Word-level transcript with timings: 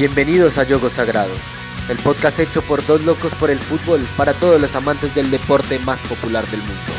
Bienvenidos 0.00 0.56
a 0.56 0.64
Yogo 0.64 0.88
Sagrado, 0.88 1.34
el 1.90 1.98
podcast 1.98 2.38
hecho 2.38 2.62
por 2.62 2.86
dos 2.86 3.04
locos 3.04 3.34
por 3.34 3.50
el 3.50 3.58
fútbol 3.58 4.00
para 4.16 4.32
todos 4.32 4.58
los 4.58 4.74
amantes 4.74 5.14
del 5.14 5.30
deporte 5.30 5.78
más 5.80 6.00
popular 6.08 6.42
del 6.46 6.60
mundo. 6.60 6.92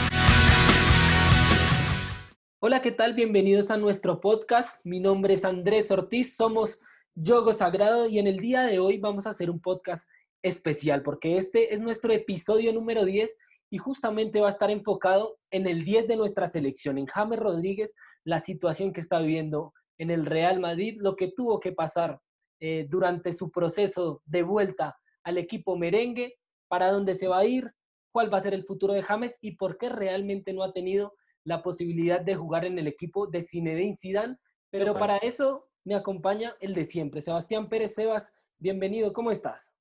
Hola, 2.59 2.83
¿qué 2.83 2.91
tal? 2.91 3.15
Bienvenidos 3.15 3.71
a 3.71 3.77
nuestro 3.77 4.21
podcast. 4.21 4.79
Mi 4.85 4.99
nombre 4.99 5.33
es 5.33 5.45
Andrés 5.45 5.89
Ortiz, 5.89 6.35
somos 6.35 6.79
Yogo 7.15 7.53
Sagrado 7.53 8.07
y 8.07 8.19
en 8.19 8.27
el 8.27 8.37
día 8.37 8.61
de 8.61 8.77
hoy 8.77 8.99
vamos 8.99 9.25
a 9.25 9.31
hacer 9.31 9.49
un 9.49 9.59
podcast 9.59 10.07
especial 10.43 11.01
porque 11.01 11.37
este 11.37 11.73
es 11.73 11.81
nuestro 11.81 12.13
episodio 12.13 12.71
número 12.71 13.03
10 13.03 13.35
y 13.71 13.79
justamente 13.79 14.41
va 14.41 14.49
a 14.49 14.51
estar 14.51 14.69
enfocado 14.69 15.39
en 15.49 15.65
el 15.65 15.85
10 15.85 16.07
de 16.07 16.17
nuestra 16.17 16.45
selección, 16.45 16.99
en 16.99 17.07
James 17.07 17.39
Rodríguez, 17.39 17.95
la 18.25 18.37
situación 18.37 18.93
que 18.93 18.99
está 18.99 19.17
viviendo 19.17 19.73
en 19.97 20.11
el 20.11 20.23
Real 20.27 20.59
Madrid, 20.59 20.99
lo 20.99 21.15
que 21.15 21.31
tuvo 21.31 21.59
que 21.59 21.71
pasar 21.71 22.21
eh, 22.63 22.85
durante 22.87 23.33
su 23.33 23.49
proceso 23.49 24.21
de 24.23 24.43
vuelta 24.43 24.95
al 25.23 25.39
equipo 25.39 25.75
merengue, 25.75 26.35
para 26.67 26.91
dónde 26.91 27.15
se 27.15 27.27
va 27.27 27.39
a 27.39 27.45
ir, 27.45 27.71
cuál 28.13 28.31
va 28.31 28.37
a 28.37 28.41
ser 28.41 28.53
el 28.53 28.63
futuro 28.63 28.93
de 28.93 29.01
James 29.01 29.35
y 29.41 29.55
por 29.55 29.79
qué 29.79 29.89
realmente 29.89 30.53
no 30.53 30.63
ha 30.63 30.71
tenido 30.71 31.13
la 31.43 31.63
posibilidad 31.63 32.21
de 32.21 32.35
jugar 32.35 32.65
en 32.65 32.77
el 32.77 32.85
equipo 32.85 33.25
de 33.25 33.41
Zinedine 33.41 33.95
Zidane. 33.95 34.37
Pero 34.69 34.93
para 34.93 35.17
eso 35.17 35.67
me 35.83 35.95
acompaña 35.95 36.55
el 36.59 36.75
de 36.75 36.85
siempre, 36.85 37.21
Sebastián 37.21 37.67
Pérez 37.67 37.95
Sebas. 37.95 38.31
Bienvenido, 38.59 39.11
¿cómo 39.11 39.31
estás? 39.31 39.73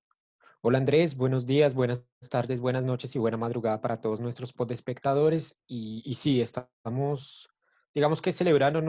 Hola 0.62 0.78
Andrés, 0.78 1.14
buenos 1.16 1.44
días, 1.44 1.74
buenas 1.74 2.02
tardes, 2.30 2.60
buenas 2.60 2.82
noches 2.82 3.14
y 3.14 3.18
buena 3.18 3.36
madrugada 3.36 3.82
para 3.82 4.00
todos 4.00 4.20
nuestros 4.20 4.54
espectadores. 4.70 5.54
Y, 5.66 6.02
y 6.06 6.14
sí, 6.14 6.40
estamos 6.40 7.50
digamos 7.94 8.22
que 8.22 8.32
celebrando 8.32 8.80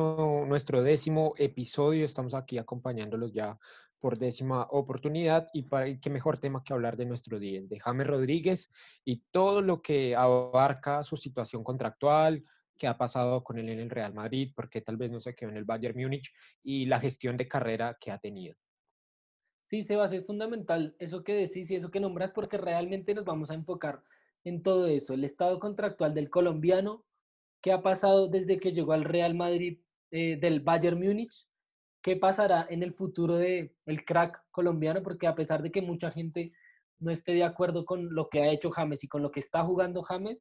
nuestro 0.45 0.83
décimo 0.83 1.33
episodio, 1.37 2.05
estamos 2.05 2.33
aquí 2.33 2.57
acompañándolos 2.57 3.33
ya 3.33 3.57
por 3.99 4.17
décima 4.17 4.67
oportunidad 4.71 5.47
y 5.53 5.63
para 5.63 5.99
qué 5.99 6.09
mejor 6.09 6.39
tema 6.39 6.63
que 6.63 6.73
hablar 6.73 6.97
de 6.97 7.05
nuestro 7.05 7.39
día, 7.39 7.61
de 7.63 7.79
James 7.79 8.07
Rodríguez 8.07 8.71
y 9.05 9.23
todo 9.31 9.61
lo 9.61 9.81
que 9.81 10.15
abarca 10.15 11.03
su 11.03 11.17
situación 11.17 11.63
contractual, 11.63 12.43
qué 12.77 12.87
ha 12.87 12.97
pasado 12.97 13.43
con 13.43 13.59
él 13.59 13.69
en 13.69 13.79
el 13.79 13.91
Real 13.91 14.13
Madrid, 14.13 14.53
porque 14.55 14.81
tal 14.81 14.97
vez 14.97 15.11
no 15.11 15.19
se 15.19 15.35
quedó 15.35 15.51
en 15.51 15.57
el 15.57 15.65
Bayern 15.65 15.95
Múnich 15.95 16.33
y 16.63 16.87
la 16.87 16.99
gestión 16.99 17.37
de 17.37 17.47
carrera 17.47 17.95
que 17.99 18.11
ha 18.11 18.17
tenido. 18.17 18.55
Sí, 19.63 19.83
Sebas, 19.83 20.11
es 20.13 20.25
fundamental 20.25 20.95
eso 20.97 21.23
que 21.23 21.33
decís 21.33 21.69
y 21.69 21.75
eso 21.75 21.91
que 21.91 21.99
nombras 21.99 22.31
porque 22.31 22.57
realmente 22.57 23.13
nos 23.13 23.23
vamos 23.23 23.51
a 23.51 23.53
enfocar 23.53 24.03
en 24.43 24.63
todo 24.63 24.87
eso, 24.87 25.13
el 25.13 25.23
estado 25.23 25.59
contractual 25.59 26.15
del 26.15 26.31
colombiano, 26.31 27.05
qué 27.61 27.71
ha 27.71 27.81
pasado 27.81 28.27
desde 28.27 28.59
que 28.59 28.71
llegó 28.71 28.93
al 28.93 29.03
Real 29.03 29.35
Madrid 29.35 29.79
eh, 30.11 30.37
del 30.37 30.61
Bayern 30.61 30.99
Múnich, 30.99 31.47
qué 32.01 32.15
pasará 32.15 32.65
en 32.69 32.83
el 32.83 32.93
futuro 32.93 33.37
del 33.37 33.73
el 33.85 34.03
crack 34.03 34.43
colombiano, 34.51 35.03
porque 35.03 35.27
a 35.27 35.35
pesar 35.35 35.61
de 35.61 35.71
que 35.71 35.81
mucha 35.81 36.11
gente 36.11 36.51
no 36.99 37.11
esté 37.11 37.33
de 37.33 37.43
acuerdo 37.43 37.85
con 37.85 38.13
lo 38.13 38.29
que 38.29 38.41
ha 38.41 38.51
hecho 38.51 38.71
James 38.71 39.03
y 39.03 39.07
con 39.07 39.21
lo 39.21 39.31
que 39.31 39.39
está 39.39 39.63
jugando 39.63 40.01
James, 40.01 40.39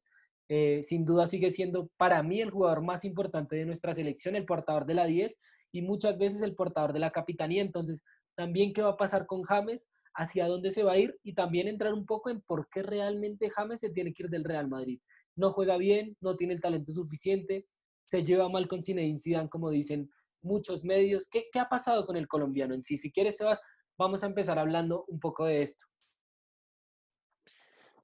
eh, 0.49 0.81
sin 0.83 1.05
duda 1.05 1.27
sigue 1.27 1.49
siendo 1.49 1.89
para 1.97 2.21
mí 2.23 2.41
el 2.41 2.49
jugador 2.49 2.81
más 2.81 3.05
importante 3.05 3.55
de 3.55 3.65
nuestra 3.65 3.93
selección, 3.93 4.35
el 4.35 4.45
portador 4.45 4.85
de 4.85 4.95
la 4.95 5.05
10 5.05 5.37
y 5.71 5.81
muchas 5.81 6.17
veces 6.17 6.41
el 6.41 6.55
portador 6.55 6.93
de 6.93 6.99
la 6.99 7.11
capitanía. 7.11 7.61
Entonces, 7.61 8.03
también 8.35 8.73
qué 8.73 8.81
va 8.81 8.91
a 8.91 8.97
pasar 8.97 9.25
con 9.25 9.43
James, 9.43 9.87
hacia 10.13 10.47
dónde 10.47 10.71
se 10.71 10.83
va 10.83 10.93
a 10.93 10.97
ir 10.97 11.17
y 11.23 11.33
también 11.33 11.67
entrar 11.67 11.93
un 11.93 12.05
poco 12.05 12.29
en 12.29 12.41
por 12.41 12.67
qué 12.69 12.83
realmente 12.83 13.49
James 13.49 13.79
se 13.79 13.91
tiene 13.91 14.13
que 14.13 14.23
ir 14.23 14.29
del 14.29 14.43
Real 14.43 14.67
Madrid 14.67 14.99
no 15.35 15.53
juega 15.53 15.77
bien, 15.77 16.17
no 16.21 16.35
tiene 16.35 16.53
el 16.53 16.61
talento 16.61 16.91
suficiente, 16.91 17.67
se 18.05 18.23
lleva 18.23 18.49
mal 18.49 18.67
con 18.67 18.83
Zinedine 18.83 19.19
Zidane, 19.19 19.49
como 19.49 19.69
dicen 19.69 20.09
muchos 20.41 20.83
medios. 20.83 21.27
¿Qué, 21.29 21.47
ha 21.59 21.69
pasado 21.69 22.05
con 22.05 22.17
el 22.17 22.27
colombiano 22.27 22.73
en 22.73 22.83
sí? 22.83 22.97
Si 22.97 23.11
quieres, 23.11 23.37
Sebas, 23.37 23.59
vamos 23.97 24.23
a 24.23 24.27
empezar 24.27 24.59
hablando 24.59 25.05
un 25.07 25.19
poco 25.19 25.45
de 25.45 25.61
esto. 25.61 25.85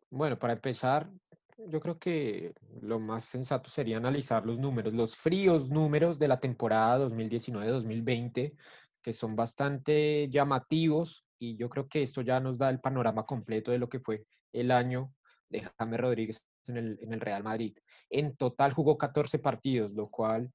Bueno, 0.10 0.40
para 0.40 0.54
empezar, 0.54 1.12
yo 1.58 1.82
creo 1.82 2.00
que 2.00 2.54
lo 2.82 3.00
más 3.00 3.26
sensato 3.26 3.70
sería 3.70 3.98
analizar 3.98 4.46
los 4.46 4.58
números, 4.58 4.94
los 4.94 5.18
fríos 5.18 5.70
números 5.70 6.18
de 6.20 6.30
la 6.30 6.40
temporada 6.40 7.10
2019-2020, 7.10 8.56
que 9.02 9.14
son 9.14 9.36
bastante 9.36 10.30
llamativos 10.30 11.26
y 11.40 11.58
yo 11.58 11.70
creo 11.70 11.88
que 11.88 12.02
esto 12.02 12.22
ya 12.22 12.40
nos 12.40 12.58
da 12.58 12.70
el 12.70 12.80
panorama 12.80 13.26
completo 13.26 13.72
de 13.72 13.80
lo 13.80 13.90
que 13.90 14.00
fue 14.00 14.26
el 14.54 14.72
año 14.72 15.14
de 15.50 15.70
James 15.78 16.00
Rodríguez 16.00 16.46
en 16.70 16.78
el, 16.78 17.20
Real 17.22 17.44
Madrid. 17.44 17.78
En 18.10 18.36
total 18.36 18.74
jugó 18.74 18.98
14 18.98 19.40
partidos, 19.40 19.92
lo 19.92 20.10
cual 20.10 20.52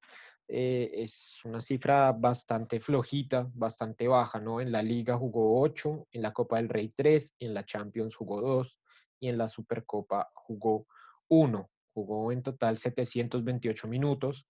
eh, 0.48 0.90
es 0.94 1.40
una 1.44 1.60
cifra 1.60 2.12
bastante 2.12 2.80
flojita, 2.80 3.50
bastante 3.54 4.08
baja, 4.08 4.40
¿no? 4.40 4.60
En 4.60 4.72
la 4.72 4.82
liga 4.82 5.16
jugó 5.16 5.60
8, 5.60 6.08
en 6.10 6.22
la 6.22 6.32
Copa 6.32 6.56
del 6.56 6.68
Rey 6.68 6.92
3, 6.94 7.36
en 7.40 7.54
la 7.54 7.64
Champions 7.64 8.16
jugó 8.16 8.40
2 8.40 8.78
y 9.20 9.28
en 9.28 9.38
la 9.38 9.48
Supercopa 9.48 10.30
jugó 10.34 10.86
1. 11.28 11.70
Jugó 11.94 12.32
en 12.32 12.42
total 12.42 12.78
728 12.78 13.86
minutos, 13.86 14.46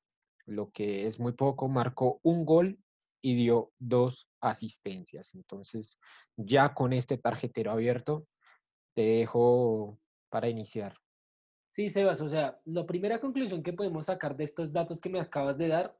lo 0.46 0.70
que 0.70 1.06
es 1.06 1.18
muy 1.18 1.32
poco, 1.32 1.68
marcó 1.68 2.20
un 2.22 2.44
gol 2.44 2.78
y 3.22 3.36
dio 3.36 3.72
dos 3.78 4.28
asistencias. 4.40 5.34
Entonces, 5.34 5.98
ya 6.36 6.74
con 6.74 6.92
este 6.92 7.18
tarjetero 7.18 7.70
abierto, 7.70 8.26
te 8.94 9.02
dejo 9.02 9.98
para 10.28 10.48
iniciar. 10.48 10.96
Sí, 11.72 11.88
Sebas, 11.88 12.20
o 12.20 12.28
sea, 12.28 12.60
la 12.66 12.84
primera 12.84 13.18
conclusión 13.18 13.62
que 13.62 13.72
podemos 13.72 14.04
sacar 14.04 14.36
de 14.36 14.44
estos 14.44 14.70
datos 14.74 15.00
que 15.00 15.08
me 15.08 15.18
acabas 15.18 15.56
de 15.56 15.68
dar 15.68 15.96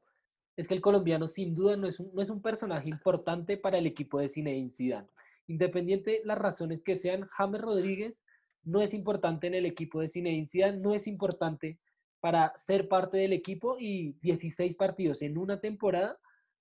es 0.55 0.67
que 0.67 0.75
el 0.75 0.81
colombiano 0.81 1.27
sin 1.27 1.55
duda 1.55 1.75
no 1.75 1.87
es 1.87 1.99
un, 1.99 2.13
no 2.13 2.21
es 2.21 2.29
un 2.29 2.43
personaje 2.43 2.87
importante 2.87 3.57
para 3.57 3.79
el 3.79 3.87
equipo 3.87 4.19
de 4.19 4.29
Zinedine 4.29 4.69
Zidane. 4.69 5.07
Independiente 5.47 6.21
las 6.25 6.37
razones 6.37 6.83
que 6.83 6.95
sean, 6.95 7.25
James 7.25 7.59
Rodríguez 7.59 8.23
no 8.63 8.81
es 8.81 8.93
importante 8.93 9.47
en 9.47 9.55
el 9.55 9.65
equipo 9.65 9.99
de 9.99 10.09
Zinedine 10.09 10.45
Zidane, 10.45 10.77
no 10.77 10.93
es 10.93 11.07
importante 11.07 11.79
para 12.19 12.53
ser 12.55 12.87
parte 12.87 13.17
del 13.17 13.33
equipo 13.33 13.77
y 13.79 14.13
16 14.21 14.75
partidos 14.75 15.23
en 15.23 15.39
una 15.39 15.59
temporada 15.59 16.19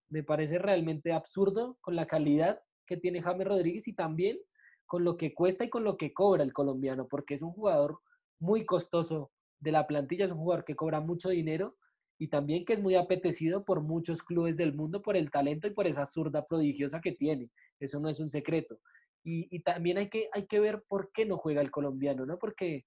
me 0.08 0.22
parece 0.22 0.58
realmente 0.58 1.12
absurdo 1.12 1.76
con 1.82 1.96
la 1.96 2.06
calidad 2.06 2.62
que 2.86 2.96
tiene 2.96 3.20
James 3.20 3.46
Rodríguez 3.46 3.86
y 3.88 3.92
también 3.92 4.38
con 4.86 5.04
lo 5.04 5.18
que 5.18 5.34
cuesta 5.34 5.64
y 5.64 5.68
con 5.68 5.84
lo 5.84 5.98
que 5.98 6.14
cobra 6.14 6.42
el 6.42 6.54
colombiano, 6.54 7.08
porque 7.08 7.34
es 7.34 7.42
un 7.42 7.52
jugador 7.52 8.00
muy 8.42 8.66
costoso 8.66 9.30
de 9.60 9.70
la 9.70 9.86
plantilla, 9.86 10.24
es 10.24 10.32
un 10.32 10.38
jugador 10.38 10.64
que 10.64 10.74
cobra 10.74 11.00
mucho 11.00 11.28
dinero 11.28 11.76
y 12.18 12.28
también 12.28 12.64
que 12.64 12.72
es 12.72 12.80
muy 12.82 12.96
apetecido 12.96 13.64
por 13.64 13.80
muchos 13.80 14.22
clubes 14.22 14.56
del 14.56 14.74
mundo 14.74 15.00
por 15.00 15.16
el 15.16 15.30
talento 15.30 15.68
y 15.68 15.70
por 15.70 15.86
esa 15.86 16.06
zurda 16.06 16.44
prodigiosa 16.44 17.00
que 17.00 17.12
tiene. 17.12 17.50
Eso 17.78 18.00
no 18.00 18.08
es 18.08 18.18
un 18.18 18.28
secreto. 18.28 18.80
Y, 19.24 19.60
también 19.60 19.98
hay 19.98 20.08
que, 20.08 20.28
hay 20.32 20.46
que 20.46 20.58
ver 20.58 20.82
por 20.88 21.12
qué 21.12 21.24
no 21.24 21.36
juega 21.36 21.60
el 21.60 21.70
colombiano, 21.70 22.26
¿no? 22.26 22.40
Porque 22.40 22.84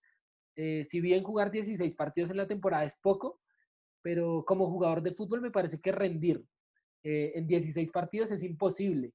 eh, 0.57 0.83
si 0.83 0.99
bien 0.99 1.23
jugar 1.23 1.49
16 1.49 1.95
partidos 1.95 2.29
en 2.29 2.37
la 2.37 2.47
temporada 2.47 2.83
es 2.83 2.97
poco, 3.01 3.39
pero 4.01 4.43
como 4.45 4.69
jugador 4.69 5.01
de 5.01 5.13
fútbol 5.13 5.39
me 5.39 5.51
parece 5.51 5.79
que 5.79 5.93
rendir 5.93 6.43
eh, 7.03 7.31
en 7.35 7.47
16 7.47 7.89
partidos 7.91 8.33
es 8.33 8.43
imposible. 8.43 9.13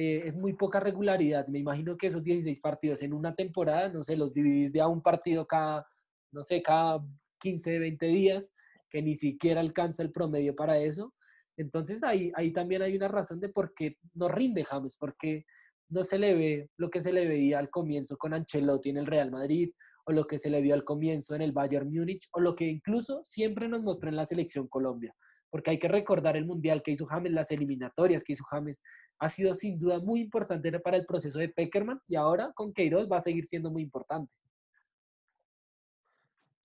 Eh, 0.00 0.28
es 0.28 0.36
muy 0.36 0.52
poca 0.52 0.78
regularidad. 0.78 1.48
Me 1.48 1.58
imagino 1.58 1.96
que 1.96 2.06
esos 2.06 2.22
16 2.22 2.60
partidos 2.60 3.02
en 3.02 3.12
una 3.12 3.34
temporada, 3.34 3.88
no 3.88 4.04
sé, 4.04 4.16
los 4.16 4.32
dividís 4.32 4.72
de 4.72 4.80
a 4.80 4.86
un 4.86 5.02
partido 5.02 5.44
cada, 5.44 5.88
no 6.30 6.44
sé, 6.44 6.62
cada 6.62 7.04
15, 7.40 7.80
20 7.80 8.06
días, 8.06 8.48
que 8.90 9.02
ni 9.02 9.16
siquiera 9.16 9.60
alcanza 9.60 10.04
el 10.04 10.12
promedio 10.12 10.54
para 10.54 10.78
eso. 10.78 11.12
Entonces 11.56 12.04
ahí, 12.04 12.30
ahí 12.36 12.52
también 12.52 12.82
hay 12.82 12.94
una 12.94 13.08
razón 13.08 13.40
de 13.40 13.48
por 13.48 13.74
qué 13.74 13.96
no 14.14 14.28
rinde 14.28 14.62
James, 14.62 14.96
porque 14.96 15.44
no 15.88 16.04
se 16.04 16.16
le 16.16 16.36
ve 16.36 16.70
lo 16.76 16.90
que 16.90 17.00
se 17.00 17.12
le 17.12 17.26
veía 17.26 17.58
al 17.58 17.68
comienzo 17.68 18.16
con 18.16 18.34
Ancelotti 18.34 18.90
en 18.90 18.98
el 18.98 19.06
Real 19.06 19.32
Madrid, 19.32 19.72
o 20.06 20.12
lo 20.12 20.28
que 20.28 20.38
se 20.38 20.48
le 20.48 20.60
vio 20.60 20.74
al 20.74 20.84
comienzo 20.84 21.34
en 21.34 21.42
el 21.42 21.50
Bayern 21.50 21.92
Múnich, 21.92 22.28
o 22.30 22.38
lo 22.38 22.54
que 22.54 22.66
incluso 22.66 23.22
siempre 23.24 23.66
nos 23.66 23.82
mostró 23.82 24.08
en 24.08 24.16
la 24.16 24.26
selección 24.26 24.68
Colombia 24.68 25.12
porque 25.50 25.70
hay 25.70 25.78
que 25.78 25.88
recordar 25.88 26.36
el 26.36 26.46
mundial 26.46 26.82
que 26.82 26.90
hizo 26.90 27.06
James, 27.06 27.32
las 27.32 27.50
eliminatorias 27.50 28.22
que 28.22 28.34
hizo 28.34 28.44
James, 28.44 28.82
ha 29.18 29.28
sido 29.28 29.54
sin 29.54 29.78
duda 29.78 29.98
muy 30.00 30.20
importante 30.20 30.78
para 30.80 30.96
el 30.96 31.06
proceso 31.06 31.38
de 31.38 31.48
Peckerman 31.48 32.00
y 32.06 32.16
ahora 32.16 32.52
con 32.54 32.72
Queiroz 32.72 33.08
va 33.10 33.18
a 33.18 33.20
seguir 33.20 33.44
siendo 33.44 33.70
muy 33.70 33.82
importante. 33.82 34.32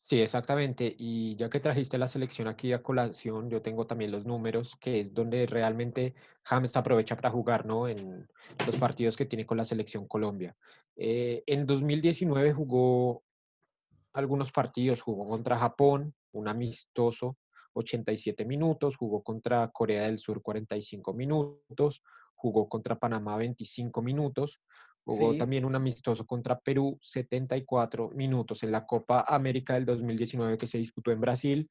Sí, 0.06 0.20
exactamente. 0.20 0.94
Y 0.98 1.38
ya 1.38 1.50
que 1.50 1.62
trajiste 1.62 1.98
la 1.98 2.10
selección 2.10 2.50
aquí 2.50 2.74
a 2.74 2.84
colación, 2.84 3.50
yo 3.50 3.62
tengo 3.62 3.88
también 3.88 4.12
los 4.12 4.26
números, 4.26 4.76
que 4.76 5.00
es 5.00 5.14
donde 5.14 5.46
realmente 5.46 6.14
James 6.44 6.76
aprovecha 6.76 7.16
para 7.16 7.32
jugar, 7.32 7.66
¿no? 7.66 7.88
En 7.88 8.28
los 8.66 8.76
partidos 8.76 9.16
que 9.16 9.26
tiene 9.26 9.46
con 9.46 9.58
la 9.58 9.64
selección 9.64 10.06
Colombia. 10.06 10.58
Eh, 10.98 11.44
en 11.48 11.66
2019 11.66 12.52
jugó 12.52 13.24
algunos 14.12 14.52
partidos, 14.52 15.02
jugó 15.02 15.28
contra 15.28 15.58
Japón, 15.58 16.14
un 16.34 16.50
amistoso, 16.50 17.38
87 17.74 18.46
minutos, 18.46 18.98
jugó 18.98 19.24
contra 19.24 19.70
Corea 19.70 20.04
del 20.04 20.20
Sur 20.20 20.42
45 20.42 21.14
minutos, 21.14 22.04
jugó 22.44 22.68
contra 22.68 23.00
Panamá 23.00 23.38
25 23.38 24.02
minutos, 24.02 24.60
jugó 25.06 25.38
también 25.38 25.64
un 25.64 25.76
amistoso 25.76 26.26
contra 26.26 26.60
Perú 26.60 26.98
74 27.02 28.10
minutos 28.10 28.64
en 28.64 28.72
la 28.72 28.86
Copa 28.86 29.24
América 29.26 29.76
del 29.76 29.86
2019 29.86 30.58
que 30.58 30.68
se 30.68 30.78
disputó 30.78 31.12
en 31.12 31.22
Brasil, 31.22 31.70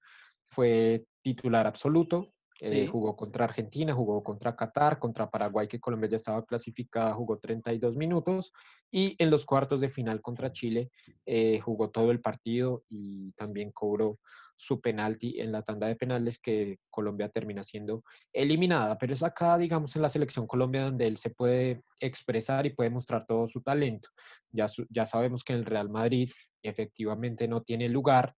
fue 0.51 1.05
titular 1.21 1.67
absoluto 1.67 2.33
Eh, 2.65 2.87
jugó 2.87 3.17
contra 3.17 3.45
Argentina, 3.45 3.93
jugó 3.93 4.23
contra 4.23 4.55
Qatar, 4.55 5.01
contra 5.01 5.29
Paraguay, 5.29 5.67
que 5.67 5.81
Colombia 5.81 6.11
ya 6.11 6.17
estaba 6.17 6.47
clasificada, 6.47 7.13
jugó 7.13 7.37
32 7.39 7.97
minutos. 7.97 8.53
Y 8.89 9.17
en 9.19 9.31
los 9.31 9.45
cuartos 9.45 9.81
de 9.81 9.89
final 9.89 10.23
contra 10.23 10.53
Chile 10.53 10.89
eh, 11.27 11.59
jugó 11.59 11.91
todo 11.91 12.13
el 12.13 12.21
partido 12.21 12.85
y 12.89 13.33
también 13.33 13.73
cobró 13.73 14.21
su 14.57 14.81
penalti 14.81 15.41
en 15.41 15.51
la 15.51 15.63
tanda 15.63 15.89
de 15.89 15.97
penales 15.97 16.39
que 16.39 16.79
Colombia 16.89 17.29
termina 17.29 17.65
siendo 17.65 18.05
eliminada. 18.33 18.97
Pero 18.97 19.15
es 19.15 19.25
acá, 19.25 19.59
digamos, 19.59 19.97
en 19.97 20.03
la 20.03 20.09
selección 20.09 20.47
Colombia 20.47 20.85
donde 20.85 21.09
él 21.09 21.17
se 21.17 21.31
puede 21.31 21.83
expresar 21.99 22.65
y 22.65 22.75
puede 22.75 22.91
mostrar 22.91 23.27
todo 23.27 23.49
su 23.49 23.61
talento. 23.63 24.09
Ya, 24.53 24.67
ya 24.89 25.05
sabemos 25.05 25.43
que 25.43 25.55
en 25.55 25.59
el 25.61 25.65
Real 25.65 25.89
Madrid 25.89 26.31
efectivamente 26.63 27.49
no 27.49 27.63
tiene 27.63 27.89
lugar. 27.89 28.37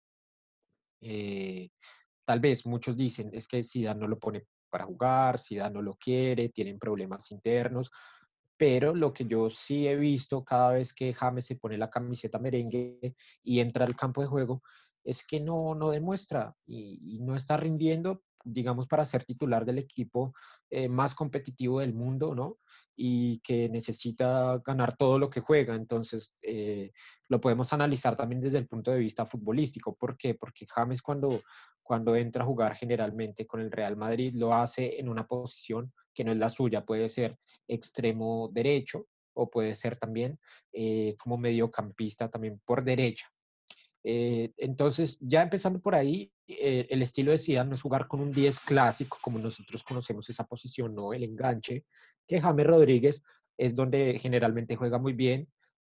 Eh, 1.01 1.71
tal 2.25 2.41
vez 2.41 2.67
muchos 2.67 2.97
dicen 2.97 3.31
es 3.33 3.47
que 3.47 3.63
Zidane 3.63 4.01
no 4.01 4.09
lo 4.09 4.19
pone 4.19 4.45
para 4.71 4.85
jugar, 4.85 5.39
Zidane 5.39 5.75
no 5.75 5.83
lo 5.83 5.97
quiere, 5.97 6.49
tienen 6.49 6.79
problemas 6.79 7.31
internos, 7.31 7.91
pero 8.57 8.95
lo 8.95 9.13
que 9.13 9.27
yo 9.27 9.51
sí 9.51 9.89
he 9.89 9.97
visto 9.97 10.45
cada 10.45 10.73
vez 10.73 10.93
que 10.93 11.13
James 11.13 11.45
se 11.47 11.57
pone 11.57 11.77
la 11.77 11.91
camiseta 11.91 12.39
merengue 12.39 13.17
y 13.43 13.61
entra 13.61 13.85
al 13.85 13.97
campo 13.97 14.21
de 14.21 14.29
juego 14.29 14.63
es 15.05 15.27
que 15.27 15.41
no, 15.41 15.75
no 15.75 15.91
demuestra 15.91 16.55
y, 16.67 17.19
no 17.21 17.35
está 17.35 17.57
rindiendo, 17.57 18.23
digamos, 18.45 18.87
para 18.87 19.05
ser 19.05 19.25
titular 19.25 19.65
del 19.65 19.79
equipo 19.79 20.33
eh, 20.71 20.89
más 20.89 21.15
competitivo 21.15 21.81
del 21.81 21.93
mundo, 21.93 22.35
¿no? 22.35 22.59
Y 22.95 23.41
que 23.41 23.69
necesita 23.69 24.61
ganar 24.65 24.97
todo 24.97 25.19
lo 25.19 25.31
que 25.31 25.41
juega. 25.41 25.75
Entonces, 25.75 26.33
eh, 26.43 26.93
lo 27.29 27.41
podemos 27.41 27.73
analizar 27.73 28.17
también 28.17 28.41
desde 28.41 28.59
el 28.59 28.69
punto 28.69 28.91
de 28.91 28.99
vista 28.99 29.27
futbolístico. 29.27 29.97
¿Por 29.97 30.17
qué? 30.17 30.35
Porque 30.35 30.67
James 30.69 31.03
cuando, 31.03 31.43
cuando 31.83 32.15
entra 32.17 32.43
a 32.45 32.47
jugar 32.47 32.77
generalmente 32.77 33.47
con 33.47 33.61
el 33.61 33.71
Real 33.71 33.97
Madrid 33.97 34.35
lo 34.35 34.53
hace 34.53 35.01
en 35.01 35.09
una 35.09 35.27
posición 35.27 35.93
que 36.15 36.25
no 36.25 36.33
es 36.33 36.39
la 36.39 36.49
suya. 36.49 36.85
Puede 36.85 37.09
ser 37.09 37.39
extremo 37.67 38.51
derecho 38.53 39.07
o 39.35 39.51
puede 39.51 39.75
ser 39.75 39.97
también 39.97 40.39
eh, 40.73 41.17
como 41.19 41.39
mediocampista 41.39 42.29
también 42.29 42.61
por 42.65 42.85
derecha. 42.85 43.33
Eh, 44.05 44.53
entonces, 44.57 45.19
ya 45.21 45.43
empezando 45.43 45.81
por 45.81 45.95
ahí, 45.95 46.33
eh, 46.49 46.87
el 46.91 47.03
estilo 47.03 47.31
de 47.31 47.39
Zidane 47.39 47.69
no 47.69 47.75
es 47.75 47.83
jugar 47.83 48.09
con 48.09 48.21
un 48.21 48.33
10 48.33 48.61
clásico, 48.61 49.19
como 49.23 49.39
nosotros 49.39 49.83
conocemos 49.83 50.29
esa 50.29 50.45
posición, 50.45 50.95
no 50.95 51.13
el 51.13 51.23
enganche, 51.23 51.85
que 52.27 52.41
James 52.41 52.67
Rodríguez 52.67 53.23
es 53.57 53.75
donde 53.75 54.19
generalmente 54.19 54.77
juega 54.77 54.99
muy 54.99 55.13
bien 55.13 55.49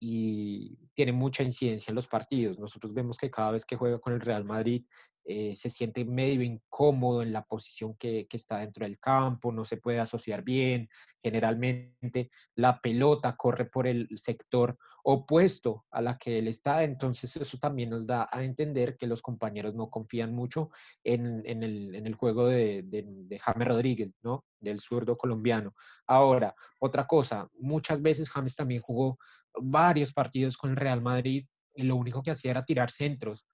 y 0.00 0.76
tiene 0.92 1.12
mucha 1.12 1.42
incidencia 1.42 1.90
en 1.90 1.94
los 1.94 2.06
partidos. 2.06 2.58
Nosotros 2.58 2.92
vemos 2.92 3.16
que 3.16 3.30
cada 3.30 3.52
vez 3.52 3.64
que 3.64 3.76
juega 3.76 3.98
con 3.98 4.12
el 4.12 4.20
Real 4.20 4.44
Madrid 4.44 4.84
eh, 5.24 5.56
se 5.56 5.70
siente 5.70 6.04
medio 6.04 6.42
incómodo 6.42 7.22
en 7.22 7.32
la 7.32 7.44
posición 7.44 7.94
que, 7.94 8.26
que, 8.26 8.36
está 8.36 8.58
dentro 8.58 8.84
del 8.84 8.98
campo, 8.98 9.50
no 9.50 9.64
se 9.64 9.78
puede 9.78 9.98
asociar 9.98 10.42
bien. 10.42 10.90
Generalmente 11.22 12.30
la 12.54 12.80
pelota 12.80 13.34
corre 13.34 13.64
por 13.64 13.86
el 13.86 14.06
sector 14.16 14.76
opuesto 15.06 15.84
a 15.90 16.00
la 16.00 16.16
que 16.16 16.38
él 16.38 16.48
está, 16.48 16.82
entonces 16.82 17.36
eso 17.36 17.58
también 17.58 17.90
nos 17.90 18.06
da 18.06 18.26
a 18.32 18.42
entender 18.42 18.96
que 18.96 19.06
los 19.06 19.20
compañeros 19.20 19.74
no 19.74 19.90
confían 19.90 20.34
mucho 20.34 20.70
en, 21.04 21.42
en, 21.44 21.62
el, 21.62 21.94
en 21.94 22.06
el, 22.06 22.14
juego 22.14 22.46
de, 22.46 22.82
de, 22.84 23.38
James 23.38 23.68
Rodríguez, 23.68 24.14
¿no? 24.22 24.46
Del 24.58 24.80
zurdo 24.80 25.18
colombiano. 25.18 25.74
Ahora, 26.06 26.54
otra 26.80 27.06
cosa, 27.06 27.48
muchas 27.58 28.00
veces 28.00 28.30
James 28.30 28.56
también 28.56 28.80
jugó 28.80 29.18
varios 29.60 30.10
partidos 30.14 30.56
con 30.56 30.70
el 30.70 30.76
Real 30.76 31.02
Madrid 31.02 31.46
y 31.74 31.82
lo 31.82 31.96
único 31.96 32.22
que 32.22 32.30
hacía 32.30 32.52
era 32.52 32.64
tirar 32.64 32.90
centros 32.90 33.46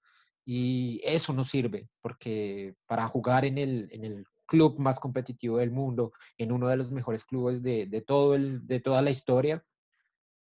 y 0.45 1.01
eso 1.03 1.33
no 1.33 1.43
sirve, 1.43 1.89
porque 2.01 2.75
para 2.87 3.09
jugar 3.09 3.43
en 3.43 3.57
el, 3.57 3.89
en 3.91 4.05
el 4.05 4.25
club 4.45 4.79
más 4.79 5.01
competitivo 5.01 5.57
del 5.57 5.71
mundo, 5.71 6.13
en 6.37 6.53
uno 6.53 6.69
de 6.69 6.77
los 6.77 6.93
mejores 6.93 7.25
clubes 7.25 7.61
de, 7.61 7.87
de, 7.87 8.01
todo 8.01 8.35
el, 8.35 8.65
de 8.65 8.79
toda 8.79 9.01
la 9.01 9.09
historia, 9.09 9.65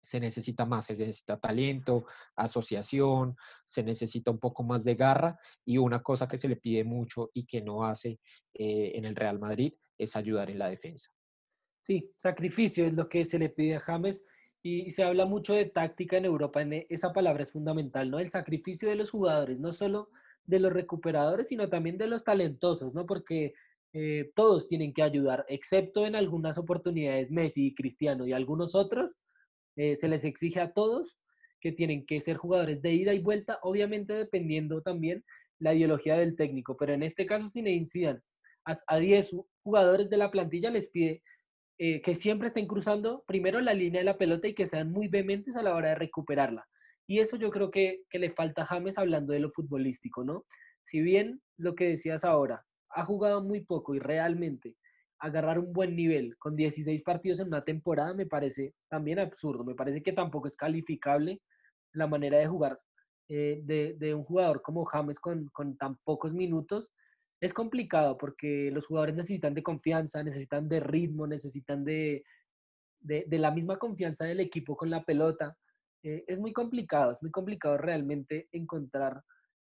se 0.00 0.20
necesita 0.20 0.64
más, 0.64 0.86
se 0.86 0.96
necesita 0.96 1.38
talento, 1.38 2.06
asociación, 2.36 3.36
se 3.66 3.82
necesita 3.82 4.30
un 4.30 4.38
poco 4.38 4.62
más 4.62 4.84
de 4.84 4.94
garra 4.94 5.38
y 5.64 5.78
una 5.78 6.02
cosa 6.02 6.28
que 6.28 6.36
se 6.36 6.48
le 6.48 6.56
pide 6.56 6.84
mucho 6.84 7.30
y 7.34 7.44
que 7.44 7.60
no 7.60 7.84
hace 7.84 8.20
eh, 8.54 8.92
en 8.94 9.04
el 9.04 9.14
Real 9.14 9.38
Madrid 9.38 9.72
es 9.96 10.16
ayudar 10.16 10.50
en 10.50 10.58
la 10.58 10.68
defensa. 10.68 11.10
Sí, 11.82 12.12
sacrificio 12.16 12.84
es 12.84 12.92
lo 12.92 13.08
que 13.08 13.24
se 13.24 13.38
le 13.38 13.48
pide 13.48 13.76
a 13.76 13.80
James 13.80 14.24
y 14.62 14.90
se 14.90 15.04
habla 15.04 15.24
mucho 15.24 15.54
de 15.54 15.66
táctica 15.66 16.16
en 16.16 16.24
Europa, 16.24 16.62
esa 16.88 17.12
palabra 17.12 17.42
es 17.44 17.52
fundamental, 17.52 18.10
¿no? 18.10 18.18
El 18.18 18.30
sacrificio 18.30 18.88
de 18.88 18.96
los 18.96 19.10
jugadores, 19.10 19.60
no 19.60 19.72
solo 19.72 20.10
de 20.44 20.60
los 20.60 20.72
recuperadores, 20.72 21.48
sino 21.48 21.68
también 21.68 21.96
de 21.96 22.08
los 22.08 22.24
talentosos, 22.24 22.92
¿no? 22.94 23.06
Porque 23.06 23.54
eh, 23.92 24.32
todos 24.34 24.66
tienen 24.66 24.92
que 24.92 25.02
ayudar, 25.02 25.46
excepto 25.48 26.06
en 26.06 26.14
algunas 26.14 26.58
oportunidades 26.58 27.30
Messi 27.30 27.74
Cristiano 27.74 28.26
y 28.26 28.32
algunos 28.32 28.74
otros, 28.74 29.12
eh, 29.78 29.96
se 29.96 30.08
les 30.08 30.24
exige 30.24 30.60
a 30.60 30.72
todos 30.72 31.18
que 31.60 31.72
tienen 31.72 32.04
que 32.04 32.20
ser 32.20 32.36
jugadores 32.36 32.82
de 32.82 32.92
ida 32.92 33.14
y 33.14 33.20
vuelta, 33.20 33.58
obviamente 33.62 34.12
dependiendo 34.12 34.82
también 34.82 35.24
la 35.58 35.72
ideología 35.72 36.16
del 36.16 36.36
técnico, 36.36 36.76
pero 36.76 36.92
en 36.92 37.02
este 37.02 37.26
caso 37.26 37.48
sin 37.48 37.66
incidan 37.66 38.22
a 38.86 38.98
10 38.98 39.30
jugadores 39.62 40.10
de 40.10 40.18
la 40.18 40.30
plantilla 40.30 40.70
les 40.70 40.88
pide 40.88 41.22
eh, 41.78 42.02
que 42.02 42.14
siempre 42.16 42.48
estén 42.48 42.66
cruzando 42.66 43.24
primero 43.26 43.60
la 43.60 43.72
línea 43.72 44.00
de 44.00 44.04
la 44.04 44.18
pelota 44.18 44.48
y 44.48 44.54
que 44.54 44.66
sean 44.66 44.90
muy 44.90 45.08
vehementes 45.08 45.56
a 45.56 45.62
la 45.62 45.74
hora 45.74 45.90
de 45.90 45.94
recuperarla. 45.94 46.68
Y 47.06 47.20
eso 47.20 47.36
yo 47.36 47.50
creo 47.50 47.70
que, 47.70 48.02
que 48.10 48.18
le 48.18 48.30
falta 48.30 48.62
a 48.62 48.66
James 48.66 48.98
hablando 48.98 49.32
de 49.32 49.38
lo 49.38 49.50
futbolístico, 49.52 50.24
¿no? 50.24 50.44
Si 50.82 51.00
bien 51.00 51.40
lo 51.56 51.74
que 51.74 51.86
decías 51.86 52.24
ahora, 52.24 52.66
ha 52.90 53.04
jugado 53.04 53.42
muy 53.42 53.60
poco 53.60 53.94
y 53.94 54.00
realmente 54.00 54.74
agarrar 55.20 55.58
un 55.58 55.72
buen 55.72 55.96
nivel 55.96 56.36
con 56.38 56.56
16 56.56 57.02
partidos 57.02 57.40
en 57.40 57.48
una 57.48 57.64
temporada 57.64 58.14
me 58.14 58.26
parece 58.26 58.74
también 58.88 59.18
absurdo. 59.18 59.64
Me 59.64 59.74
parece 59.74 60.02
que 60.02 60.12
tampoco 60.12 60.48
es 60.48 60.56
calificable 60.56 61.40
la 61.92 62.06
manera 62.06 62.38
de 62.38 62.46
jugar 62.46 62.78
eh, 63.28 63.60
de, 63.64 63.94
de, 63.98 64.14
un 64.14 64.24
jugador 64.24 64.62
como 64.62 64.84
James 64.84 65.18
con, 65.20 65.48
con 65.48 65.76
tan 65.76 65.96
pocos 66.04 66.32
minutos 66.32 66.90
es 67.40 67.54
complicado 67.54 68.18
porque 68.18 68.70
los 68.72 68.86
jugadores 68.86 69.14
necesitan 69.14 69.54
de 69.54 69.62
confianza, 69.62 70.22
necesitan 70.22 70.68
de 70.68 70.80
ritmo, 70.80 71.26
necesitan 71.26 71.84
de, 71.84 72.24
de, 73.00 73.38
la 73.38 73.52
misma 73.52 73.78
confianza 73.78 74.24
del 74.24 74.40
equipo 74.40 74.76
con 74.76 74.90
la 74.90 75.04
pelota. 75.04 75.56
Eh, 76.02 76.24
es 76.26 76.40
muy 76.40 76.52
complicado, 76.52 77.12
es 77.12 77.22
muy 77.22 77.30
complicado 77.30 77.76
realmente 77.78 78.48
encontrar 78.52 79.22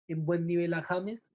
en 0.08 0.24
buen 0.24 0.46
nivel 0.46 0.74
a 0.74 0.82
James 0.82 1.30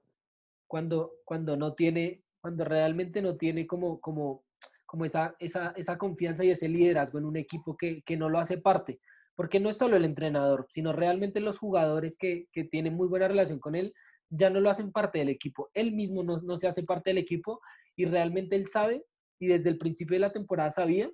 cuando, 0.68 1.14
cuando 1.26 1.58
no 1.58 1.74
tiene, 1.74 2.24
cuando 2.42 2.64
realmente 2.66 3.22
no 3.22 3.36
tiene 3.38 3.68
como, 3.68 4.00
como, 4.00 4.44
como 4.86 5.06
esa, 5.06 5.36
esa, 5.40 5.74
esa 5.76 5.98
confianza 5.98 6.44
y 6.44 6.52
ese 6.52 6.68
liderazgo 6.68 7.20
en 7.20 7.26
un 7.26 7.38
equipo 7.38 7.76
que, 7.78 8.02
que, 8.04 8.18
no 8.18 8.30
lo 8.30 8.40
hace 8.40 8.58
parte. 8.58 9.00
Porque 9.36 9.60
no 9.60 9.70
es 9.70 9.78
solo 9.78 9.96
el 9.96 10.06
entrenador, 10.06 10.68
sino 10.70 10.92
realmente 10.94 11.40
los 11.40 11.58
jugadores 11.58 12.18
que, 12.18 12.48
que 12.52 12.64
tienen 12.66 12.96
muy 12.96 13.08
buena 13.08 13.28
relación 13.28 13.60
con 13.60 13.76
él 13.76 13.94
ya 14.30 14.50
no 14.50 14.60
lo 14.60 14.70
hacen 14.70 14.92
parte 14.92 15.20
del 15.20 15.30
equipo. 15.30 15.70
Él 15.74 15.92
mismo 15.92 16.24
no, 16.24 16.58
se 16.58 16.68
hace 16.68 16.84
parte 16.84 17.10
del 17.10 17.18
equipo 17.18 17.62
y 17.96 18.06
realmente 18.06 18.56
él 18.56 18.68
sabe 18.68 19.04
y 19.40 19.48
desde 19.48 19.70
el 19.70 19.78
principio 19.78 20.16
de 20.16 20.20
la 20.20 20.32
temporada 20.32 20.72
sabía 20.72 21.10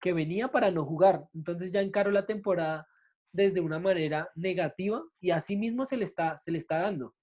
que 0.00 0.12
venía 0.12 0.48
para 0.48 0.70
no 0.70 0.84
jugar. 0.84 1.26
Entonces 1.34 1.70
ya 1.70 1.80
encaró 1.80 2.10
la 2.10 2.26
temporada 2.26 2.86
desde 3.32 3.60
una 3.60 3.78
manera 3.78 4.30
negativa 4.34 5.02
y 5.20 5.30
así 5.30 5.56
mismo 5.56 5.84
se 5.84 5.96
le 5.96 6.04
está, 6.04 6.38
se 6.38 6.50
le 6.50 6.58
está 6.58 6.78
dando. 6.78 7.14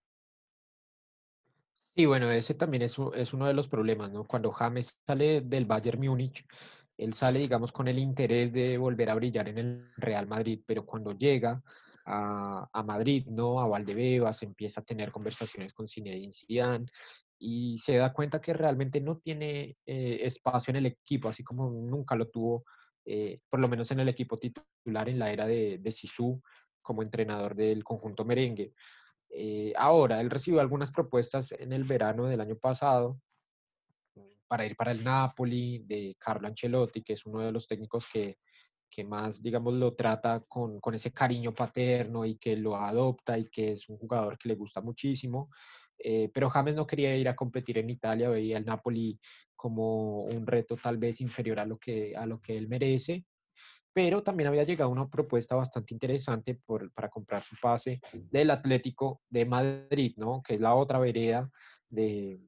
Sí, 1.95 2.07
bueno, 2.07 2.31
ese 2.31 2.55
también 2.55 2.81
es, 2.81 2.97
uno 2.97 3.45
de 3.45 3.53
los 3.53 3.67
problemas, 3.67 4.12
¿no? 4.12 4.23
Cuando 4.25 4.51
James 4.51 5.00
sale 5.05 5.41
del 5.41 5.65
Bayern 5.65 6.00
Múnich, 6.00 6.43
él 6.97 7.13
sale, 7.13 7.38
digamos, 7.39 7.71
con 7.71 7.88
el 7.88 8.00
interés 8.00 8.51
de 8.51 8.79
volver 8.79 9.12
a 9.12 9.15
brillar 9.15 9.47
en 9.50 9.57
el 9.59 9.91
Real 9.97 10.27
Madrid, 10.27 10.62
pero 10.65 10.85
cuando 10.88 11.12
llega 11.12 11.62
a, 12.05 12.83
Madrid, 12.83 13.27
¿no? 13.27 13.59
A 13.62 13.67
Valdebebas, 13.67 14.41
empieza 14.41 14.81
a 14.81 14.83
tener 14.83 15.12
conversaciones 15.12 15.73
con 15.73 15.88
Zinedine 15.88 16.31
Zidane 16.31 16.88
y 17.38 17.77
se 17.77 17.97
da 17.97 18.12
cuenta 18.12 18.41
que 18.41 18.53
realmente 18.53 19.00
no 19.00 19.17
tiene 19.17 19.77
eh, 19.85 20.19
espacio 20.21 20.71
en 20.71 20.77
el 20.77 20.88
equipo, 20.88 21.29
así 21.29 21.43
como 21.43 21.69
nunca 21.69 22.15
lo 22.15 22.27
tuvo, 22.29 22.65
eh, 23.05 23.39
por 23.50 23.59
lo 23.59 23.67
menos 23.67 23.91
en 23.91 24.00
el 24.00 24.09
equipo 24.09 24.39
titular 24.39 25.09
en 25.09 25.19
la 25.19 25.31
era 25.31 25.45
de, 25.45 25.77
de 25.77 25.93
como 26.81 27.03
entrenador 27.03 27.55
del 27.55 27.83
conjunto 27.83 28.25
merengue. 28.25 28.73
Eh, 29.35 29.73
ahora, 29.75 30.21
él 30.21 30.29
recibió 30.29 30.61
algunas 30.61 30.91
propuestas 30.91 31.51
en 31.53 31.73
el 31.73 31.83
verano 31.83 32.25
del 32.27 32.41
año 32.41 32.55
pasado 32.55 33.19
para 34.47 34.65
ir 34.65 34.75
para 34.75 34.91
el 34.91 35.03
Napoli 35.03 35.79
de 35.79 36.15
Carlo 36.19 36.47
Ancelotti, 36.47 37.01
que 37.01 37.13
es 37.13 37.25
uno 37.25 37.39
de 37.39 37.51
los 37.51 37.67
técnicos 37.67 38.05
que, 38.11 38.37
que 38.87 39.03
más, 39.03 39.41
digamos, 39.41 39.73
lo 39.73 39.95
trata 39.95 40.41
con, 40.47 40.79
con, 40.79 40.93
ese 40.93 41.11
cariño 41.11 41.51
paterno 41.53 42.23
y 42.25 42.35
que 42.37 42.55
lo 42.55 42.75
adopta 42.75 43.37
y 43.39 43.45
que 43.45 43.71
es 43.71 43.89
un 43.89 43.97
jugador 43.97 44.37
que 44.37 44.49
le 44.49 44.55
gusta 44.55 44.81
muchísimo. 44.81 45.49
Eh, 45.97 46.29
pero 46.31 46.49
James 46.49 46.75
no 46.75 46.85
quería 46.85 47.15
ir 47.15 47.27
a 47.27 47.35
competir 47.35 47.79
en 47.79 47.89
Italia, 47.89 48.29
veía 48.29 48.57
al 48.57 48.65
Napoli 48.65 49.19
como 49.55 50.21
un 50.23 50.45
reto 50.45 50.75
tal 50.75 50.97
vez 50.97 51.21
inferior 51.21 51.59
a 51.59 51.65
lo 51.65 51.79
que, 51.79 52.15
a 52.15 52.27
lo 52.27 52.39
que 52.39 52.55
él 52.55 52.67
merece. 52.67 53.25
Pero 53.93 54.23
también 54.23 54.47
había 54.47 54.63
llegado 54.63 54.89
una 54.89 55.07
propuesta 55.07 55.55
bastante 55.55 55.93
interesante 55.93 56.55
por, 56.55 56.91
para 56.93 57.09
comprar 57.09 57.43
su 57.43 57.55
pase 57.62 58.01
del 58.12 58.50
Atlético 58.50 59.21
de 59.29 59.45
Madrid, 59.45 60.13
¿no? 60.17 60.41
que 60.41 60.55
es 60.55 60.62
la 60.62 60.73
otra 60.73 61.00
vereda 61.00 61.50
de, 61.89 62.41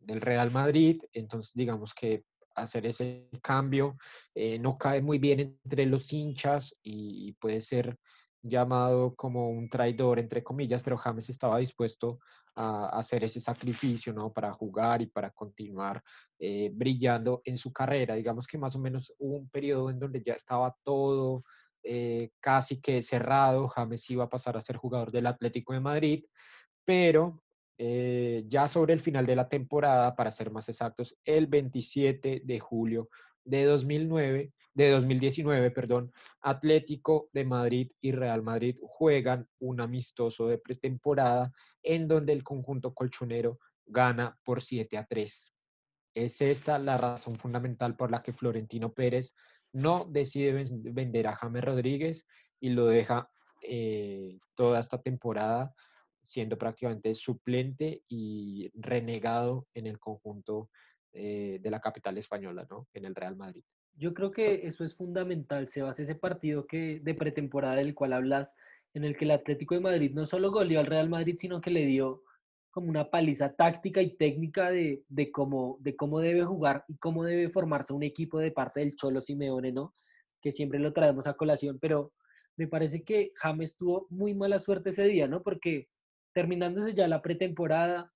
del 0.00 0.20
Real 0.20 0.50
Madrid, 0.50 1.02
entonces 1.12 1.52
digamos 1.54 1.94
que 1.94 2.24
hacer 2.54 2.86
ese 2.86 3.28
cambio 3.42 3.96
eh, 4.34 4.58
no 4.58 4.76
cae 4.76 5.00
muy 5.00 5.18
bien 5.18 5.40
entre 5.40 5.86
los 5.86 6.12
hinchas 6.12 6.76
y, 6.82 7.32
puede 7.34 7.60
ser 7.60 7.96
llamado 8.42 9.14
como 9.14 9.50
un 9.50 9.68
traidor, 9.68 10.18
entre 10.18 10.42
comillas, 10.42 10.82
pero 10.82 10.96
James 10.96 11.28
estaba 11.28 11.58
dispuesto 11.58 12.20
a, 12.58 12.88
hacer 12.88 13.22
ese 13.24 13.40
sacrificio, 13.40 14.12
¿no? 14.12 14.32
Para 14.32 14.52
jugar 14.52 15.00
y 15.00 15.06
para 15.06 15.30
continuar 15.30 16.02
eh, 16.38 16.70
brillando 16.72 17.40
en 17.44 17.56
su 17.56 17.72
carrera. 17.72 18.16
Digamos 18.16 18.46
que 18.46 18.58
más 18.58 18.74
o 18.74 18.80
menos 18.80 19.14
hubo 19.18 19.36
un 19.36 19.48
periodo 19.48 19.90
en 19.90 19.98
donde 19.98 20.22
ya 20.24 20.34
estaba 20.34 20.76
todo 20.82 21.44
eh, 21.84 22.30
casi 22.40 22.80
que 22.80 23.02
cerrado, 23.02 23.68
James 23.68 24.10
iba 24.10 24.24
a 24.24 24.28
pasar 24.28 24.56
a 24.56 24.60
ser 24.60 24.76
jugador 24.76 25.12
del 25.12 25.26
Atlético 25.26 25.72
de 25.72 25.80
Madrid, 25.80 26.24
pero 26.84 27.42
eh, 27.78 28.44
ya 28.48 28.66
sobre 28.66 28.92
el 28.92 29.00
final 29.00 29.24
de 29.24 29.36
la 29.36 29.48
temporada, 29.48 30.16
para 30.16 30.32
ser 30.32 30.50
más 30.50 30.68
exactos, 30.68 31.16
el 31.24 31.46
27 31.46 32.42
de 32.44 32.60
julio 32.60 33.08
de 33.48 33.64
2009, 33.64 34.52
de 34.74 34.90
2019, 34.90 35.70
perdón, 35.70 36.12
Atlético 36.42 37.30
de 37.32 37.44
Madrid 37.44 37.90
y 38.00 38.12
Real 38.12 38.42
Madrid 38.42 38.76
juegan 38.82 39.48
un 39.58 39.80
amistoso 39.80 40.46
de 40.48 40.58
pretemporada 40.58 41.50
en 41.82 42.06
donde 42.08 42.34
el 42.34 42.44
conjunto 42.44 42.92
colchonero 42.92 43.58
gana 43.86 44.38
por 44.44 44.60
7 44.60 44.98
a 44.98 45.06
3. 45.06 45.54
Es 46.14 46.40
esta 46.42 46.78
la 46.78 46.98
razón 46.98 47.36
fundamental 47.36 47.96
por 47.96 48.10
la 48.10 48.22
que 48.22 48.32
Florentino 48.32 48.92
Pérez 48.92 49.34
no 49.72 50.04
decide 50.04 50.64
vender 50.92 51.26
a 51.26 51.36
James 51.36 51.64
Rodríguez 51.64 52.26
y 52.60 52.70
lo 52.70 52.86
deja 52.86 53.30
eh, 53.62 54.38
toda 54.54 54.80
esta 54.80 55.00
temporada 55.00 55.74
siendo 56.22 56.58
prácticamente 56.58 57.14
suplente 57.14 58.02
y 58.08 58.70
renegado 58.74 59.66
en 59.72 59.86
el 59.86 59.98
conjunto 59.98 60.68
eh, 61.20 61.58
de 61.60 61.70
la 61.70 61.80
capital 61.80 62.16
española, 62.16 62.64
¿no? 62.70 62.86
En 62.94 63.04
el 63.04 63.16
Real 63.16 63.34
Madrid. 63.34 63.64
Yo 63.96 64.14
creo 64.14 64.30
que 64.30 64.66
eso 64.68 64.84
es 64.84 64.94
fundamental, 64.94 65.66
Sebas, 65.66 65.98
ese 65.98 66.14
partido 66.14 66.64
que, 66.64 67.00
de 67.02 67.14
pretemporada 67.14 67.74
del 67.74 67.92
cual 67.92 68.12
hablas, 68.12 68.54
en 68.94 69.02
el 69.02 69.16
que 69.16 69.24
el 69.24 69.32
Atlético 69.32 69.74
de 69.74 69.80
Madrid 69.80 70.12
no 70.14 70.26
solo 70.26 70.52
goleó 70.52 70.78
al 70.78 70.86
Real 70.86 71.08
Madrid, 71.08 71.34
sino 71.36 71.60
que 71.60 71.72
le 71.72 71.86
dio 71.86 72.22
como 72.70 72.88
una 72.88 73.10
paliza 73.10 73.56
táctica 73.56 74.00
y 74.00 74.16
técnica 74.16 74.70
de, 74.70 75.02
de, 75.08 75.32
cómo, 75.32 75.78
de 75.80 75.96
cómo 75.96 76.20
debe 76.20 76.44
jugar 76.44 76.84
y 76.86 76.96
cómo 76.98 77.24
debe 77.24 77.48
formarse 77.48 77.92
un 77.92 78.04
equipo 78.04 78.38
de 78.38 78.52
parte 78.52 78.78
del 78.78 78.94
Cholo 78.94 79.20
Simeone, 79.20 79.72
¿no? 79.72 79.94
Que 80.40 80.52
siempre 80.52 80.78
lo 80.78 80.92
traemos 80.92 81.26
a 81.26 81.34
colación, 81.34 81.80
pero 81.80 82.12
me 82.56 82.68
parece 82.68 83.02
que 83.02 83.32
James 83.34 83.76
tuvo 83.76 84.06
muy 84.10 84.34
mala 84.34 84.60
suerte 84.60 84.90
ese 84.90 85.04
día, 85.04 85.26
¿no? 85.26 85.42
Porque 85.42 85.88
terminándose 86.32 86.94
ya 86.94 87.08
la 87.08 87.22
pretemporada 87.22 88.12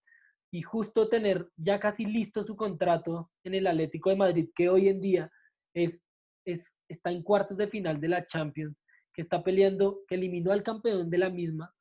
y 0.53 0.61
justo 0.61 1.09
tener 1.09 1.49
ya 1.57 1.81
casi 1.81 2.05
listo 2.05 2.43
su 2.43 2.55
contrato 2.57 3.31
en 3.43 3.55
el 3.55 3.67
Atlético 3.67 4.11
de 4.11 4.17
Madrid, 4.17 4.51
que 4.55 4.69
hoy 4.69 4.89
en 4.89 5.01
día 5.01 5.31
es, 5.75 6.05
es, 6.45 6.71
está 6.89 7.11
en 7.11 7.23
cuartos 7.23 7.57
de 7.57 7.69
final 7.69 7.99
de 7.99 8.09
la 8.09 8.27
Champions, 8.27 8.77
que 9.15 9.23
está 9.23 9.43
peleando, 9.43 10.01
que 10.07 10.17
eliminó 10.17 10.53
al 10.53 10.63
campeón 10.63 11.09
de 11.09 11.19
la 11.19 11.31
misma. 11.31 11.75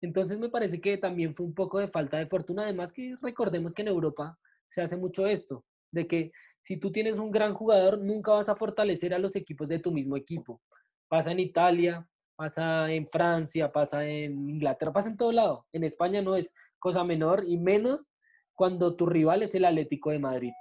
Entonces 0.00 0.38
me 0.38 0.48
parece 0.48 0.80
que 0.80 0.96
también 0.96 1.34
fue 1.34 1.44
un 1.44 1.54
poco 1.54 1.78
de 1.78 1.88
falta 1.88 2.16
de 2.16 2.26
fortuna, 2.26 2.62
además 2.62 2.94
que 2.94 3.14
recordemos 3.20 3.74
que 3.74 3.82
en 3.82 3.88
Europa 3.88 4.38
se 4.68 4.80
hace 4.80 4.96
mucho 4.96 5.26
esto, 5.26 5.62
de 5.92 6.06
que 6.06 6.32
si 6.62 6.78
tú 6.78 6.90
tienes 6.90 7.18
un 7.18 7.30
gran 7.30 7.52
jugador, 7.52 7.98
nunca 7.98 8.32
vas 8.32 8.48
a 8.48 8.56
fortalecer 8.56 9.12
a 9.12 9.18
los 9.18 9.36
equipos 9.36 9.68
de 9.68 9.80
tu 9.80 9.92
mismo 9.92 10.16
equipo. 10.16 10.62
Pasa 11.08 11.30
en 11.30 11.40
Italia, 11.40 12.08
pasa 12.36 12.90
en 12.90 13.06
Francia, 13.06 13.70
pasa 13.70 14.06
en 14.06 14.48
Inglaterra, 14.48 14.94
pasa 14.94 15.10
en 15.10 15.18
todo 15.18 15.30
lado. 15.30 15.66
En 15.72 15.84
España 15.84 16.22
no 16.22 16.36
es 16.36 16.54
cosa 16.78 17.04
menor 17.04 17.44
y 17.46 17.58
menos 17.58 18.06
cuando 18.54 18.96
tu 18.96 19.06
rival 19.06 19.42
es 19.42 19.54
el 19.54 19.64
Atlético 19.64 20.10
de 20.10 20.18
Madrid. 20.18 20.52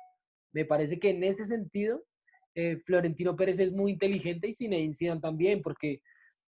Me 0.54 0.66
parece 0.66 1.00
que 1.00 1.10
en 1.10 1.24
ese 1.24 1.46
sentido 1.46 2.04
eh, 2.56 2.78
Florentino 2.86 3.36
Pérez 3.36 3.60
es 3.60 3.72
muy 3.72 3.92
inteligente 3.92 4.48
y 4.48 4.54
sin 4.54 4.94
Zidane 4.94 5.22
también, 5.22 5.62
porque 5.62 6.02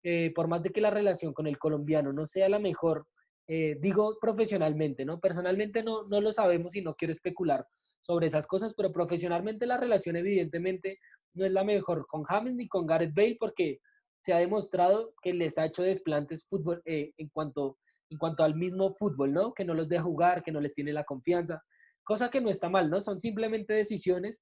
eh, 0.03 0.31
por 0.35 0.47
más 0.47 0.61
de 0.61 0.69
que 0.69 0.81
la 0.81 0.91
relación 0.91 1.33
con 1.33 1.47
el 1.47 1.57
colombiano 1.57 2.13
no 2.13 2.25
sea 2.25 2.49
la 2.49 2.59
mejor, 2.59 3.07
eh, 3.47 3.77
digo 3.81 4.17
profesionalmente, 4.19 5.05
¿no? 5.05 5.19
Personalmente 5.19 5.83
no, 5.83 6.07
no 6.07 6.21
lo 6.21 6.31
sabemos 6.31 6.75
y 6.75 6.81
no 6.81 6.95
quiero 6.95 7.11
especular 7.11 7.65
sobre 8.01 8.27
esas 8.27 8.45
cosas, 8.45 8.73
pero 8.75 8.91
profesionalmente 8.91 9.65
la 9.65 9.77
relación 9.77 10.15
evidentemente 10.15 10.99
no 11.33 11.45
es 11.45 11.51
la 11.51 11.63
mejor 11.63 12.05
con 12.07 12.23
James 12.23 12.53
ni 12.53 12.67
con 12.67 12.85
Gareth 12.85 13.13
Bale 13.13 13.37
porque 13.39 13.79
se 14.23 14.33
ha 14.33 14.37
demostrado 14.37 15.13
que 15.21 15.33
les 15.33 15.57
ha 15.57 15.65
hecho 15.65 15.83
desplantes 15.83 16.45
fútbol, 16.47 16.81
en, 16.85 17.29
cuanto, 17.29 17.77
en 18.09 18.17
cuanto 18.17 18.43
al 18.43 18.55
mismo 18.55 18.93
fútbol, 18.95 19.33
¿no? 19.33 19.53
Que 19.53 19.65
no 19.65 19.73
los 19.73 19.87
deja 19.87 20.03
jugar, 20.03 20.43
que 20.43 20.51
no 20.51 20.61
les 20.61 20.73
tiene 20.73 20.93
la 20.93 21.03
confianza, 21.03 21.63
cosa 22.03 22.29
que 22.29 22.41
no 22.41 22.49
está 22.49 22.69
mal, 22.69 22.89
¿no? 22.89 23.01
Son 23.01 23.19
simplemente 23.19 23.73
decisiones, 23.73 24.41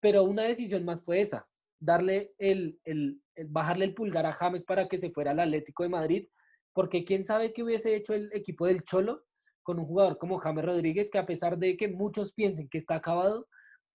pero 0.00 0.24
una 0.24 0.44
decisión 0.44 0.84
más 0.84 1.04
fue 1.04 1.20
esa, 1.20 1.48
darle 1.80 2.32
el, 2.38 2.78
el, 2.84 3.20
bajarle 3.46 3.86
el 3.86 3.94
pulgar 3.94 4.26
a 4.26 4.32
James 4.32 4.64
para 4.64 4.88
que 4.88 4.98
se 4.98 5.10
fuera 5.10 5.32
al 5.32 5.40
Atlético 5.40 5.82
de 5.82 5.88
Madrid, 5.88 6.28
porque 6.72 7.04
quién 7.04 7.24
sabe 7.24 7.52
qué 7.52 7.62
hubiese 7.62 7.94
hecho 7.94 8.14
el 8.14 8.30
equipo 8.32 8.66
del 8.66 8.82
Cholo 8.84 9.24
con 9.62 9.78
un 9.78 9.86
jugador 9.86 10.18
como 10.18 10.38
James 10.38 10.64
Rodríguez, 10.64 11.10
que 11.10 11.18
a 11.18 11.26
pesar 11.26 11.58
de 11.58 11.76
que 11.76 11.88
muchos 11.88 12.32
piensen 12.32 12.68
que 12.68 12.78
está 12.78 12.96
acabado, 12.96 13.46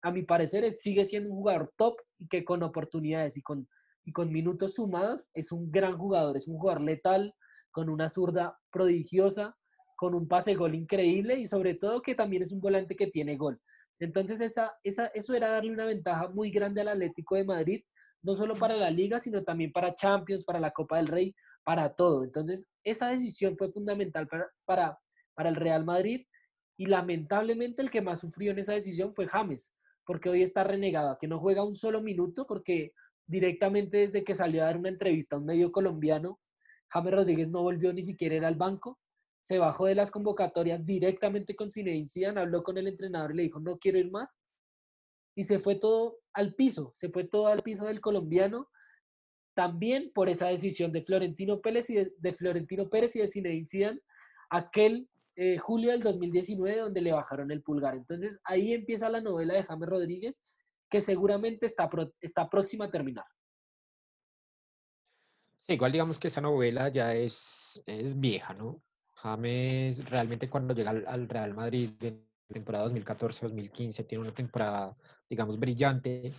a 0.01 0.11
mi 0.11 0.23
parecer 0.23 0.69
sigue 0.79 1.05
siendo 1.05 1.29
un 1.29 1.37
jugador 1.37 1.73
top 1.77 1.95
y 2.17 2.27
que 2.27 2.43
con 2.43 2.63
oportunidades 2.63 3.37
y 3.37 3.41
con 3.41 3.67
y 4.05 4.11
con 4.11 4.31
minutos 4.31 4.75
sumados 4.75 5.29
es 5.33 5.51
un 5.51 5.71
gran 5.71 5.97
jugador, 5.97 6.37
es 6.37 6.47
un 6.47 6.57
jugador 6.57 6.81
letal, 6.81 7.33
con 7.73 7.89
una 7.89 8.07
zurda 8.07 8.57
prodigiosa, 8.71 9.57
con 9.97 10.15
un 10.15 10.27
pase 10.27 10.55
gol 10.55 10.75
increíble 10.75 11.39
y 11.39 11.45
sobre 11.45 11.73
todo 11.73 12.01
que 12.01 12.15
también 12.15 12.43
es 12.43 12.53
un 12.53 12.61
volante 12.61 12.95
que 12.95 13.07
tiene 13.07 13.35
gol. 13.35 13.59
Entonces 13.99 14.39
esa, 14.39 14.71
esa, 14.83 15.07
eso 15.07 15.33
era 15.33 15.49
darle 15.49 15.73
una 15.73 15.85
ventaja 15.85 16.29
muy 16.29 16.51
grande 16.51 16.81
al 16.81 16.89
Atlético 16.89 17.35
de 17.35 17.43
Madrid, 17.43 17.83
no 18.21 18.33
solo 18.33 18.55
para 18.55 18.75
la 18.77 18.89
liga, 18.89 19.19
sino 19.19 19.43
también 19.43 19.71
para 19.71 19.95
Champions, 19.95 20.45
para 20.45 20.59
la 20.59 20.71
Copa 20.71 20.97
del 20.97 21.07
Rey, 21.07 21.35
para 21.63 21.93
todo. 21.93 22.23
Entonces 22.23 22.67
esa 22.83 23.09
decisión 23.09 23.57
fue 23.57 23.71
fundamental 23.71 24.27
para, 24.27 24.47
para, 24.65 24.99
para 25.33 25.49
el 25.49 25.55
Real 25.55 25.83
Madrid 25.83 26.25
y 26.77 26.85
lamentablemente 26.85 27.81
el 27.81 27.91
que 27.91 28.01
más 28.01 28.21
sufrió 28.21 28.51
en 28.51 28.59
esa 28.59 28.73
decisión 28.73 29.13
fue 29.13 29.27
James, 29.27 29.73
porque 30.05 30.29
hoy 30.29 30.43
está 30.43 30.63
renegado, 30.63 31.17
que 31.17 31.27
no 31.27 31.39
juega 31.39 31.63
un 31.63 31.75
solo 31.75 32.01
minuto 32.01 32.45
porque 32.45 32.93
directamente 33.25 33.97
desde 33.97 34.23
que 34.23 34.35
salió 34.35 34.61
a 34.61 34.65
dar 34.65 34.77
una 34.77 34.89
entrevista 34.89 35.35
a 35.35 35.39
un 35.39 35.45
medio 35.45 35.71
colombiano, 35.71 36.39
James 36.93 37.13
Rodríguez 37.13 37.49
no 37.49 37.63
volvió 37.63 37.91
ni 37.91 38.03
siquiera 38.03 38.47
al 38.47 38.55
banco, 38.55 38.99
se 39.41 39.57
bajó 39.57 39.87
de 39.87 39.95
las 39.95 40.11
convocatorias 40.11 40.85
directamente 40.85 41.55
con 41.55 41.71
Zinedine 41.71 42.07
Zidane, 42.07 42.39
habló 42.39 42.63
con 42.63 42.77
el 42.77 42.87
entrenador 42.87 43.31
y 43.31 43.37
le 43.37 43.43
dijo, 43.43 43.59
no 43.59 43.77
quiero 43.79 43.97
ir 43.97 44.11
más, 44.11 44.37
y 45.35 45.43
se 45.43 45.59
fue 45.59 45.75
todo 45.75 46.19
al 46.33 46.53
piso, 46.53 46.93
se 46.95 47.09
fue 47.09 47.23
todo 47.23 47.47
al 47.47 47.63
piso 47.63 47.85
del 47.85 47.99
colombiano, 47.99 48.69
también 49.55 50.11
por 50.13 50.29
esa 50.29 50.47
decisión 50.47 50.91
de 50.91 51.03
Florentino 51.03 51.61
Pérez 51.61 51.89
y 51.89 51.95
de, 51.95 52.31
Florentino 52.31 52.89
Pérez 52.89 53.15
y 53.15 53.19
de 53.19 53.27
Zinedine 53.27 53.65
Zidane, 53.65 53.99
aquel 54.49 55.09
eh, 55.35 55.57
julio 55.57 55.91
del 55.91 56.01
2019 56.01 56.77
donde 56.77 57.01
le 57.01 57.11
bajaron 57.11 57.51
el 57.51 57.63
pulgar. 57.63 57.95
Entonces 57.95 58.39
ahí 58.43 58.71
empieza 58.71 59.09
la 59.09 59.21
novela 59.21 59.55
de 59.55 59.63
James 59.63 59.89
Rodríguez 59.89 60.41
que 60.89 61.01
seguramente 61.01 61.65
está, 61.65 61.89
está 62.21 62.49
próxima 62.49 62.85
a 62.85 62.91
terminar. 62.91 63.25
Sí, 65.65 65.73
igual 65.73 65.91
digamos 65.93 66.19
que 66.19 66.27
esa 66.27 66.41
novela 66.41 66.89
ya 66.89 67.13
es, 67.15 67.81
es 67.85 68.19
vieja, 68.19 68.53
¿no? 68.53 68.81
James 69.15 70.09
realmente 70.09 70.49
cuando 70.49 70.73
llega 70.73 70.91
al, 70.91 71.29
Real 71.29 71.53
Madrid 71.53 71.91
en 72.01 72.27
temporada 72.49 72.89
2014-2015 72.89 74.05
tiene 74.05 74.23
una 74.23 74.33
temporada, 74.33 74.97
digamos, 75.29 75.57
brillante, 75.57 76.33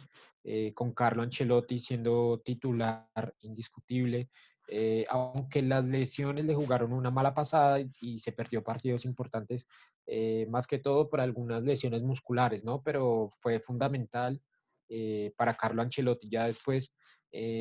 eh, 0.45 0.75
con 0.75 0.93
Carlo 0.93 1.23
Ancelotti 1.23 1.79
siendo 1.79 2.43
titular 2.45 3.35
indiscutible, 3.41 4.29
eh, 4.69 5.07
aunque 5.09 5.63
las 5.63 5.87
lesiones 5.87 6.45
le 6.45 6.55
jugaron 6.55 6.93
una 6.93 7.11
mala 7.11 7.33
pasada 7.33 7.81
y, 8.01 8.19
se 8.19 8.33
perdió 8.33 8.63
partidos 8.63 9.07
importantes, 9.07 9.67
eh, 10.07 10.47
más 10.51 10.67
que 10.67 10.79
todo 10.79 11.09
por 11.09 11.21
algunas 11.21 11.65
lesiones 11.65 12.03
musculares, 12.03 12.65
¿no? 12.65 12.83
Pero 12.83 13.31
fue 13.41 13.61
fundamental 13.61 14.43
eh, 14.89 15.33
para 15.37 15.55
Carlo 15.55 15.83
Ancelotti. 15.83 16.29
Ya 16.29 16.47
después 16.47 16.93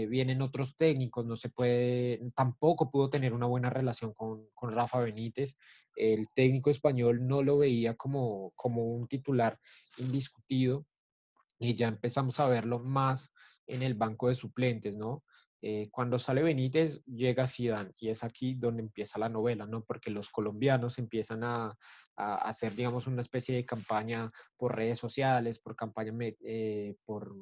vienen 0.10 0.42
otros 0.42 0.76
técnicos, 0.76 1.26
no 1.26 1.36
se 1.36 1.50
puede, 1.50 2.20
tampoco 2.36 2.92
pudo 2.92 3.10
tener 3.10 3.34
una 3.34 3.48
buena 3.48 3.72
relación 3.72 4.14
con, 4.14 4.48
con, 4.54 4.72
Rafa 4.72 5.00
Benítez. 5.00 5.58
El 5.96 6.28
técnico 6.36 6.70
español 6.70 7.26
no 7.28 7.42
lo 7.42 7.58
veía 7.58 7.96
como, 7.96 8.52
como 8.56 8.84
un 8.84 9.08
titular 9.08 9.60
indiscutido 9.98 10.86
y 11.60 11.76
ya 11.76 11.88
empezamos 11.88 12.40
a 12.40 12.48
verlo 12.48 12.80
más 12.80 13.34
en 13.68 13.84
el 13.84 13.96
banco 13.96 14.28
de 14.28 14.36
suplentes, 14.36 14.96
¿no? 14.96 15.24
Eh, 15.66 15.88
cuando 15.92 16.20
sale 16.20 16.44
Benítez, 16.44 17.02
llega 17.06 17.48
Zidane 17.48 17.94
y 17.98 18.10
es 18.10 18.26
aquí 18.26 18.56
donde 18.56 18.82
empieza 18.82 19.18
la 19.18 19.30
novela, 19.30 19.66
¿no? 19.66 19.82
Porque 19.86 20.12
los 20.12 20.30
colombianos 20.30 21.00
empiezan 21.00 21.46
a, 21.46 21.78
hacer, 22.18 22.76
digamos, 22.76 23.08
una 23.08 23.22
especie 23.22 23.56
de 23.56 23.66
campaña 23.66 24.30
por 24.58 24.76
redes 24.76 25.00
sociales, 25.00 25.60
por 25.60 25.76
campaña, 25.76 26.14
eh, 26.46 26.96
por 27.06 27.34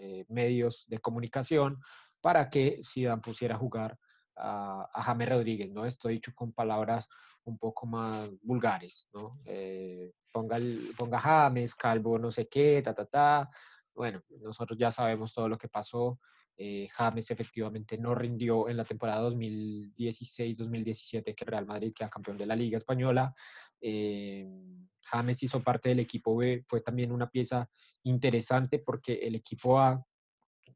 eh, 0.00 0.24
medios 0.28 0.86
de 0.88 0.98
comunicación, 0.98 1.80
para 2.20 2.48
que 2.48 2.80
Zidane 2.84 3.22
pusiera 3.22 3.54
a 3.54 3.58
jugar 3.58 3.98
a, 4.36 4.88
a 4.92 5.02
James 5.02 5.28
Rodríguez, 5.28 5.72
¿no? 5.72 5.84
Esto 5.84 6.08
dicho 6.08 6.32
con 6.34 6.52
palabras 6.52 7.08
un 7.44 7.58
poco 7.58 7.86
más 7.86 8.28
vulgares, 8.42 9.08
¿no? 9.12 9.40
Eh, 9.44 10.12
ponga, 10.32 10.58
ponga 10.96 11.18
James, 11.18 11.74
Calvo, 11.74 12.18
no 12.18 12.30
sé 12.30 12.48
qué, 12.48 12.80
ta, 12.82 12.94
ta, 12.94 13.06
ta. 13.06 13.50
Bueno, 13.94 14.22
nosotros 14.40 14.78
ya 14.78 14.90
sabemos 14.90 15.32
todo 15.32 15.48
lo 15.48 15.58
que 15.58 15.68
pasó. 15.68 16.20
Eh, 16.56 16.88
James 16.90 17.30
efectivamente 17.30 17.96
no 17.96 18.14
rindió 18.14 18.68
en 18.68 18.76
la 18.76 18.84
temporada 18.84 19.28
2016-2017 19.30 21.34
que 21.34 21.44
Real 21.44 21.66
Madrid 21.66 21.92
queda 21.96 22.10
campeón 22.10 22.36
de 22.36 22.46
la 22.46 22.54
Liga 22.54 22.76
Española. 22.76 23.34
Eh, 23.80 24.46
James 25.10 25.42
hizo 25.42 25.62
parte 25.62 25.88
del 25.88 26.00
equipo 26.00 26.36
B, 26.36 26.62
fue 26.66 26.80
también 26.82 27.10
una 27.10 27.28
pieza 27.28 27.68
interesante 28.04 28.78
porque 28.78 29.14
el 29.14 29.34
equipo 29.34 29.80
A, 29.80 30.04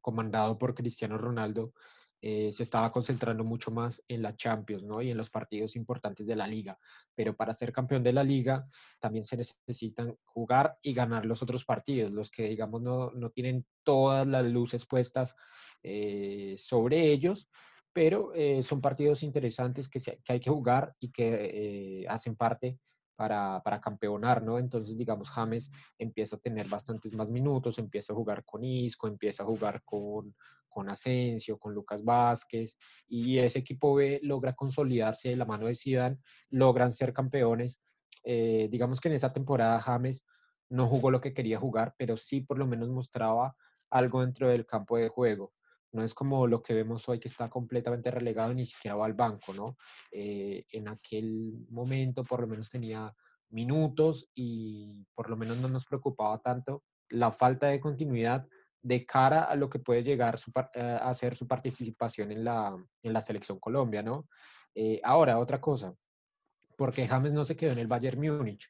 comandado 0.01 0.57
por 0.57 0.75
Cristiano 0.75 1.17
Ronaldo, 1.17 1.73
eh, 2.21 2.51
se 2.51 2.63
estaba 2.63 2.91
concentrando 2.91 3.43
mucho 3.43 3.71
más 3.71 4.03
en 4.07 4.23
la 4.23 4.35
Champions 4.35 4.83
¿no? 4.83 5.01
y 5.01 5.11
en 5.11 5.17
los 5.17 5.29
partidos 5.29 5.75
importantes 5.75 6.25
de 6.25 6.35
la 6.35 6.47
liga. 6.47 6.77
Pero 7.13 7.35
para 7.35 7.53
ser 7.53 7.71
campeón 7.71 8.03
de 8.03 8.13
la 8.13 8.23
liga 8.23 8.67
también 8.99 9.23
se 9.23 9.37
necesitan 9.37 10.17
jugar 10.25 10.77
y 10.81 10.93
ganar 10.93 11.25
los 11.25 11.43
otros 11.43 11.63
partidos, 11.63 12.11
los 12.11 12.31
que 12.31 12.49
digamos 12.49 12.81
no, 12.81 13.11
no 13.11 13.29
tienen 13.29 13.65
todas 13.83 14.25
las 14.25 14.45
luces 14.45 14.85
puestas 14.85 15.35
eh, 15.83 16.55
sobre 16.57 17.11
ellos, 17.11 17.47
pero 17.93 18.33
son 18.61 18.81
partidos 18.81 19.23
interesantes 19.23 19.87
que, 19.87 20.01
que, 20.01 20.33
hay 20.33 20.39
que 20.41 20.49
jugar 20.49 20.93
y 20.99 21.11
que 21.11 22.05
hacen 22.09 22.35
parte 22.35 22.77
para, 23.15 23.61
para, 23.63 23.79
campeonar, 23.81 24.43
¿no? 24.43 24.59
Entonces, 24.59 24.97
digamos, 24.97 25.29
James 25.29 25.71
empieza 25.97 26.35
a 26.35 26.39
tener 26.39 26.67
bastantes 26.67 27.13
más 27.13 27.29
minutos, 27.29 27.79
empieza 27.79 28.13
a 28.13 28.15
jugar 28.15 28.43
con 28.43 28.63
Isco, 28.63 29.07
empieza 29.07 29.43
a 29.43 29.45
jugar 29.45 29.83
con, 29.83 30.35
con 30.67 30.89
Asensio, 30.89 31.57
con 31.57 31.73
Lucas 31.73 32.03
Vázquez, 32.03 32.77
y 33.07 33.37
ese 33.39 33.59
equipo 33.59 33.95
B 33.95 34.19
logra 34.23 34.53
consolidarse 34.53 35.29
de 35.29 35.37
la 35.37 35.45
mano 35.45 35.67
de 35.67 35.75
Zidane, 35.75 36.17
logran 36.49 36.91
ser 36.91 37.13
campeones. 37.13 37.81
Eh, 38.23 38.67
digamos 38.71 38.99
que 38.99 39.07
en 39.07 39.15
esa 39.15 39.31
temporada 39.31 39.79
James 39.79 40.25
no 40.69 40.87
jugó 40.87 41.11
lo 41.11 41.21
que 41.21 41.33
quería 41.33 41.59
jugar, 41.59 41.95
pero 41.97 42.17
sí 42.17 42.41
por 42.41 42.57
lo 42.57 42.67
menos 42.67 42.89
mostraba 42.89 43.55
algo 43.89 44.21
dentro 44.21 44.49
del 44.49 44.65
campo 44.65 44.97
de 44.97 45.09
juego. 45.09 45.53
No 45.95 46.03
es 46.03 46.13
como 46.13 46.45
lo 46.45 46.61
que 46.61 46.73
vemos 46.73 47.07
hoy 47.07 47.19
que 47.19 47.29
está 47.29 47.49
completamente 47.49 48.11
relegado 48.11 48.51
y 48.51 48.55
ni 48.55 48.65
siquiera 48.65 48.97
va 48.97 49.05
al 49.05 49.13
banco, 49.13 49.53
¿no? 49.53 49.77
Eh, 50.11 50.65
en 50.73 50.89
aquel 50.89 51.65
momento 51.69 52.25
por 52.25 52.41
lo 52.41 52.47
menos 52.47 52.69
tenía 52.69 53.15
minutos 53.51 54.29
y 54.33 55.05
por 55.15 55.29
lo 55.29 55.37
menos 55.37 55.57
no 55.59 55.69
nos 55.69 55.85
preocupaba 55.85 56.37
tanto 56.39 56.83
la 57.11 57.31
falta 57.31 57.67
de 57.67 57.79
continuidad 57.79 58.45
de 58.81 59.05
cara 59.05 59.43
a 59.43 59.55
lo 59.55 59.69
que 59.69 59.79
puede 59.79 60.03
llegar 60.03 60.37
eh, 60.73 60.97
a 61.01 61.13
ser 61.13 61.33
su 61.33 61.47
participación 61.47 62.33
en 62.33 62.43
la, 62.43 62.75
en 63.01 63.13
la 63.13 63.21
selección 63.21 63.57
Colombia, 63.57 64.03
¿no? 64.03 64.27
Eh, 64.73 64.99
ahora, 65.01 65.39
otra 65.39 65.61
cosa, 65.61 65.95
porque 66.75 67.07
James 67.07 67.31
no 67.31 67.45
se 67.45 67.55
quedó 67.55 67.71
en 67.71 67.79
el 67.79 67.87
Bayern 67.87 68.19
Múnich. 68.19 68.69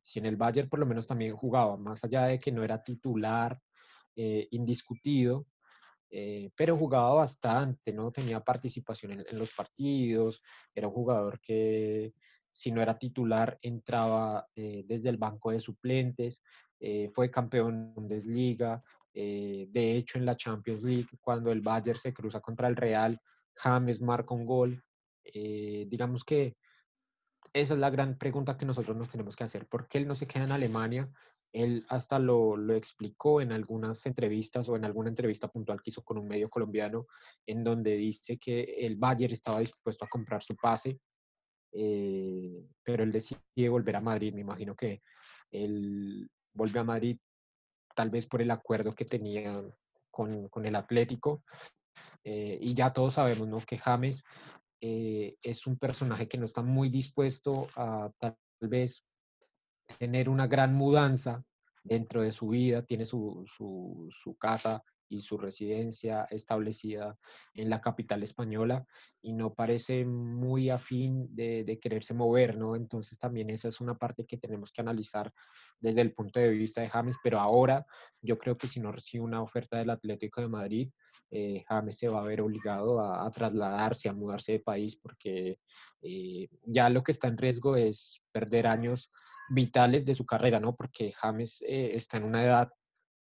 Si 0.00 0.20
en 0.20 0.26
el 0.26 0.36
Bayern 0.36 0.68
por 0.68 0.78
lo 0.78 0.86
menos 0.86 1.08
también 1.08 1.34
jugaba, 1.34 1.76
más 1.76 2.04
allá 2.04 2.26
de 2.26 2.38
que 2.38 2.52
no 2.52 2.62
era 2.62 2.84
titular 2.84 3.60
indiscutido, 4.14 5.46
eh, 6.14 6.50
pero 6.54 6.76
jugaba 6.76 7.14
bastante, 7.14 7.90
¿no? 7.90 8.12
Tenía 8.12 8.38
participación 8.38 9.24
en, 9.26 9.38
los 9.38 9.54
partidos, 9.54 10.42
era 10.74 10.86
un 10.86 10.92
jugador 10.92 11.40
que 11.40 12.12
si 12.50 12.70
no 12.70 12.82
era 12.82 12.98
titular 12.98 13.58
entraba 13.62 14.46
eh, 14.54 14.84
desde 14.86 15.08
el 15.08 15.16
banco 15.16 15.52
de 15.52 15.60
suplentes, 15.60 16.42
eh, 16.78 17.08
fue 17.08 17.30
campeón 17.30 17.88
de 17.88 17.94
Bundesliga, 17.94 18.82
de 19.14 19.96
hecho 19.96 20.18
en 20.18 20.26
la 20.26 20.36
Champions 20.36 20.82
League 20.82 21.08
cuando 21.20 21.50
el 21.50 21.62
Bayern 21.62 21.98
se 21.98 22.12
cruza 22.12 22.40
contra 22.40 22.68
el 22.68 22.76
Real, 22.76 23.18
James 23.54 24.00
marca 24.02 24.34
un 24.34 24.44
gol, 24.44 24.82
digamos 25.24 26.24
que 26.24 26.56
esa 27.54 27.74
es 27.74 27.80
la 27.80 27.90
gran 27.90 28.18
pregunta 28.18 28.56
que 28.56 28.64
nosotros 28.66 28.96
nos 28.96 29.08
tenemos 29.08 29.36
que 29.36 29.44
hacer, 29.44 29.66
¿por 29.66 29.86
qué 29.86 29.98
él 29.98 30.08
no 30.08 30.14
se 30.14 30.26
queda 30.26 30.44
en 30.44 30.52
Alemania 30.52 31.10
él 31.52 31.84
hasta 31.88 32.18
lo, 32.18 32.56
lo, 32.56 32.74
explicó 32.74 33.40
en 33.40 33.52
algunas 33.52 34.04
entrevistas 34.06 34.68
o 34.68 34.76
en 34.76 34.84
alguna 34.84 35.10
entrevista 35.10 35.48
puntual 35.48 35.82
que 35.82 35.90
hizo 35.90 36.02
con 36.02 36.18
un 36.18 36.26
medio 36.26 36.48
colombiano, 36.48 37.06
en 37.46 37.62
donde 37.62 37.96
dice 37.96 38.38
que 38.38 38.62
el 38.62 38.96
Bayern 38.96 39.32
estaba 39.32 39.60
dispuesto 39.60 40.04
a 40.04 40.08
comprar 40.08 40.42
su 40.42 40.56
pase, 40.56 40.98
eh, 41.72 42.68
pero 42.82 43.02
él 43.02 43.12
decide 43.12 43.68
volver 43.68 43.96
a 43.96 44.00
Madrid. 44.00 44.34
Me 44.34 44.42
imagino 44.42 44.74
que 44.74 45.02
él 45.50 46.30
vuelve 46.52 46.80
a 46.80 46.84
Madrid 46.84 47.18
tal 47.94 48.10
vez 48.10 48.26
por 48.26 48.42
el 48.42 48.50
acuerdo 48.50 48.94
que 48.94 49.04
tenía 49.04 49.62
con, 50.10 50.48
el 50.64 50.76
Atlético. 50.76 51.44
Eh, 52.24 52.58
y 52.60 52.74
ya 52.74 52.92
todos 52.92 53.14
sabemos 53.14 53.66
que 53.66 53.78
James 53.78 54.22
eh, 54.80 55.36
es 55.42 55.66
un 55.66 55.76
personaje 55.76 56.28
que 56.28 56.38
no 56.38 56.44
está 56.44 56.62
muy 56.62 56.88
dispuesto 56.88 57.68
a 57.74 58.10
tal 58.18 58.36
vez 58.60 59.04
tener 59.98 60.28
una 60.28 60.46
gran 60.46 60.74
mudanza 60.74 61.44
dentro 61.84 62.22
de 62.22 62.32
su 62.32 62.48
vida, 62.48 62.82
tiene 62.82 63.04
su, 63.04 63.44
su, 63.48 64.36
casa 64.38 64.84
y 65.08 65.18
su 65.18 65.36
residencia 65.36 66.26
establecida 66.30 67.18
en 67.54 67.68
la 67.68 67.80
capital 67.80 68.22
española 68.22 68.86
y 69.20 69.32
no 69.32 69.52
parece 69.52 70.04
muy 70.04 70.70
afín 70.70 71.34
de, 71.34 71.64
de, 71.64 71.78
quererse 71.78 72.14
mover, 72.14 72.56
¿no? 72.56 72.76
Entonces 72.76 73.18
también 73.18 73.50
esa 73.50 73.68
es 73.68 73.80
una 73.80 73.98
parte 73.98 74.24
que 74.24 74.38
tenemos 74.38 74.72
que 74.72 74.80
analizar 74.80 75.32
desde 75.80 76.00
el 76.00 76.14
punto 76.14 76.40
de 76.40 76.50
vista 76.50 76.80
de 76.80 76.88
James, 76.88 77.16
pero 77.22 77.40
ahora 77.40 77.84
yo 78.20 78.38
creo 78.38 78.56
que 78.56 78.68
si 78.68 78.80
no 78.80 78.92
recibe 78.92 79.24
una 79.24 79.42
oferta 79.42 79.76
del 79.78 79.90
Atlético 79.90 80.40
de 80.40 80.48
Madrid, 80.48 80.90
eh, 81.30 81.64
James 81.66 81.96
se 81.96 82.08
va 82.08 82.20
a 82.20 82.26
ver 82.26 82.42
obligado 82.42 83.00
a, 83.00 83.26
a, 83.26 83.30
trasladarse, 83.30 84.08
a 84.08 84.12
mudarse 84.12 84.52
de 84.52 84.60
país, 84.60 84.96
porque 84.96 85.58
eh, 86.02 86.48
ya 86.66 86.90
lo 86.90 87.02
que 87.02 87.12
está 87.12 87.28
en 87.28 87.38
riesgo 87.38 87.74
es 87.74 88.22
perder 88.32 88.66
años 88.66 89.10
vitales 89.52 90.04
de 90.04 90.14
su 90.14 90.24
carrera, 90.24 90.58
¿no? 90.58 90.74
Porque 90.74 91.12
James 91.12 91.62
eh, 91.66 91.90
está 91.94 92.16
en 92.16 92.24
una 92.24 92.42
edad, 92.42 92.72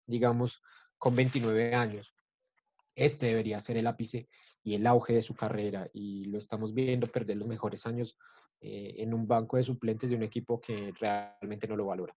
digamos, 0.06 0.62
con 0.98 1.16
29 1.16 1.76
años. 1.76 2.14
Este 2.96 3.28
debería 3.28 3.60
ser 3.60 3.78
el 3.78 3.88
ápice 3.88 4.30
y 4.64 4.76
el 4.76 4.88
auge 4.88 5.14
de 5.14 5.22
su 5.22 5.36
carrera 5.36 5.90
y 5.94 6.26
lo 6.26 6.38
estamos 6.38 6.74
viendo 6.74 7.08
perder 7.08 7.38
los 7.38 7.48
mejores 7.48 7.86
años 7.86 8.18
eh, 8.62 8.96
en 8.98 9.14
un 9.14 9.28
banco 9.28 9.58
de 9.58 9.64
suplentes 9.64 10.10
de 10.10 10.16
un 10.16 10.24
equipo 10.24 10.62
que 10.62 10.94
realmente 11.00 11.68
no 11.68 11.76
lo 11.76 11.88
valora. 11.88 12.16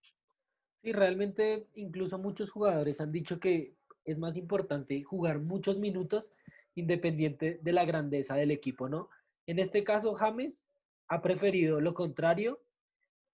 Sí, 0.83 0.93
realmente 0.93 1.69
incluso 1.75 2.19
muchos 2.19 2.51
jugadores 2.51 3.01
han 3.01 3.11
dicho 3.11 3.41
que 3.41 3.75
es 4.05 4.19
más 4.19 4.37
importante 4.37 5.03
jugar 5.03 5.41
muchos 5.41 5.79
minutos 5.79 6.31
independiente 6.75 7.59
de 7.63 7.73
la 7.73 7.85
grandeza 7.85 8.35
del 8.35 8.51
equipo, 8.51 8.89
¿no? 8.89 9.09
En 9.47 9.59
este 9.59 9.83
caso, 9.83 10.15
James 10.15 10.69
ha 11.09 11.23
preferido 11.23 11.81
lo 11.81 11.95
contrario 11.95 12.61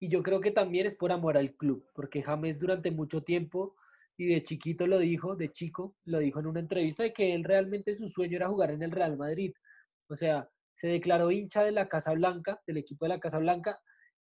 y 0.01 0.09
yo 0.09 0.23
creo 0.23 0.41
que 0.41 0.51
también 0.51 0.87
es 0.87 0.97
por 0.97 1.13
amor 1.13 1.37
al 1.37 1.55
club, 1.55 1.87
porque 1.95 2.23
James 2.23 2.59
durante 2.59 2.91
mucho 2.91 3.23
tiempo, 3.23 3.77
y 4.17 4.27
de 4.27 4.43
chiquito 4.43 4.87
lo 4.87 4.99
dijo, 4.99 5.37
de 5.37 5.51
chico, 5.51 5.95
lo 6.07 6.19
dijo 6.19 6.41
en 6.41 6.47
una 6.47 6.61
entrevista, 6.61 7.03
de 7.03 7.13
que 7.13 7.35
él 7.35 7.45
realmente 7.45 7.93
su 7.93 8.09
sueño 8.09 8.37
era 8.37 8.49
jugar 8.49 8.71
en 8.71 8.83
el 8.83 8.91
Real 8.91 9.19
Madrid. 9.19 9.53
O 10.09 10.15
sea, 10.15 10.49
se 10.75 10.89
declaró 10.89 11.31
hincha 11.31 11.63
de 11.63 11.73
la 11.73 11.89
Casa 11.89 12.13
Blanca, 12.15 12.61
del 12.67 12.79
equipo 12.79 13.05
de 13.05 13.11
la 13.11 13.21
Casa 13.21 13.39
Blanca, 13.39 13.79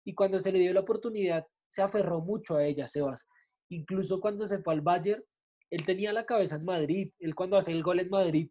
y 0.05 0.15
cuando 0.15 0.39
se 0.39 0.53
le 0.53 0.59
dio 0.59 0.75
la 0.75 0.81
oportunidad, 0.81 1.47
se 1.69 1.81
aferró 1.81 2.21
mucho 2.21 2.57
a 2.57 2.65
ella, 2.65 2.87
Sebas. 2.87 3.27
Incluso 3.71 4.21
cuando 4.21 4.47
se 4.47 4.59
fue 4.59 4.75
al 4.75 4.83
Bayern, 4.83 5.25
él 5.71 5.87
tenía 5.87 6.13
la 6.13 6.27
cabeza 6.27 6.57
en 6.57 6.67
Madrid. 6.67 7.11
Él 7.19 7.35
cuando 7.35 7.57
hace 7.57 7.73
el 7.73 7.83
gol 7.83 8.01
en 8.01 8.11
Madrid, 8.11 8.51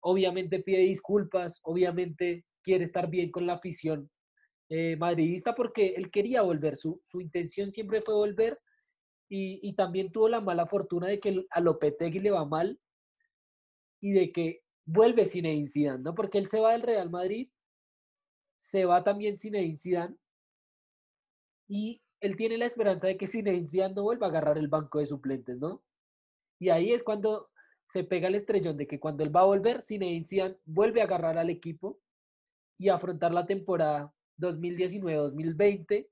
obviamente 0.00 0.58
pide 0.58 0.80
disculpas, 0.80 1.60
obviamente 1.62 2.44
quiere 2.64 2.82
estar 2.82 3.08
bien 3.08 3.30
con 3.30 3.46
la 3.46 3.54
afición, 3.54 4.10
eh, 4.70 4.96
madridista 4.96 5.54
porque 5.54 5.94
él 5.96 6.10
quería 6.10 6.42
volver, 6.42 6.76
su, 6.76 7.00
su 7.04 7.20
intención 7.20 7.70
siempre 7.70 8.02
fue 8.02 8.14
volver 8.14 8.60
y, 9.30 9.72
también 9.74 10.10
tuvo 10.10 10.28
la 10.28 10.40
mala 10.40 10.66
fortuna 10.66 11.06
de 11.06 11.20
que 11.20 11.46
a 11.50 11.60
Lopetegui 11.60 12.18
le 12.18 12.30
va 12.30 12.44
mal 12.44 12.80
y 14.00 14.12
de 14.12 14.32
que 14.32 14.62
vuelve 14.86 15.26
Zinedine 15.26 15.68
Zidane, 15.68 16.02
¿no? 16.02 16.14
Porque 16.14 16.38
él 16.38 16.48
se 16.48 16.60
va 16.60 16.72
del 16.72 16.82
Real 16.82 17.10
Madrid, 17.10 17.50
se 18.56 18.84
va 18.86 19.04
también 19.04 19.36
Zinedine 19.36 19.76
Zidane 19.76 20.16
y 21.68 22.02
él 22.20 22.36
tiene 22.36 22.56
la 22.56 22.66
esperanza 22.66 23.06
de 23.06 23.16
que 23.16 23.26
Zinedine 23.26 23.66
Zidane 23.66 23.94
no 23.94 24.02
vuelva 24.02 24.26
a 24.26 24.30
agarrar 24.30 24.56
el 24.56 24.68
banco 24.68 24.98
de 24.98 25.06
suplentes, 25.06 25.58
¿no? 25.58 25.82
Y 26.58 26.70
ahí 26.70 26.92
es 26.92 27.02
cuando 27.02 27.50
se 27.86 28.04
pega 28.04 28.28
el 28.28 28.34
estrellón 28.34 28.76
de 28.76 28.86
que 28.86 28.98
cuando 28.98 29.22
él 29.22 29.34
va 29.34 29.40
a 29.40 29.46
volver, 29.46 29.82
Zinedine 29.82 30.26
Zidane 30.26 30.56
vuelve 30.64 31.02
a 31.02 31.04
agarrar 31.04 31.36
al 31.38 31.50
equipo 31.50 32.00
y 32.78 32.88
afrontar 32.88 33.32
la 33.32 33.46
temporada 33.46 34.14
2019-2020 34.38 36.08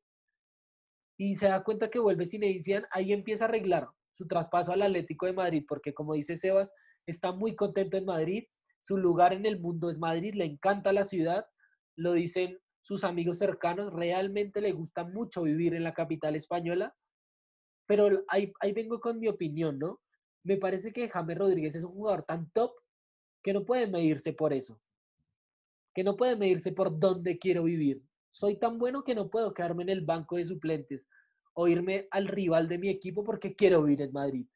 y 1.18 1.36
se 1.36 1.46
da 1.48 1.64
cuenta 1.64 1.90
que 1.90 1.98
vuelve 1.98 2.24
sin 2.24 2.42
edición, 2.42 2.84
ahí 2.90 3.12
empieza 3.12 3.44
a 3.44 3.48
arreglar 3.48 3.88
su 4.12 4.26
traspaso 4.26 4.72
al 4.72 4.82
Atlético 4.82 5.26
de 5.26 5.32
Madrid, 5.32 5.64
porque 5.66 5.94
como 5.94 6.14
dice 6.14 6.36
Sebas, 6.36 6.72
está 7.06 7.32
muy 7.32 7.54
contento 7.54 7.96
en 7.96 8.04
Madrid, 8.04 8.44
su 8.82 8.96
lugar 8.96 9.32
en 9.32 9.46
el 9.46 9.58
mundo 9.60 9.90
es 9.90 9.98
Madrid, 9.98 10.34
le 10.34 10.44
encanta 10.44 10.92
la 10.92 11.04
ciudad, 11.04 11.46
lo 11.96 12.12
dicen 12.12 12.58
sus 12.82 13.04
amigos 13.04 13.38
cercanos, 13.38 13.92
realmente 13.92 14.60
le 14.60 14.72
gusta 14.72 15.04
mucho 15.04 15.42
vivir 15.42 15.74
en 15.74 15.82
la 15.82 15.92
capital 15.92 16.36
española, 16.36 16.94
pero 17.86 18.24
ahí, 18.28 18.52
ahí 18.60 18.72
vengo 18.72 19.00
con 19.00 19.18
mi 19.18 19.28
opinión, 19.28 19.78
¿no? 19.78 20.00
Me 20.44 20.56
parece 20.56 20.92
que 20.92 21.08
James 21.08 21.36
Rodríguez 21.36 21.74
es 21.74 21.84
un 21.84 21.92
jugador 21.92 22.24
tan 22.24 22.50
top 22.50 22.72
que 23.42 23.52
no 23.52 23.64
puede 23.64 23.86
medirse 23.86 24.32
por 24.32 24.52
eso, 24.52 24.80
que 25.94 26.04
no 26.04 26.16
puede 26.16 26.36
medirse 26.36 26.72
por 26.72 26.98
dónde 26.98 27.38
quiero 27.38 27.64
vivir, 27.64 28.05
soy 28.30 28.58
tan 28.58 28.78
bueno 28.78 29.04
que 29.04 29.14
no 29.14 29.28
puedo 29.28 29.54
quedarme 29.54 29.82
en 29.84 29.90
el 29.90 30.00
banco 30.02 30.36
de 30.36 30.46
suplentes 30.46 31.08
o 31.54 31.68
irme 31.68 32.06
al 32.10 32.28
rival 32.28 32.68
de 32.68 32.78
mi 32.78 32.88
equipo 32.88 33.24
porque 33.24 33.54
quiero 33.54 33.82
vivir 33.82 34.02
en 34.02 34.12
Madrid. 34.12 34.46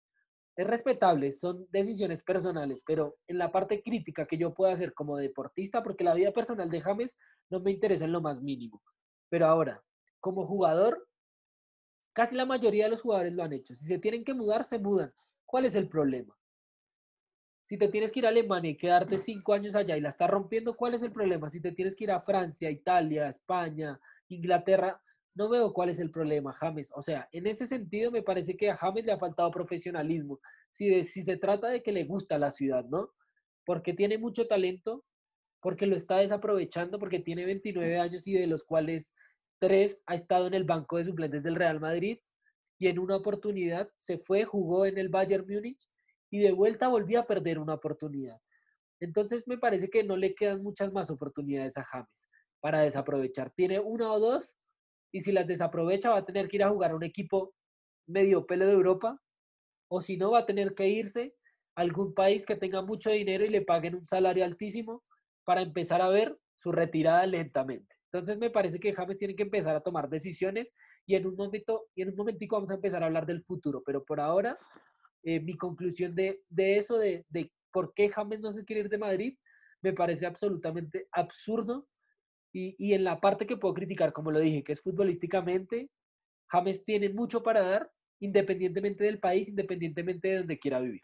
Es 0.56 0.66
respetable, 0.66 1.32
son 1.32 1.66
decisiones 1.70 2.22
personales, 2.22 2.82
pero 2.84 3.16
en 3.26 3.38
la 3.38 3.50
parte 3.50 3.82
crítica 3.82 4.26
que 4.26 4.36
yo 4.36 4.52
pueda 4.52 4.72
hacer 4.72 4.92
como 4.92 5.16
deportista, 5.16 5.82
porque 5.82 6.04
la 6.04 6.14
vida 6.14 6.32
personal 6.32 6.68
de 6.68 6.80
James 6.80 7.16
no 7.48 7.60
me 7.60 7.70
interesa 7.70 8.04
en 8.04 8.12
lo 8.12 8.20
más 8.20 8.42
mínimo. 8.42 8.82
Pero 9.30 9.46
ahora, 9.46 9.82
como 10.18 10.46
jugador, 10.46 11.08
casi 12.12 12.36
la 12.36 12.44
mayoría 12.44 12.84
de 12.84 12.90
los 12.90 13.00
jugadores 13.00 13.32
lo 13.32 13.42
han 13.42 13.54
hecho. 13.54 13.74
Si 13.74 13.86
se 13.86 13.98
tienen 13.98 14.24
que 14.24 14.34
mudar, 14.34 14.64
se 14.64 14.78
mudan. 14.78 15.12
¿Cuál 15.46 15.64
es 15.64 15.74
el 15.74 15.88
problema? 15.88 16.36
Si 17.70 17.78
te 17.78 17.86
tienes 17.86 18.10
que 18.10 18.18
ir 18.18 18.26
a 18.26 18.30
Alemania 18.30 18.72
y 18.72 18.76
quedarte 18.76 19.16
cinco 19.16 19.52
años 19.52 19.76
allá 19.76 19.96
y 19.96 20.00
la 20.00 20.08
estás 20.08 20.28
rompiendo, 20.28 20.74
¿cuál 20.74 20.94
es 20.94 21.04
el 21.04 21.12
problema? 21.12 21.48
Si 21.48 21.60
te 21.60 21.70
tienes 21.70 21.94
que 21.94 22.02
ir 22.02 22.10
a 22.10 22.20
Francia, 22.20 22.68
Italia, 22.68 23.28
España, 23.28 23.96
Inglaterra, 24.26 25.00
no 25.36 25.48
veo 25.48 25.72
cuál 25.72 25.90
es 25.90 26.00
el 26.00 26.10
problema, 26.10 26.52
James. 26.52 26.90
O 26.96 27.00
sea, 27.00 27.28
en 27.30 27.46
ese 27.46 27.66
sentido 27.66 28.10
me 28.10 28.24
parece 28.24 28.56
que 28.56 28.70
a 28.70 28.74
James 28.74 29.06
le 29.06 29.12
ha 29.12 29.18
faltado 29.18 29.52
profesionalismo. 29.52 30.40
Si, 30.68 31.04
se 31.04 31.36
trata 31.36 31.68
de 31.68 31.80
que 31.80 31.92
le 31.92 32.02
gusta 32.02 32.38
la 32.38 32.50
ciudad, 32.50 32.84
¿no? 32.86 33.10
Porque 33.64 33.94
tiene 33.94 34.18
mucho 34.18 34.48
talento, 34.48 35.04
porque 35.60 35.86
lo 35.86 35.94
está 35.94 36.16
desaprovechando, 36.16 36.98
porque 36.98 37.20
tiene 37.20 37.44
29 37.44 38.00
años 38.00 38.26
y 38.26 38.32
de 38.32 38.48
los 38.48 38.64
cuales 38.64 39.14
tres 39.60 40.02
ha 40.06 40.16
estado 40.16 40.48
en 40.48 40.54
el 40.54 40.64
banco 40.64 40.96
de 40.96 41.04
suplentes 41.04 41.44
del 41.44 41.54
Real 41.54 41.78
Madrid 41.78 42.18
y 42.80 42.88
en 42.88 42.98
una 42.98 43.14
oportunidad 43.14 43.92
se 43.94 44.18
fue, 44.18 44.44
jugó 44.44 44.86
en 44.86 44.98
el 44.98 45.08
Bayern 45.08 45.46
Múnich 45.46 45.88
y 46.30 46.38
de 46.40 46.52
vuelta 46.52 46.88
volvió 46.88 47.20
a 47.20 47.26
perder 47.26 47.58
una 47.58 47.74
oportunidad. 47.74 48.38
Entonces 49.00 49.46
me 49.46 49.58
parece 49.58 49.88
que 49.88 50.04
no 50.04 50.16
le 50.16 50.34
quedan 50.34 50.62
muchas 50.62 50.92
más 50.92 51.10
oportunidades 51.10 51.76
a 51.78 51.84
James 51.84 52.28
para 52.60 52.80
desaprovechar. 52.80 53.52
Tiene 53.54 53.80
una 53.80 54.12
o 54.12 54.20
dos 54.20 54.54
y 55.12 55.20
si 55.20 55.32
las 55.32 55.46
desaprovecha 55.46 56.10
va 56.10 56.18
a 56.18 56.24
tener 56.24 56.48
que 56.48 56.56
ir 56.58 56.64
a 56.64 56.70
jugar 56.70 56.92
a 56.92 56.96
un 56.96 57.02
equipo 57.02 57.54
medio 58.06 58.46
pelo 58.46 58.66
de 58.66 58.72
Europa 58.72 59.18
o 59.88 60.00
si 60.00 60.16
no 60.16 60.32
va 60.32 60.40
a 60.40 60.46
tener 60.46 60.74
que 60.74 60.88
irse 60.88 61.34
a 61.74 61.80
algún 61.80 62.14
país 62.14 62.46
que 62.46 62.56
tenga 62.56 62.82
mucho 62.82 63.10
dinero 63.10 63.44
y 63.44 63.48
le 63.48 63.62
paguen 63.62 63.94
un 63.94 64.04
salario 64.04 64.44
altísimo 64.44 65.02
para 65.44 65.62
empezar 65.62 66.00
a 66.02 66.08
ver 66.08 66.36
su 66.56 66.70
retirada 66.70 67.26
lentamente. 67.26 67.96
Entonces 68.12 68.38
me 68.38 68.50
parece 68.50 68.78
que 68.78 68.92
James 68.92 69.18
tiene 69.18 69.34
que 69.34 69.44
empezar 69.44 69.74
a 69.74 69.80
tomar 69.80 70.08
decisiones 70.08 70.72
y 71.06 71.14
en 71.14 71.26
un 71.26 71.36
momento 71.36 71.86
y 71.94 72.02
en 72.02 72.10
un 72.10 72.16
momentico 72.16 72.56
vamos 72.56 72.70
a 72.70 72.74
empezar 72.74 73.02
a 73.02 73.06
hablar 73.06 73.24
del 73.24 73.42
futuro, 73.42 73.82
pero 73.84 74.04
por 74.04 74.20
ahora 74.20 74.58
eh, 75.22 75.40
mi 75.40 75.56
conclusión 75.56 76.14
de, 76.14 76.40
eso, 76.56 76.98
de, 76.98 77.24
por 77.72 77.92
qué 77.94 78.08
James 78.08 78.40
no 78.40 78.50
se 78.50 78.64
quiere 78.64 78.82
ir 78.82 78.88
de 78.88 78.98
Madrid, 78.98 79.36
me 79.82 79.92
parece 79.92 80.26
absolutamente 80.26 81.06
absurdo. 81.12 81.86
Y, 82.52 82.94
en 82.94 83.04
la 83.04 83.20
parte 83.20 83.46
que 83.46 83.56
puedo 83.56 83.74
criticar, 83.74 84.12
como 84.12 84.32
lo 84.32 84.40
dije, 84.40 84.64
que 84.64 84.72
es 84.72 84.80
futbolísticamente, 84.80 85.88
James 86.48 86.84
tiene 86.84 87.08
mucho 87.08 87.44
para 87.44 87.62
dar, 87.62 87.90
independientemente 88.18 89.04
del 89.04 89.20
país, 89.20 89.48
independientemente 89.48 90.28
de 90.28 90.38
donde 90.38 90.58
quiera 90.58 90.80
vivir. 90.80 91.02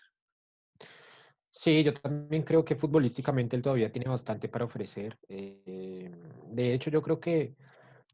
Sí, 1.50 1.84
yo 1.84 1.94
también 1.94 2.42
creo 2.42 2.64
que 2.64 2.74
futbolísticamente 2.74 3.54
él 3.54 3.62
todavía 3.62 3.92
tiene 3.92 4.10
bastante 4.10 4.48
para 4.48 4.64
ofrecer. 4.64 5.16
Eh, 5.28 6.10
de 6.48 6.74
hecho, 6.74 6.90
yo 6.90 7.00
creo 7.00 7.20
que 7.20 7.54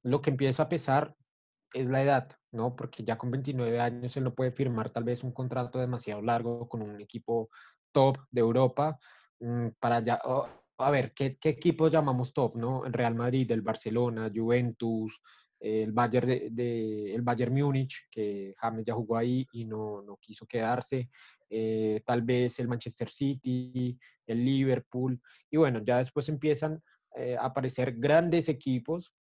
lo 0.03 0.21
que 0.21 0.31
empieza 0.31 0.65
a 0.65 0.69
pesar 0.69 1.17
es 1.73 1.87
la 1.87 2.03
edad, 2.03 2.29
¿no? 2.53 2.77
Porque 2.77 3.05
ya 3.05 3.17
con 3.19 3.31
29 3.31 3.81
años 3.81 4.17
él 4.17 4.25
no 4.25 4.35
puede 4.35 4.53
firmar 4.53 4.91
tal 4.91 5.05
vez 5.05 5.25
un 5.25 5.33
contrato 5.33 5.79
demasiado 5.79 6.23
largo 6.23 6.69
con 6.69 6.83
un 6.83 7.01
equipo 7.01 7.49
top 7.93 8.19
de 8.31 8.41
Europa 8.41 8.99
mm, 9.41 9.69
para 9.79 10.01
ya, 10.01 10.21
a 10.79 10.91
ver, 10.91 11.13
¿qué, 11.15 11.39
equipos 11.43 11.93
llamamos 11.93 12.33
top, 12.33 12.57
no? 12.57 12.85
El 12.85 12.93
Real 12.93 13.15
Madrid, 13.15 13.51
el 13.51 13.63
Barcelona, 13.63 14.31
Juventus, 14.35 15.21
el 15.61 15.93
Bayern, 15.93 16.55
de, 16.55 17.15
el 17.15 17.23
Bayern 17.23 17.55
Múnich, 17.55 18.09
que 18.11 18.55
James 18.59 18.85
ya 18.85 18.95
jugó 18.95 19.17
ahí 19.17 19.47
y 19.53 19.65
no, 19.65 20.03
no 20.03 20.17
quiso 20.17 20.47
quedarse, 20.47 21.09
eh, 21.49 22.03
tal 22.05 22.23
vez 22.23 22.59
el 22.59 22.69
Manchester 22.69 23.09
City, 23.09 23.97
el 24.27 24.45
Liverpool, 24.45 25.21
y 25.51 25.57
bueno, 25.57 25.81
ya 25.85 25.99
después 25.99 26.29
empiezan 26.29 26.83
eh, 27.15 27.37
a 27.37 27.47
aparecer 27.47 27.95
grandes 27.99 28.49
equipos 28.49 29.13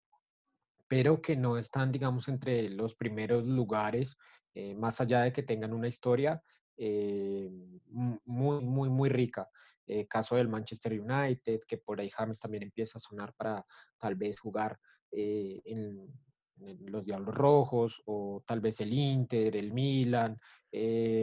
pero 0.91 1.21
que 1.21 1.37
no 1.37 1.57
están, 1.57 1.89
digamos, 1.89 2.27
entre 2.27 2.67
los 2.67 2.95
primeros 2.95 3.45
lugares, 3.45 4.17
eh, 4.53 4.75
más 4.75 4.99
allá 4.99 5.21
de 5.21 5.31
que 5.31 5.41
tengan 5.41 5.71
una 5.71 5.87
historia 5.87 6.43
eh, 6.75 7.49
muy, 7.87 8.61
muy, 8.61 8.89
muy 8.89 9.07
rica. 9.07 9.47
Eh, 9.87 10.05
caso 10.05 10.35
del 10.35 10.49
Manchester 10.49 10.99
United, 10.99 11.61
que 11.65 11.77
por 11.77 12.01
ahí 12.01 12.09
James 12.09 12.37
también 12.39 12.63
empieza 12.63 12.97
a 12.97 12.99
sonar 12.99 13.33
para 13.37 13.65
tal 13.97 14.15
vez 14.15 14.37
jugar 14.37 14.77
en, 15.13 16.11
los 16.57 17.05
Diablos 17.05 17.35
Rojos, 17.35 18.01
o 18.05 18.43
tal 18.45 18.59
vez 18.59 18.81
el 18.81 18.91
Inter, 18.91 19.55
el 19.55 19.71
Milan. 19.71 20.37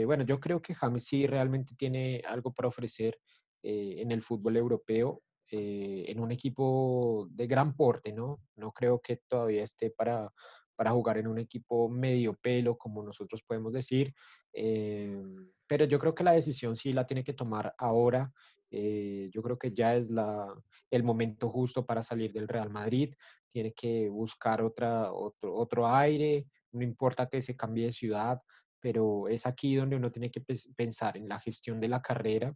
bueno, 0.06 0.24
yo 0.24 0.40
creo 0.40 0.62
que 0.62 0.74
James 0.74 1.04
sí 1.04 1.26
realmente 1.26 1.74
tiene 1.76 2.22
algo 2.26 2.54
para 2.54 2.68
ofrecer 2.68 3.20
en 3.62 4.10
el 4.12 4.22
fútbol 4.22 4.56
europeo 4.56 5.22
eh, 5.50 6.04
en 6.08 6.20
un 6.20 6.30
equipo 6.30 7.26
de 7.30 7.46
gran 7.46 7.74
porte, 7.74 8.12
¿no? 8.12 8.42
No 8.56 8.72
creo 8.72 9.00
que 9.00 9.22
todavía 9.28 9.62
esté 9.62 9.90
para, 9.90 10.30
para 10.76 10.90
jugar 10.90 11.16
en 11.16 11.26
un 11.26 11.38
equipo 11.38 11.88
medio 11.88 12.34
pelo, 12.34 12.76
como 12.76 13.02
nosotros 13.02 13.42
podemos 13.42 13.72
decir. 13.72 14.14
Eh, 14.52 15.22
pero 15.66 15.86
yo 15.86 15.98
creo 15.98 16.14
que 16.14 16.24
la 16.24 16.32
decisión 16.32 16.76
sí 16.76 16.92
la 16.92 17.06
tiene 17.06 17.24
que 17.24 17.32
tomar 17.32 17.74
ahora. 17.78 18.30
Eh, 18.70 19.30
yo 19.32 19.42
creo 19.42 19.58
que 19.58 19.72
ya 19.72 19.94
es 19.96 20.10
la, 20.10 20.54
el 20.90 21.02
momento 21.02 21.48
justo 21.48 21.86
para 21.86 22.02
salir 22.02 22.32
del 22.32 22.46
Real 22.46 22.68
Madrid. 22.68 23.14
Tiene 23.50 23.72
que 23.72 24.10
buscar 24.10 24.60
otra, 24.60 25.12
otro, 25.12 25.54
otro 25.54 25.88
aire. 25.88 26.46
No 26.72 26.82
importa 26.82 27.26
que 27.26 27.40
se 27.40 27.56
cambie 27.56 27.86
de 27.86 27.92
ciudad, 27.92 28.42
pero 28.80 29.28
es 29.28 29.46
aquí 29.46 29.76
donde 29.76 29.96
uno 29.96 30.12
tiene 30.12 30.30
que 30.30 30.44
pensar 30.76 31.16
en 31.16 31.26
la 31.26 31.40
gestión 31.40 31.80
de 31.80 31.88
la 31.88 32.02
carrera. 32.02 32.54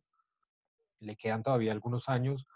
Le 1.01 1.17
quedan 1.17 1.43
todavía 1.43 1.73
algunos 1.73 2.11
años 2.11 2.47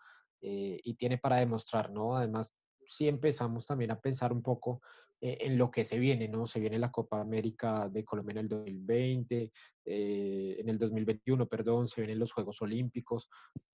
eh, 0.41 0.81
y 0.83 0.95
tiene 0.95 1.19
para 1.19 1.37
demostrar, 1.37 1.91
¿no? 1.91 2.17
Además, 2.17 2.55
si 2.87 3.09
empezamos 3.09 3.67
también 3.67 3.91
a 3.91 4.01
pensar 4.01 4.33
un 4.33 4.43
poco 4.43 4.81
eh, 5.21 5.39
en 5.41 5.59
lo 5.59 5.71
que 5.71 5.85
se 5.85 5.99
viene, 5.99 6.29
¿no? 6.29 6.47
Se 6.47 6.61
viene 6.61 6.79
la 6.79 6.93
Copa 6.93 7.21
América 7.21 7.89
de 7.89 8.05
Colombia 8.05 8.33
en 8.33 8.39
el 8.39 8.49
2020, 8.49 9.53
eh, 9.85 10.57
en 10.59 10.69
el 10.69 10.79
2021, 10.79 11.47
perdón, 11.49 11.89
se 11.89 12.01
vienen 12.01 12.19
los 12.19 12.33
Juegos 12.33 12.61
Olímpicos, 12.63 13.29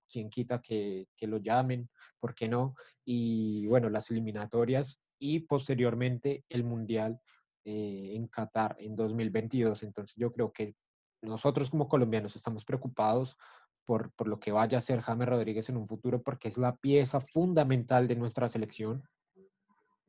quien 0.09 0.29
quita 0.29 0.61
que, 0.61 1.07
que 1.15 1.27
lo 1.27 1.37
llamen, 1.37 1.89
¿por 2.19 2.33
qué 2.33 2.47
no? 2.47 2.75
Y 3.03 3.67
bueno, 3.67 3.89
las 3.89 4.09
eliminatorias 4.11 4.99
y 5.19 5.41
posteriormente 5.41 6.45
el 6.49 6.63
Mundial 6.63 7.19
en 7.65 8.27
Qatar 8.27 8.75
en 8.79 8.93
2022. 8.93 9.83
Entonces 9.83 10.13
yo 10.17 10.33
creo 10.33 10.51
que 10.51 10.75
nosotros 11.23 11.69
como 11.69 11.87
colombianos 11.87 12.35
estamos 12.35 12.65
preocupados 12.65 13.37
por, 13.85 14.11
por, 14.13 14.27
lo 14.27 14.39
que 14.39 14.51
vaya 14.51 14.77
a 14.77 14.81
ser 14.81 15.01
James 15.01 15.27
Rodríguez 15.27 15.69
en 15.69 15.77
un 15.77 15.87
futuro, 15.87 16.21
porque 16.21 16.47
es 16.47 16.57
la 16.57 16.75
pieza 16.75 17.19
fundamental 17.19 18.07
de 18.07 18.15
nuestra 18.15 18.49
selección. 18.49 19.03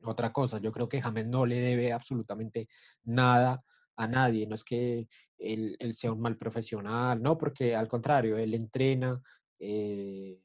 Otra 0.03 0.31
cosa, 0.31 0.59
yo 0.59 0.71
creo 0.71 0.87
que 0.87 1.01
James 1.01 1.27
no 1.27 1.45
le 1.45 1.59
debe 1.59 1.91
absolutamente 1.91 2.67
nada 3.03 3.63
a 3.97 4.07
nadie, 4.07 4.45
no 4.45 4.55
es 4.55 4.63
que 4.63 5.07
él, 5.37 5.75
él 5.79 5.93
sea 5.93 6.11
un 6.11 6.21
mal 6.21 6.37
profesional, 6.37 7.21
no, 7.21 7.37
porque 7.37 7.75
al 7.75 7.87
contrario, 7.87 8.37
él 8.37 8.53
entrena, 8.53 9.21
eh, 9.59 10.39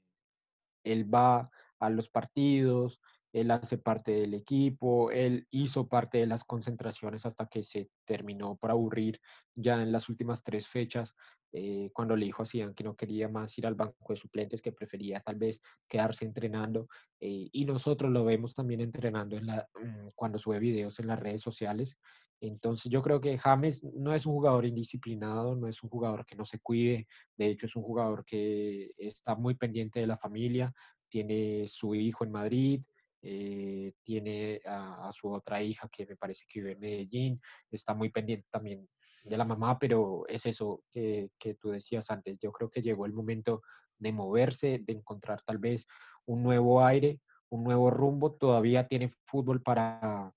él 0.84 1.12
va 1.12 1.50
a 1.78 1.90
los 1.90 2.08
partidos, 2.08 3.00
él 3.32 3.50
hace 3.50 3.78
parte 3.78 4.12
del 4.12 4.34
equipo, 4.34 5.10
él 5.10 5.46
hizo 5.50 5.88
parte 5.88 6.18
de 6.18 6.26
las 6.26 6.44
concentraciones 6.44 7.26
hasta 7.26 7.46
que 7.46 7.62
se 7.62 7.90
terminó 8.04 8.56
por 8.56 8.70
aburrir 8.70 9.20
ya 9.54 9.80
en 9.82 9.92
las 9.92 10.08
últimas 10.08 10.42
tres 10.42 10.66
fechas, 10.68 11.14
eh, 11.52 11.90
cuando 11.92 12.16
le 12.16 12.26
dijo 12.26 12.42
a 12.42 12.46
Zidane 12.46 12.74
que 12.74 12.84
no 12.84 12.94
quería 12.94 13.28
más 13.28 13.56
ir 13.58 13.66
al 13.66 13.74
banco 13.74 14.12
de 14.12 14.16
suplentes, 14.16 14.62
que 14.62 14.72
prefería 14.72 15.20
tal 15.20 15.36
vez 15.36 15.60
quedarse 15.88 16.24
entrenando. 16.24 16.88
Eh, 17.20 17.48
y 17.52 17.64
nosotros 17.64 18.10
lo 18.10 18.24
vemos 18.24 18.54
también 18.54 18.80
entrenando 18.80 19.36
en 19.36 19.46
la, 19.46 19.68
mm, 19.74 20.08
cuando 20.14 20.38
sube 20.38 20.58
videos 20.58 20.98
en 21.00 21.08
las 21.08 21.18
redes 21.18 21.42
sociales. 21.42 21.98
Entonces 22.40 22.90
yo 22.90 23.02
creo 23.02 23.20
que 23.20 23.36
James 23.36 23.84
no 23.84 24.14
es 24.14 24.24
un 24.24 24.32
jugador 24.34 24.64
indisciplinado, 24.64 25.54
no 25.56 25.66
es 25.66 25.82
un 25.82 25.90
jugador 25.90 26.24
que 26.24 26.36
no 26.36 26.44
se 26.44 26.58
cuide, 26.58 27.06
de 27.36 27.46
hecho 27.48 27.66
es 27.66 27.76
un 27.76 27.82
jugador 27.82 28.24
que 28.24 28.92
está 28.96 29.34
muy 29.34 29.54
pendiente 29.54 30.00
de 30.00 30.06
la 30.06 30.16
familia, 30.16 30.72
tiene 31.08 31.66
su 31.68 31.94
hijo 31.94 32.24
en 32.24 32.30
Madrid, 32.30 32.82
eh, 33.22 33.92
tiene 34.02 34.62
a, 34.64 35.10
su 35.12 35.30
otra 35.30 35.62
hija 35.62 35.88
que 35.90 36.06
me 36.06 36.16
parece 36.16 36.46
que 36.48 36.60
vive 36.60 36.72
en 36.72 36.80
Medellín, 36.80 37.40
está 37.70 37.92
muy 37.92 38.08
pendiente 38.08 38.46
también 38.50 38.88
de 39.22 39.37
la 39.37 39.44
mamá, 39.44 39.78
pero 39.78 40.24
es 40.28 40.46
eso 40.46 40.83
que, 40.90 41.30
que 41.38 41.54
tú 41.54 41.70
decías 41.70 42.11
antes, 42.11 42.38
yo 42.38 42.52
creo 42.52 42.70
que 42.70 42.83
llegó 42.83 43.06
el 43.06 43.12
momento 43.12 43.62
de 43.98 44.12
moverse, 44.12 44.83
de 44.85 44.92
encontrar 44.92 45.42
tal 45.42 45.59
vez 45.59 45.87
un 46.26 46.42
nuevo 46.42 46.85
aire, 46.85 47.20
un 47.50 47.64
nuevo 47.64 47.90
rumbo, 47.90 48.33
todavía 48.33 48.87
tiene 48.87 49.12
fútbol 49.24 49.62
para, 49.62 50.33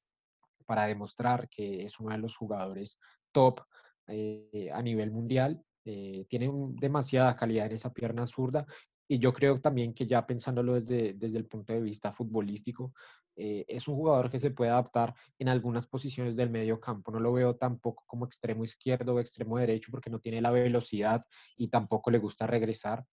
para 0.66 0.86
demostrar 0.86 1.48
que 1.50 1.84
es 1.84 2.00
uno 2.00 2.12
de 2.12 2.18
los 2.18 2.36
jugadores 2.36 3.00
top 3.32 3.62
eh, 4.08 4.70
a 4.74 4.82
nivel 4.82 5.12
mundial. 5.12 5.64
Eh, 5.86 6.26
tiene 6.30 6.50
demasiada 6.80 7.36
calidad 7.36 7.66
en 7.66 7.74
esa 7.74 7.92
pierna 7.92 8.26
zurda 8.26 8.66
Y 9.08 9.20
yo 9.20 9.34
creo 9.34 9.60
también 9.60 9.94
que 9.94 10.08
ya 10.08 10.26
pensándolo 10.26 10.76
desde, 10.76 11.14
desde 11.14 11.38
el 11.38 11.46
punto 11.46 11.74
de 11.74 11.82
vista 11.82 12.12
futbolístico, 12.12 12.94
eh, 13.36 13.66
es 13.68 13.88
un 13.88 13.96
jugador 13.96 14.30
que 14.30 14.40
se 14.40 14.52
puede 14.52 14.72
adaptar 14.72 15.14
en 15.40 15.50
algunas 15.50 15.88
posiciones 15.88 16.36
del 16.36 16.50
medio 16.50 16.80
campo. 16.80 17.12
No 17.12 17.20
lo 17.20 17.34
veo 17.34 17.56
tampoco 17.56 18.04
como 18.06 18.26
extremo 18.26 18.64
izquierdo 18.64 19.16
o 19.16 19.20
extremo 19.20 19.58
derecho 19.58 19.92
porque 19.92 20.10
no 20.10 20.20
tiene 20.20 20.42
la 20.42 20.52
velocidad 20.52 21.26
y 21.58 21.68
tampoco 21.70 22.12
le 22.12 22.20
gusta 22.20 22.48
regresar. 22.48 23.04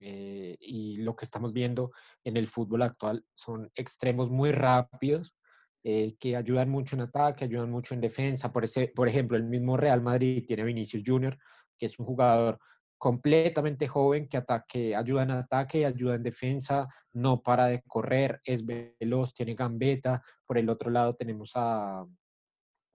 Eh, 0.00 0.56
y 0.60 0.98
lo 0.98 1.16
que 1.16 1.24
estamos 1.24 1.52
viendo 1.52 1.90
en 2.24 2.36
el 2.36 2.46
fútbol 2.46 2.82
actual 2.82 3.24
son 3.34 3.70
extremos 3.74 4.30
muy 4.30 4.52
rápidos 4.52 5.34
eh, 5.82 6.16
que 6.20 6.36
ayudan 6.36 6.70
mucho 6.70 6.94
en 6.96 7.02
ataque, 7.02 7.44
ayudan 7.44 7.70
mucho 7.70 7.94
en 7.94 8.00
defensa. 8.00 8.52
Por, 8.52 8.64
ese, 8.64 8.88
por 8.88 9.08
ejemplo, 9.08 9.36
el 9.36 9.44
mismo 9.44 9.76
Real 9.76 10.00
Madrid 10.00 10.44
tiene 10.46 10.64
Vinicius 10.64 11.02
Junior, 11.04 11.38
que 11.76 11.86
es 11.86 11.98
un 11.98 12.06
jugador 12.06 12.58
completamente 12.98 13.86
joven 13.86 14.28
que, 14.28 14.36
ataque, 14.36 14.94
ayuda 14.94 15.22
en 15.22 15.30
ataque, 15.30 15.86
ayuda 15.86 16.16
en 16.16 16.22
defensa, 16.22 16.88
no 17.12 17.40
para 17.40 17.66
de 17.66 17.82
correr, 17.82 18.40
es 18.44 18.64
veloz, 18.66 19.32
tiene 19.32 19.54
gambeta. 19.54 20.22
Por 20.44 20.58
el 20.58 20.68
otro 20.68 20.90
lado 20.90 21.14
tenemos 21.14 21.52
a, 21.54 22.04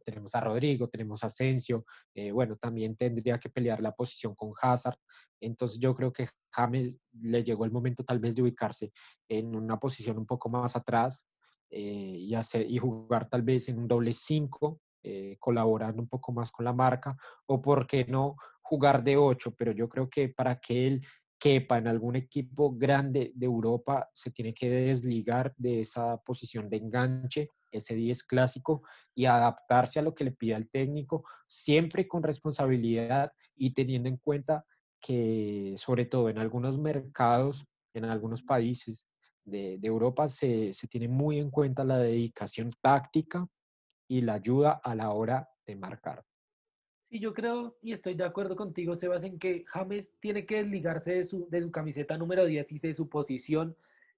tenemos 0.04 0.36
a 0.36 0.42
Rodrigo, 0.42 0.90
tenemos 0.90 1.24
a 1.24 1.28
Asensio, 1.28 1.86
eh, 2.14 2.32
bueno, 2.32 2.56
también 2.58 2.96
tendría 2.96 3.40
que 3.40 3.50
pelear 3.50 3.82
la 3.82 3.94
posición 3.94 4.36
con 4.36 4.52
Hazard. 4.62 4.98
Entonces 5.40 5.80
yo 5.80 5.96
creo 5.96 6.12
que 6.12 6.28
James 6.52 6.98
le 7.14 7.44
llegó 7.44 7.66
el 7.66 7.72
momento 7.72 8.04
tal 8.04 8.20
vez 8.20 8.36
de 8.36 8.42
ubicarse 8.42 8.92
en 9.28 9.56
una 9.56 9.80
posición 9.80 10.18
un 10.18 10.26
poco 10.26 10.50
más 10.50 10.76
atrás 10.76 11.26
eh, 11.70 11.80
y, 12.20 12.36
hacer, 12.36 12.70
y 12.70 12.78
jugar 12.78 13.30
tal 13.30 13.42
vez 13.42 13.70
en 13.70 13.80
un 13.80 13.88
doble 13.88 14.14
5, 14.14 14.80
eh, 15.04 15.38
colaborando 15.40 16.02
un 16.02 16.08
poco 16.08 16.32
más 16.32 16.52
con 16.52 16.66
la 16.66 16.74
marca, 16.74 17.18
o 17.48 17.62
por 17.62 17.88
qué 17.88 18.06
no 18.06 18.36
jugar 18.74 19.04
de 19.04 19.18
8, 19.18 19.54
pero 19.56 19.72
yo 19.72 19.88
creo 19.88 20.10
que 20.10 20.30
para 20.30 20.60
que 20.60 20.88
él 20.88 21.06
quepa 21.40 21.78
en 21.78 21.88
algún 21.88 22.16
equipo 22.16 22.76
grande 22.76 23.32
de 23.36 23.46
Europa, 23.46 24.10
se 24.14 24.32
tiene 24.32 24.52
que 24.52 24.68
desligar 24.68 25.54
de 25.58 25.82
esa 25.82 26.18
posición 26.18 26.70
de 26.70 26.78
enganche, 26.78 27.50
ese 27.72 27.94
10 27.94 28.24
clásico, 28.24 28.82
y 29.14 29.26
adaptarse 29.26 30.00
a 30.00 30.02
lo 30.02 30.16
que 30.16 30.24
le 30.24 30.32
pida 30.32 30.58
el 30.58 30.72
técnico, 30.72 31.24
siempre 31.46 32.08
con 32.08 32.24
responsabilidad 32.24 33.32
y 33.56 33.76
teniendo 33.76 34.10
en 34.10 34.18
cuenta 34.18 34.66
que, 35.00 35.76
sobre 35.78 36.06
todo 36.06 36.30
en 36.30 36.40
algunos 36.40 36.80
mercados, 36.80 37.64
en 37.94 38.06
algunos 38.06 38.42
países 38.42 39.06
de, 39.46 39.78
de 39.78 39.88
Europa, 39.88 40.28
se, 40.28 40.74
se 40.74 40.88
tiene 40.88 41.10
muy 41.10 41.38
en 41.38 41.52
cuenta 41.52 41.84
la 41.84 42.00
dedicación 42.00 42.72
táctica 42.82 43.46
y 44.08 44.22
la 44.22 44.34
ayuda 44.34 44.82
a 44.84 44.96
la 44.96 45.12
hora 45.12 45.48
de 45.68 45.76
marcar. 45.76 46.24
Y 47.14 47.20
yo 47.20 47.32
creo, 47.32 47.78
y 47.80 47.92
estoy 47.92 48.16
de 48.16 48.24
acuerdo 48.24 48.56
contigo, 48.56 48.96
Sebas, 48.96 49.24
en 49.24 49.38
que 49.38 49.66
James 49.68 50.18
tiene 50.20 50.48
que 50.48 50.64
desligarse 50.64 51.14
de 51.14 51.24
su, 51.24 51.48
de 51.48 51.62
su 51.62 51.70
camiseta 51.70 52.18
número 52.18 52.44
10 52.44 52.72
y 52.72 52.80
de 52.80 52.96
su 52.96 53.08
posición 53.08 53.78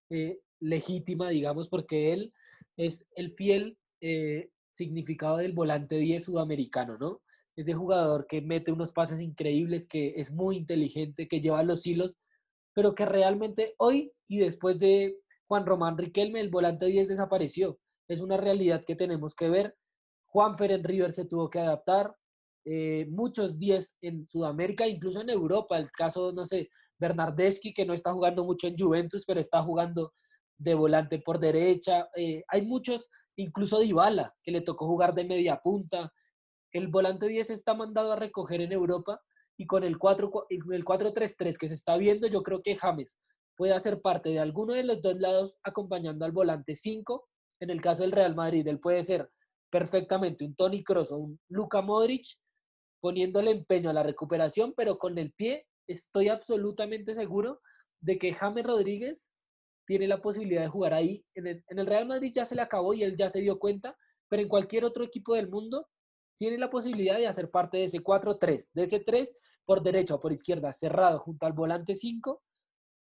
eh, 0.10 0.40
legítima, 0.62 1.28
digamos, 1.28 1.68
porque 1.68 2.14
él 2.14 2.32
es 2.78 3.06
el 3.18 3.34
fiel 3.34 3.78
eh, 4.00 4.50
significado 4.72 5.36
del 5.36 5.52
volante 5.52 5.98
10 5.98 6.24
sudamericano, 6.24 6.98
¿no? 6.98 7.22
Ese 7.58 7.74
jugador 7.74 8.28
que 8.28 8.42
mete 8.42 8.72
unos 8.72 8.94
pases 8.94 9.20
increíbles, 9.20 9.86
que 9.86 10.14
es 10.16 10.32
muy 10.32 10.56
inteligente, 10.56 11.28
que 11.28 11.42
lleva 11.42 11.64
los 11.64 11.86
hilos, 11.86 12.16
pero 12.74 12.96
que 12.96 13.06
realmente 13.06 13.76
hoy 13.78 14.14
y 14.30 14.38
después 14.38 14.80
de 14.80 15.18
Juan 15.50 15.66
Román 15.66 15.98
Riquelme, 15.98 16.40
el 16.40 16.50
volante 16.50 16.86
10 16.86 17.10
desapareció. 17.10 17.78
Es 18.08 18.22
una 18.22 18.38
realidad 18.38 18.86
que 18.86 18.96
tenemos 18.96 19.36
que 19.36 19.50
ver. 19.50 19.76
Juan 20.28 20.58
Feren 20.58 20.86
River 20.86 21.12
se 21.12 21.26
tuvo 21.26 21.50
que 21.50 21.60
adaptar, 21.60 22.16
eh, 22.66 23.06
muchos 23.10 23.60
10 23.60 23.98
en 24.02 24.26
Sudamérica, 24.26 24.88
incluso 24.88 25.22
en 25.22 25.30
Europa. 25.30 25.78
El 25.78 25.92
caso, 25.92 26.32
no 26.32 26.46
sé, 26.46 26.70
Bernardeschi, 27.00 27.74
que 27.74 27.86
no 27.86 27.94
está 27.94 28.12
jugando 28.12 28.44
mucho 28.44 28.68
en 28.68 28.78
Juventus, 28.78 29.24
pero 29.26 29.40
está 29.40 29.62
jugando 29.62 30.14
de 30.58 30.74
volante 30.74 31.20
por 31.20 31.40
derecha. 31.40 32.10
Eh, 32.16 32.44
hay 32.48 32.64
muchos, 32.64 33.10
incluso 33.36 33.80
Dybala, 33.80 34.34
que 34.44 34.52
le 34.52 34.62
tocó 34.62 34.88
jugar 34.88 35.14
de 35.14 35.26
media 35.26 35.60
punta. 35.64 36.12
El 36.72 36.88
volante 36.88 37.28
10 37.28 37.52
está 37.52 37.74
mandado 37.74 38.12
a 38.12 38.16
recoger 38.16 38.62
en 38.62 38.72
Europa 38.72 39.22
y 39.58 39.68
con 39.68 39.84
el 39.84 39.98
4-3-3 40.00 41.58
que 41.58 41.68
se 41.68 41.74
está 41.76 41.96
viendo, 41.98 42.28
yo 42.28 42.44
creo 42.44 42.62
que 42.62 42.76
James 42.76 43.18
puede 43.56 43.74
hacer 43.74 44.02
parte 44.02 44.30
de 44.30 44.40
alguno 44.40 44.74
de 44.74 44.84
los 44.84 45.02
dos 45.02 45.16
lados 45.16 45.58
acompañando 45.64 46.26
al 46.26 46.32
volante 46.32 46.76
5. 46.76 47.26
En 47.62 47.70
el 47.70 47.82
caso 47.82 48.04
del 48.04 48.12
Real 48.12 48.36
Madrid, 48.36 48.68
él 48.68 48.80
puede 48.80 49.02
ser 49.04 49.30
perfectamente 49.72 50.44
un 50.44 50.56
Tony 50.56 50.84
Kroos 50.84 51.12
o 51.12 51.18
un 51.18 51.40
Luka 51.48 51.82
Modric 51.82 52.26
poniéndole 53.06 53.52
empeño 53.52 53.92
a 53.92 53.94
la 53.94 54.02
recuperación, 54.02 54.74
pero 54.76 54.98
con 54.98 55.20
el 55.20 55.32
pie 55.32 55.68
estoy 55.88 56.28
absolutamente 56.28 57.14
seguro 57.14 57.62
de 58.00 58.18
que 58.18 58.34
James 58.34 58.66
Rodríguez 58.66 59.30
tiene 59.86 60.08
la 60.08 60.24
posibilidad 60.24 60.64
de 60.64 60.70
jugar 60.70 60.96
ahí. 60.96 61.24
En 61.36 61.46
el, 61.46 61.86
Real 61.86 62.08
Madrid 62.08 62.32
ya 62.34 62.46
se 62.46 62.56
le 62.56 62.64
acabó 62.64 62.96
y 62.96 63.04
él 63.04 63.16
ya 63.16 63.30
se 63.30 63.42
dio 63.42 63.60
cuenta, 63.60 63.96
pero 64.28 64.42
en 64.42 64.50
cualquier 64.50 64.86
otro 64.86 65.04
equipo 65.04 65.36
del 65.36 65.52
mundo 65.52 65.88
tiene 66.40 66.58
la 66.58 66.72
posibilidad 66.72 67.16
de 67.18 67.28
hacer 67.28 67.52
parte 67.52 67.78
de 67.78 67.84
ese 67.84 68.00
4-3, 68.00 68.72
de 68.74 68.82
ese 68.82 69.00
3 69.00 69.38
por 69.66 69.84
derecha 69.84 70.16
o 70.16 70.20
por 70.20 70.34
izquierda, 70.34 70.74
cerrado 70.74 71.20
junto 71.20 71.46
al 71.46 71.54
volante 71.54 71.94
5. 71.94 72.42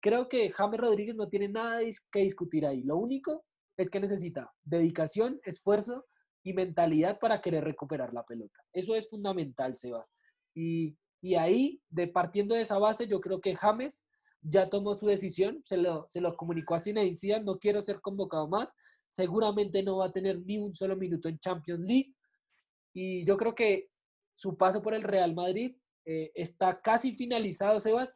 Creo 0.01 0.29
que 0.29 0.51
James 0.51 0.81
Rodríguez 0.81 1.15
no 1.15 1.29
tiene 1.29 1.49
nada 1.49 1.79
que 2.11 2.23
discutir 2.23 2.67
ahí. 2.67 2.83
Lo 2.83 2.97
único 2.97 3.45
es 3.77 3.88
que 3.88 4.01
necesita 4.01 4.53
dedicación, 4.65 5.41
esfuerzo 5.45 6.07
y 6.43 6.53
mentalidad 6.53 7.19
para 7.19 7.41
querer 7.41 7.65
recuperar 7.65 8.13
la 8.13 8.25
pelota. 8.25 8.59
Eso 8.73 8.95
es 8.95 9.09
fundamental, 9.09 9.77
Sebas. 9.77 10.13
Y, 10.55 10.97
y 11.21 11.37
ahí, 11.37 11.81
de 11.89 12.09
partiendo 12.09 12.55
de 12.55 12.63
esa 12.63 12.79
base, 12.79 13.07
yo 13.07 13.21
creo 13.21 13.41
que 13.41 13.55
James 13.55 14.05
ya 14.43 14.69
tomó 14.69 14.95
su 14.95 15.07
decisión, 15.07 15.63
se 15.65 15.77
lo, 15.77 16.09
se 16.11 16.21
lo 16.21 16.37
comunicó 16.37 16.75
a 16.75 16.81
Zinedine 16.81 17.41
no 17.41 17.59
quiero 17.59 17.81
ser 17.81 18.01
convocado 18.01 18.49
más, 18.49 18.75
seguramente 19.09 19.83
no 19.83 19.99
va 19.99 20.07
a 20.07 20.13
tener 20.13 20.41
ni 20.41 20.59
un 20.59 20.75
solo 20.75 20.97
minuto 20.97 21.29
en 21.29 21.39
Champions 21.39 21.81
League. 21.81 22.15
Y 22.93 23.25
yo 23.25 23.37
creo 23.37 23.55
que 23.55 23.89
su 24.35 24.57
paso 24.57 24.83
por 24.83 24.95
el 24.95 25.03
Real 25.03 25.35
Madrid 25.35 25.77
eh, 26.05 26.33
está 26.35 26.81
casi 26.81 27.15
finalizado, 27.15 27.79
Sebas. 27.79 28.15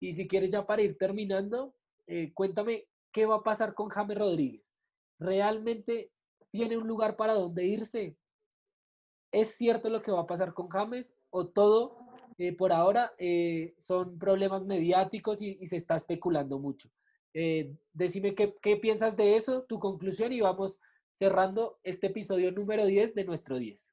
Y 0.00 0.14
si 0.14 0.26
quieres 0.26 0.50
ya 0.50 0.66
para 0.66 0.82
ir 0.82 0.96
terminando, 0.96 1.74
eh, 2.06 2.32
cuéntame 2.32 2.88
qué 3.12 3.26
va 3.26 3.36
a 3.36 3.42
pasar 3.42 3.74
con 3.74 3.88
James 3.88 4.16
Rodríguez. 4.16 4.74
¿Realmente 5.18 6.12
tiene 6.56 6.78
un 6.78 6.88
lugar 6.88 7.16
para 7.16 7.34
donde 7.34 7.66
irse. 7.66 8.16
¿Es 9.30 9.56
cierto 9.56 9.90
lo 9.90 10.00
que 10.00 10.10
va 10.10 10.22
a 10.22 10.26
pasar 10.26 10.54
con 10.54 10.68
James 10.68 11.12
o 11.28 11.48
todo 11.48 11.98
eh, 12.38 12.52
por 12.56 12.72
ahora 12.72 13.12
eh, 13.18 13.74
son 13.78 14.18
problemas 14.18 14.64
mediáticos 14.64 15.42
y, 15.42 15.66
se 15.66 15.76
está 15.76 15.96
especulando 15.96 16.58
mucho? 16.58 16.88
Eh, 17.34 17.76
decime 17.92 18.34
qué, 18.34 18.56
qué, 18.62 18.78
piensas 18.78 19.16
de 19.16 19.36
eso, 19.36 19.64
tu 19.64 19.78
conclusión 19.78 20.32
y 20.32 20.40
vamos 20.40 20.80
cerrando 21.12 21.78
este 21.82 22.06
episodio 22.06 22.50
número 22.52 22.86
10 22.86 23.14
de 23.14 23.24
nuestro 23.24 23.58
10. 23.58 23.92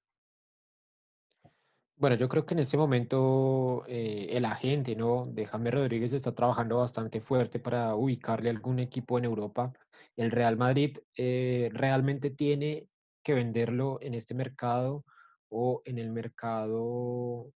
Bueno, 2.04 2.18
yo 2.18 2.28
creo 2.28 2.46
que 2.46 2.54
en 2.54 2.60
este 2.60 2.76
momento 2.76 3.86
el 3.88 4.44
agente 4.44 4.94
¿no? 4.94 5.26
de 5.26 5.46
James 5.46 5.74
Rodríguez 5.74 6.12
está 6.12 6.36
trabajando 6.36 6.80
bastante 6.80 7.22
fuerte 7.22 7.60
para 7.60 7.96
ubicarle 7.96 8.50
algún 8.50 8.80
equipo 8.80 9.18
en 9.18 9.24
Europa 9.24 9.72
el 10.18 10.30
Real 10.30 10.58
Madrid 10.58 10.98
eh, 11.16 11.70
realmente 11.72 12.30
tiene 12.30 12.90
que 13.24 13.34
venderlo 13.34 14.00
en 14.02 14.16
este 14.16 14.34
mercado 14.34 15.06
o 15.48 15.82
en 15.86 15.98
el 15.98 16.12
mercado 16.12 17.54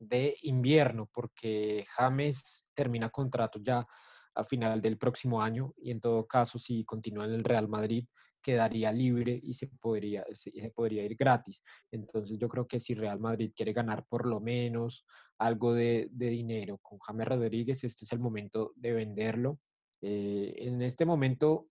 de 0.00 0.36
invierno, 0.42 1.08
porque 1.12 1.84
James 1.90 2.66
termina 2.74 3.10
contrato 3.10 3.60
ya 3.62 3.86
a 4.34 4.44
final 4.44 4.82
del 4.82 4.98
próximo 4.98 5.40
año 5.40 5.72
y 5.76 5.92
en 5.92 6.00
todo 6.00 6.26
caso, 6.26 6.58
si 6.58 6.84
continúa 6.84 7.26
en 7.26 7.34
el 7.34 7.44
Real 7.44 7.68
Madrid, 7.68 8.04
quedaría 8.42 8.92
libre 8.92 9.38
y 9.42 9.54
se 9.54 9.66
podría, 9.66 10.24
se 10.32 10.72
podría 10.74 11.04
ir 11.04 11.16
gratis. 11.16 11.62
Entonces 11.90 12.38
yo 12.38 12.48
creo 12.48 12.66
que 12.66 12.80
si 12.80 12.94
Real 12.94 13.20
Madrid 13.20 13.52
quiere 13.54 13.72
ganar 13.72 14.04
por 14.08 14.26
lo 14.26 14.40
menos 14.40 15.04
algo 15.38 15.74
de, 15.74 16.08
dinero 16.10 16.78
con 16.78 16.98
James 16.98 17.28
Rodríguez, 17.28 17.84
este 17.84 18.04
es 18.04 18.12
el 18.12 18.20
momento 18.20 18.72
de 18.76 18.92
venderlo. 18.92 19.58
Eh, 20.00 20.54
en 20.58 20.82
este 20.82 21.04
momento 21.04 21.68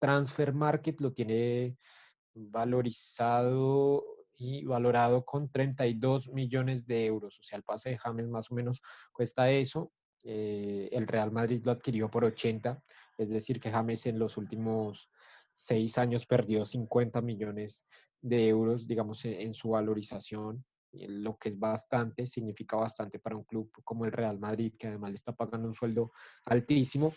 Transfer 0.00 0.52
Market 0.52 1.00
lo 1.00 1.12
tiene 1.12 1.76
valorizado 2.34 4.04
y 4.34 4.64
valorado 4.64 5.24
con 5.24 5.50
32 5.50 6.28
millones 6.28 6.86
de 6.86 7.06
euros. 7.06 7.38
O 7.40 7.42
sea, 7.42 7.58
el 7.58 7.64
pase 7.64 7.90
de 7.90 7.98
James 7.98 8.28
más 8.28 8.50
o 8.50 8.54
menos 8.54 8.80
cuesta 9.12 9.50
eso. 9.50 9.92
Eh, 10.24 10.88
el 10.92 11.06
Real 11.06 11.32
Madrid 11.32 11.62
lo 11.64 11.72
adquirió 11.72 12.10
por 12.10 12.24
80, 12.24 12.82
es 13.18 13.30
decir, 13.30 13.60
que 13.60 13.70
James 13.70 14.06
en 14.06 14.18
los 14.18 14.36
últimos 14.36 15.10
seis 15.58 15.98
años 15.98 16.24
perdió 16.24 16.64
50 16.64 17.20
millones 17.20 17.84
de 18.20 18.48
euros, 18.48 18.86
digamos, 18.86 19.24
en, 19.24 19.34
en 19.40 19.54
su 19.54 19.70
valorización, 19.70 20.64
lo 20.92 21.36
que 21.36 21.50
es 21.50 21.58
bastante, 21.58 22.26
significa 22.26 22.76
bastante 22.76 23.18
para 23.18 23.36
un 23.36 23.44
club 23.44 23.70
como 23.84 24.04
el 24.04 24.12
Real 24.12 24.38
Madrid, 24.38 24.74
que 24.78 24.86
además 24.86 25.10
le 25.10 25.16
está 25.16 25.32
pagando 25.32 25.68
un 25.68 25.74
sueldo 25.74 26.12
altísimo. 26.46 27.12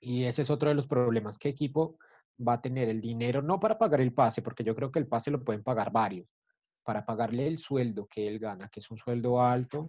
Y 0.00 0.24
ese 0.24 0.42
es 0.42 0.50
otro 0.50 0.68
de 0.68 0.74
los 0.74 0.86
problemas. 0.86 1.38
¿Qué 1.38 1.48
equipo 1.48 1.98
va 2.46 2.54
a 2.54 2.62
tener 2.62 2.88
el 2.88 3.00
dinero? 3.00 3.42
No 3.42 3.60
para 3.60 3.78
pagar 3.78 4.00
el 4.00 4.14
pase, 4.14 4.42
porque 4.42 4.64
yo 4.64 4.74
creo 4.74 4.90
que 4.90 4.98
el 4.98 5.06
pase 5.06 5.30
lo 5.30 5.44
pueden 5.44 5.62
pagar 5.62 5.92
varios, 5.92 6.28
para 6.82 7.04
pagarle 7.04 7.46
el 7.46 7.58
sueldo 7.58 8.06
que 8.06 8.26
él 8.26 8.38
gana, 8.38 8.68
que 8.68 8.80
es 8.80 8.90
un 8.90 8.98
sueldo 8.98 9.40
alto. 9.40 9.88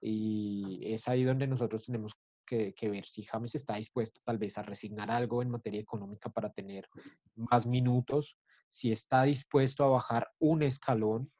Y 0.00 0.80
es 0.92 1.08
ahí 1.08 1.24
donde 1.24 1.46
nosotros 1.46 1.84
tenemos 1.86 2.14
que, 2.44 2.74
ver 2.82 3.06
si 3.06 3.22
James 3.22 3.54
está 3.54 3.76
dispuesto 3.76 4.20
tal 4.24 4.38
vez 4.38 4.58
a 4.58 4.62
resignar 4.62 5.10
algo 5.10 5.42
en 5.42 5.50
materia 5.50 5.80
económica 5.80 6.30
para 6.30 6.52
tener 6.52 6.88
más 7.34 7.66
minutos, 7.66 8.36
si 8.68 8.92
está 8.92 9.22
dispuesto 9.22 9.84
a 9.84 9.88
bajar 9.88 10.28
un 10.38 10.62
escalón 10.62 11.30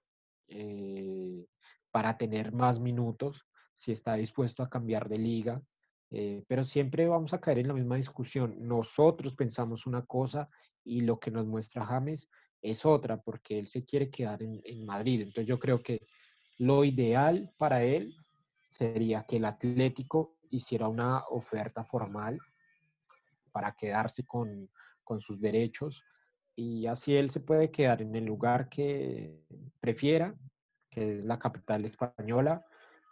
eh, 0.49 1.47
para 1.91 2.17
tener 2.17 2.53
más 2.53 2.81
minutos, 2.81 3.47
si 3.75 3.93
está 3.93 4.15
dispuesto 4.15 4.63
a 4.63 4.71
cambiar 4.71 5.09
de 5.09 5.19
liga, 5.19 5.63
eh, 6.11 6.45
pero 6.47 6.63
siempre 6.63 7.09
vamos 7.09 7.33
a 7.33 7.41
caer 7.41 7.59
en 7.59 7.69
la 7.69 7.75
misma 7.75 7.97
discusión. 7.97 8.57
Nosotros 8.61 9.35
pensamos 9.35 9.87
una 9.87 10.05
cosa 10.05 10.49
y 10.85 11.01
lo 11.01 11.19
que 11.19 11.31
nos 11.31 11.47
muestra 11.47 11.85
James 11.87 12.29
es 12.63 12.87
otra, 12.87 13.21
porque 13.21 13.59
él 13.59 13.67
se 13.67 13.85
quiere 13.85 14.11
quedar 14.11 14.43
en, 14.43 14.61
en 14.65 14.85
Madrid. 14.85 15.23
Entonces 15.23 15.47
yo 15.47 15.59
creo 15.59 15.83
que 15.83 16.07
lo 16.59 16.85
ideal 16.85 17.53
para 17.57 17.83
él 17.83 18.17
sería 18.67 19.25
que 19.25 19.37
el 19.37 19.45
Atlético 19.45 20.37
hiciera 20.55 20.89
una 20.89 21.25
oferta 21.31 21.85
formal 21.85 22.39
para 23.53 23.73
quedarse 23.73 24.25
con, 24.25 24.69
con 25.03 25.21
sus 25.21 25.41
derechos 25.41 26.05
y 26.57 26.87
así 26.87 27.17
él 27.17 27.31
se 27.31 27.41
puede 27.41 27.71
quedar 27.71 28.03
en 28.03 28.15
el 28.15 28.25
lugar 28.25 28.69
que 28.69 29.41
prefiera, 29.81 30.35
que 30.91 31.19
es 31.19 31.25
la 31.25 31.39
capital 31.39 31.85
española. 31.85 32.65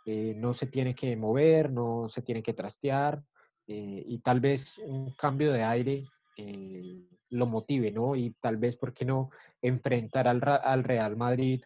Eh, 0.06 0.34
no 0.36 0.54
se 0.54 0.66
tiene 0.66 0.94
que 0.94 1.16
mover, 1.16 1.72
no 1.72 2.08
se 2.08 2.22
tiene 2.22 2.42
que 2.42 2.54
trastear 2.54 3.22
eh, 3.66 4.02
y 4.06 4.18
tal 4.18 4.40
vez 4.40 4.78
un 4.78 5.12
cambio 5.12 5.52
de 5.52 5.62
aire 5.62 6.04
eh, 6.36 7.08
lo 7.30 7.46
motive, 7.46 7.90
¿no? 7.90 8.14
Y 8.14 8.32
tal 8.40 8.56
vez, 8.56 8.76
¿por 8.76 8.92
qué 8.92 9.04
no 9.04 9.30
enfrentar 9.60 10.28
al, 10.28 10.40
al 10.44 10.84
Real 10.84 11.16
Madrid 11.16 11.62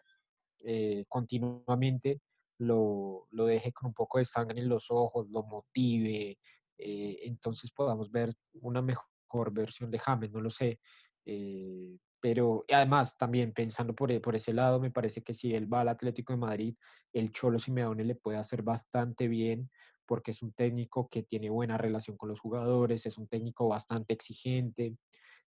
continuamente? 1.07 2.19
Lo, 2.59 3.27
lo, 3.31 3.45
deje 3.45 3.71
con 3.71 3.87
un 3.87 3.93
poco 3.93 4.17
de 4.17 4.25
sangre 4.25 4.59
en 4.59 4.69
los 4.69 4.87
ojos, 4.89 5.29
lo 5.29 5.43
motive, 5.43 6.37
entonces 6.77 7.71
podamos 7.71 8.11
ver 8.11 8.33
una 8.61 8.81
mejor 8.81 9.51
versión 9.51 9.91
de 9.91 9.99
James, 9.99 10.31
no 10.31 10.41
lo 10.41 10.49
sé. 10.49 10.79
Eh, 11.25 11.97
pero 12.19 12.65
además 12.71 13.17
también 13.17 13.53
pensando 13.53 13.93
por, 13.93 14.11
e, 14.11 14.19
por, 14.19 14.35
ese 14.35 14.53
lado, 14.53 14.79
me 14.79 14.91
parece 14.91 15.21
que 15.21 15.33
si 15.33 15.53
él 15.53 15.71
va 15.71 15.81
al 15.81 15.89
Atlético 15.89 16.33
de 16.33 16.37
Madrid, 16.37 16.75
el 17.13 17.31
Cholo 17.31 17.59
Simeone 17.59 18.03
le 18.03 18.15
puede 18.15 18.37
hacer 18.37 18.63
bastante 18.63 19.27
bien 19.27 19.69
porque 20.05 20.31
es 20.31 20.41
un 20.41 20.53
técnico 20.53 21.09
que 21.09 21.23
tiene 21.23 21.49
buena 21.49 21.77
relación 21.77 22.17
con 22.17 22.29
los 22.29 22.39
jugadores, 22.39 23.05
es 23.05 23.17
un 23.17 23.27
técnico 23.27 23.67
bastante 23.67 24.13
exigente. 24.13 24.95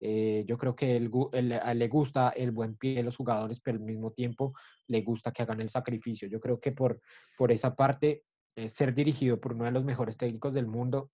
Eh, 0.03 0.43
yo 0.47 0.57
creo 0.57 0.75
que 0.75 0.99
le 0.99 1.87
gusta 1.87 2.29
el 2.29 2.51
buen 2.51 2.75
pie 2.75 2.95
de 2.95 3.03
los 3.03 3.15
jugadores, 3.15 3.61
pero 3.61 3.77
al 3.77 3.83
mismo 3.83 4.11
tiempo 4.11 4.53
le 4.87 5.01
gusta 5.01 5.31
que 5.31 5.43
hagan 5.43 5.61
el 5.61 5.69
sacrificio. 5.69 6.27
Yo 6.27 6.39
creo 6.39 6.59
que 6.59 6.71
por, 6.71 6.99
por 7.37 7.51
esa 7.51 7.75
parte, 7.75 8.23
eh, 8.55 8.67
ser 8.67 8.95
dirigido 8.95 9.39
por 9.39 9.53
uno 9.53 9.65
de 9.65 9.71
los 9.71 9.85
mejores 9.85 10.17
técnicos 10.17 10.53
del 10.53 10.65
mundo 10.65 11.11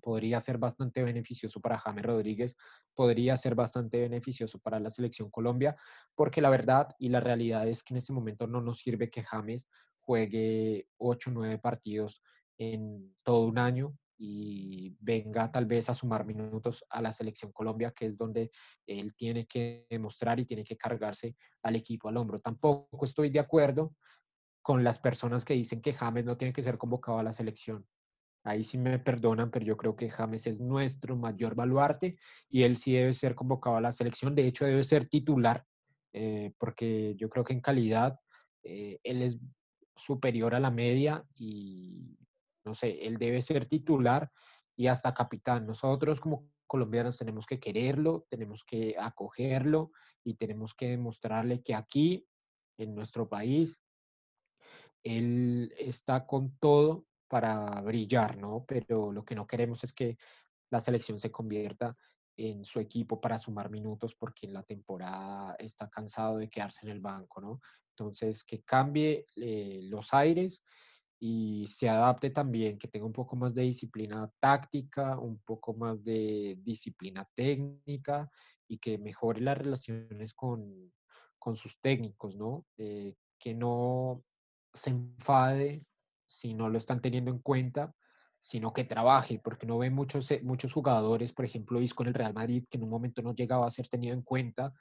podría 0.00 0.38
ser 0.40 0.58
bastante 0.58 1.02
beneficioso 1.02 1.60
para 1.60 1.78
James 1.78 2.04
Rodríguez, 2.04 2.56
podría 2.94 3.36
ser 3.36 3.54
bastante 3.54 4.00
beneficioso 4.00 4.58
para 4.58 4.80
la 4.80 4.90
selección 4.90 5.30
Colombia, 5.30 5.76
porque 6.14 6.40
la 6.40 6.50
verdad 6.50 6.88
y 6.98 7.08
la 7.08 7.20
realidad 7.20 7.66
es 7.68 7.82
que 7.82 7.94
en 7.94 7.98
este 7.98 8.12
momento 8.12 8.46
no 8.46 8.60
nos 8.60 8.78
sirve 8.78 9.10
que 9.10 9.22
James 9.22 9.68
juegue 10.00 10.88
8 10.98 11.30
o 11.30 11.32
9 11.32 11.58
partidos 11.58 12.22
en 12.58 13.12
todo 13.24 13.46
un 13.46 13.58
año 13.58 13.96
y 14.16 14.96
venga 15.00 15.50
tal 15.50 15.66
vez 15.66 15.88
a 15.88 15.94
sumar 15.94 16.24
minutos 16.24 16.84
a 16.90 17.02
la 17.02 17.12
selección 17.12 17.52
Colombia, 17.52 17.92
que 17.92 18.06
es 18.06 18.16
donde 18.16 18.50
él 18.86 19.12
tiene 19.16 19.46
que 19.46 19.86
demostrar 19.90 20.38
y 20.38 20.44
tiene 20.44 20.64
que 20.64 20.76
cargarse 20.76 21.36
al 21.62 21.76
equipo 21.76 22.08
al 22.08 22.16
hombro. 22.16 22.38
Tampoco 22.38 23.04
estoy 23.04 23.30
de 23.30 23.40
acuerdo 23.40 23.94
con 24.62 24.84
las 24.84 24.98
personas 24.98 25.44
que 25.44 25.54
dicen 25.54 25.82
que 25.82 25.92
James 25.92 26.24
no 26.24 26.36
tiene 26.36 26.52
que 26.52 26.62
ser 26.62 26.78
convocado 26.78 27.18
a 27.18 27.22
la 27.22 27.32
selección. 27.32 27.86
Ahí 28.44 28.62
sí 28.62 28.78
me 28.78 28.98
perdonan, 28.98 29.50
pero 29.50 29.64
yo 29.64 29.76
creo 29.76 29.96
que 29.96 30.10
James 30.10 30.46
es 30.46 30.60
nuestro 30.60 31.16
mayor 31.16 31.54
baluarte 31.54 32.18
y 32.48 32.62
él 32.62 32.76
sí 32.76 32.92
debe 32.92 33.14
ser 33.14 33.34
convocado 33.34 33.76
a 33.76 33.80
la 33.80 33.92
selección. 33.92 34.34
De 34.34 34.46
hecho, 34.46 34.66
debe 34.66 34.84
ser 34.84 35.08
titular, 35.08 35.64
eh, 36.12 36.52
porque 36.58 37.14
yo 37.16 37.28
creo 37.28 37.42
que 37.42 37.54
en 37.54 37.60
calidad 37.60 38.20
eh, 38.62 39.00
él 39.02 39.22
es 39.22 39.38
superior 39.96 40.54
a 40.54 40.60
la 40.60 40.70
media 40.70 41.24
y, 41.34 42.16
no 42.64 42.74
sé, 42.74 43.06
él 43.06 43.18
debe 43.18 43.40
ser 43.40 43.66
titular 43.66 44.30
y 44.76 44.86
hasta 44.86 45.14
capitán. 45.14 45.66
Nosotros 45.66 46.20
como 46.20 46.48
colombianos 46.66 47.18
tenemos 47.18 47.46
que 47.46 47.60
quererlo, 47.60 48.26
tenemos 48.28 48.64
que 48.64 48.96
acogerlo 48.98 49.92
y 50.24 50.34
tenemos 50.34 50.74
que 50.74 50.90
demostrarle 50.90 51.62
que 51.62 51.74
aquí, 51.74 52.26
en 52.76 52.94
nuestro 52.94 53.28
país, 53.28 53.78
él 55.04 55.72
está 55.78 56.26
con 56.26 56.56
todo 56.58 57.06
para 57.28 57.80
brillar, 57.82 58.36
¿no? 58.36 58.64
Pero 58.66 59.12
lo 59.12 59.24
que 59.24 59.34
no 59.34 59.46
queremos 59.46 59.84
es 59.84 59.92
que 59.92 60.16
la 60.70 60.80
selección 60.80 61.20
se 61.20 61.30
convierta 61.30 61.96
en 62.36 62.64
su 62.64 62.80
equipo 62.80 63.20
para 63.20 63.38
sumar 63.38 63.70
minutos 63.70 64.14
porque 64.14 64.46
en 64.46 64.54
la 64.54 64.64
temporada 64.64 65.54
está 65.58 65.88
cansado 65.88 66.38
de 66.38 66.48
quedarse 66.48 66.84
en 66.86 66.92
el 66.92 67.00
banco, 67.00 67.40
¿no? 67.40 67.60
Entonces, 67.90 68.42
que 68.42 68.62
cambie 68.62 69.26
eh, 69.36 69.80
los 69.84 70.12
aires 70.12 70.64
y 71.18 71.66
se 71.66 71.88
adapte 71.88 72.30
también, 72.30 72.78
que 72.78 72.88
tenga 72.88 73.06
un 73.06 73.12
poco 73.12 73.36
más 73.36 73.54
de 73.54 73.62
disciplina 73.62 74.30
táctica, 74.40 75.18
un 75.18 75.38
poco 75.38 75.74
más 75.74 76.02
de 76.04 76.58
disciplina 76.60 77.28
técnica 77.34 78.30
y 78.68 78.78
que 78.78 78.98
mejore 78.98 79.40
las 79.40 79.58
relaciones 79.58 80.34
con, 80.34 80.92
con 81.38 81.56
sus 81.56 81.80
técnicos, 81.80 82.36
¿no? 82.36 82.66
Eh, 82.78 83.14
que 83.38 83.54
no 83.54 84.22
se 84.72 84.90
enfade 84.90 85.86
si 86.26 86.54
no 86.54 86.68
lo 86.68 86.78
están 86.78 87.00
teniendo 87.00 87.30
en 87.30 87.38
cuenta, 87.38 87.94
sino 88.40 88.72
que 88.72 88.84
trabaje, 88.84 89.38
porque 89.38 89.66
no 89.66 89.78
ve 89.78 89.90
muchos, 89.90 90.30
eh, 90.30 90.40
muchos 90.42 90.72
jugadores, 90.72 91.32
por 91.32 91.44
ejemplo, 91.44 91.80
Isco 91.80 92.02
en 92.02 92.08
el 92.08 92.14
Real 92.14 92.34
Madrid, 92.34 92.64
que 92.70 92.76
en 92.76 92.84
un 92.84 92.90
momento 92.90 93.22
no 93.22 93.34
llegaba 93.34 93.66
a 93.66 93.70
ser 93.70 93.88
tenido 93.88 94.14
en 94.14 94.22
cuenta 94.22 94.72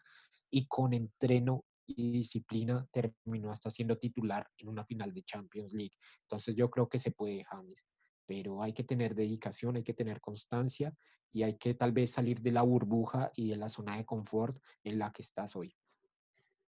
y 0.50 0.67
con 0.67 0.93
entreno 0.93 1.63
y 1.86 2.12
disciplina 2.12 2.88
terminó 2.91 3.52
hasta 3.52 3.69
siendo 3.69 3.98
titular 3.98 4.48
en 4.58 4.69
una 4.69 4.86
final 4.86 5.13
de 5.13 5.24
Champions 5.24 5.74
League. 5.74 5.96
Entonces 6.22 6.56
yo 6.56 6.69
creo 6.69 6.88
que 6.88 7.00
se 7.00 7.12
puede, 7.12 7.43
James, 7.43 7.84
pero 8.26 8.62
hay 8.62 8.74
que 8.74 8.84
tener 8.84 9.15
dedicación, 9.15 9.76
hay 9.76 9.84
que 9.84 9.93
tener 9.93 10.22
constancia 10.22 10.93
y 11.32 11.43
hay 11.43 11.58
que 11.58 11.74
tal 11.74 11.91
vez 11.91 12.12
salir 12.12 12.41
de 12.41 12.52
la 12.52 12.62
burbuja 12.62 13.32
y 13.36 13.50
de 13.50 13.58
la 13.58 13.69
zona 13.69 13.98
de 13.98 14.06
confort 14.06 14.58
en 14.84 15.00
la 15.00 15.12
que 15.12 15.24
estás 15.24 15.56
hoy. 15.56 15.76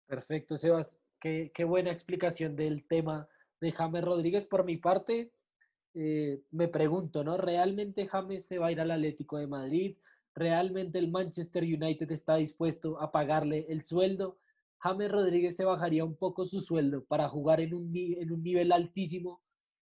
Perfecto, 0.07 0.57
Sebas. 0.57 0.99
Qué, 1.19 1.51
qué 1.53 1.63
buena 1.63 1.91
explicación 1.91 2.55
del 2.55 2.85
tema 2.87 3.27
de 3.61 3.71
James 3.71 4.03
Rodríguez. 4.03 4.45
Por 4.45 4.63
mi 4.65 4.77
parte, 4.77 5.31
eh, 5.93 6.41
me 6.51 6.67
pregunto, 6.67 7.23
¿no? 7.23 7.37
¿Realmente 7.37 8.05
James 8.05 8.45
se 8.45 8.59
va 8.59 8.67
a 8.67 8.71
ir 8.71 8.81
al 8.81 8.91
Atlético 8.91 9.37
de 9.37 9.47
Madrid? 9.47 9.97
¿Realmente 10.33 10.99
el 10.99 11.09
Manchester 11.09 11.63
United 11.63 12.11
está 12.11 12.35
dispuesto 12.35 12.99
a 12.99 13.11
pagarle 13.11 13.65
el 13.69 13.83
sueldo? 13.83 14.37
James 14.85 15.11
Rodríguez 15.11 15.55
se 15.55 15.65
bajaría 15.65 16.05
un 16.05 16.15
poco 16.15 16.45
su 16.45 16.59
sueldo 16.59 17.05
para 17.05 17.27
jugar 17.27 17.59
en 17.59 17.73
un, 17.73 17.91
nivel 17.91 18.71
altísimo, 18.71 19.41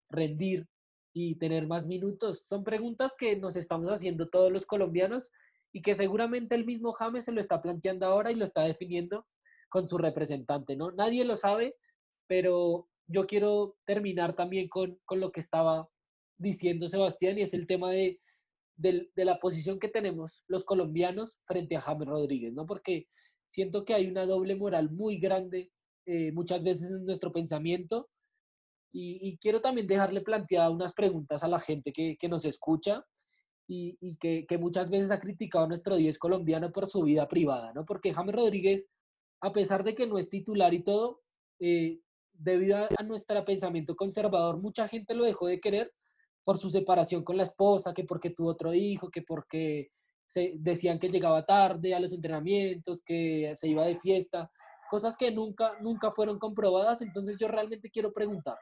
rendir 0.09 0.65
y 1.11 1.35
tener 1.35 1.67
más 1.67 1.85
minutos. 1.85 2.45
Son 2.47 2.63
preguntas 2.63 3.13
que 3.13 3.35
nos 3.35 3.57
estamos 3.57 3.91
haciendo 3.91 4.29
todos 4.29 4.49
los 4.49 4.65
colombianos 4.65 5.29
y 5.73 5.81
que 5.81 5.93
seguramente 5.93 6.55
el 6.55 6.63
mismo 6.65 6.93
James 6.93 7.25
se 7.25 7.33
lo 7.33 7.41
está 7.41 7.61
planteando 7.61 8.05
ahora 8.05 8.31
y 8.31 8.35
lo 8.35 8.45
está 8.45 8.61
definiendo 8.61 9.27
con 9.67 9.89
su 9.89 9.97
representante, 9.97 10.77
¿no? 10.77 10.91
Nadie 10.91 11.25
lo 11.25 11.35
sabe, 11.35 11.75
pero 12.25 12.87
yo 13.05 13.27
quiero 13.27 13.75
terminar 13.83 14.37
también 14.37 14.69
con, 14.69 14.97
lo 15.09 15.33
que 15.33 15.41
estaba 15.41 15.89
diciendo 16.37 16.87
Sebastián 16.87 17.37
y 17.37 17.41
es 17.41 17.53
el 17.53 17.67
tema 17.67 17.91
de, 17.91 18.21
la 19.15 19.37
posición 19.41 19.79
que 19.79 19.89
tenemos 19.89 20.45
los 20.47 20.63
colombianos 20.63 21.41
frente 21.43 21.75
a 21.75 21.81
James 21.81 22.07
Rodríguez, 22.07 22.53
¿no? 22.53 22.65
Porque 22.65 23.09
siento 23.53 23.85
que 23.85 23.93
hay 23.93 24.07
una 24.07 24.25
doble 24.25 24.55
moral 24.55 24.89
muy 24.89 25.19
grande 25.19 25.71
eh, 26.07 26.31
muchas 26.31 26.63
veces 26.63 26.89
en 26.89 27.05
nuestro 27.05 27.31
pensamiento 27.31 28.09
y, 28.91 29.37
quiero 29.37 29.61
también 29.61 29.87
dejarle 29.87 30.21
planteadas 30.21 30.71
unas 30.71 30.93
preguntas 30.93 31.43
a 31.43 31.47
la 31.47 31.59
gente 31.59 31.91
que, 31.91 32.17
nos 32.29 32.45
escucha 32.45 33.03
y, 33.67 34.17
que, 34.17 34.57
muchas 34.59 34.89
veces 34.89 35.09
ha 35.09 35.19
criticado 35.19 35.65
a 35.65 35.67
nuestro 35.67 35.95
10 35.95 36.17
colombiano 36.19 36.71
por 36.71 36.87
su 36.87 37.01
vida 37.01 37.27
privada, 37.27 37.73
¿no? 37.73 37.85
Porque 37.85 38.13
James 38.13 38.35
Rodríguez, 38.35 38.87
a 39.41 39.51
pesar 39.51 39.83
de 39.83 39.95
que 39.95 40.05
no 40.05 40.19
es 40.19 40.29
titular 40.29 40.75
y 40.75 40.83
todo, 40.83 41.21
eh, 41.59 41.99
debido 42.33 42.77
a, 42.77 43.03
nuestro 43.03 43.43
pensamiento 43.45 43.95
conservador, 43.95 44.59
mucha 44.61 44.87
gente 44.87 45.15
lo 45.15 45.25
dejó 45.25 45.47
de 45.47 45.59
querer 45.59 45.91
por 46.43 46.59
su 46.59 46.69
separación 46.69 47.23
con 47.23 47.37
la 47.37 47.43
esposa, 47.43 47.93
que 47.93 48.03
porque 48.03 48.29
tuvo 48.29 48.49
otro 48.49 48.75
hijo, 48.75 49.09
que 49.09 49.23
porque 49.23 49.89
se, 50.25 50.53
decían 50.55 50.99
que 50.99 51.09
llegaba 51.09 51.45
tarde 51.45 51.93
a 51.93 51.99
los 51.99 52.13
entrenamientos, 52.13 53.01
que 53.05 53.53
se 53.55 53.67
iba 53.67 53.85
de 53.85 53.99
fiesta, 53.99 54.49
cosas 54.89 55.17
que 55.17 55.31
nunca, 55.31 55.73
nunca 55.81 56.11
fueron 56.11 56.39
comprobadas. 56.39 57.01
Entonces 57.01 57.37
yo 57.37 57.47
realmente 57.47 57.89
quiero 57.89 58.13
preguntar, 58.13 58.57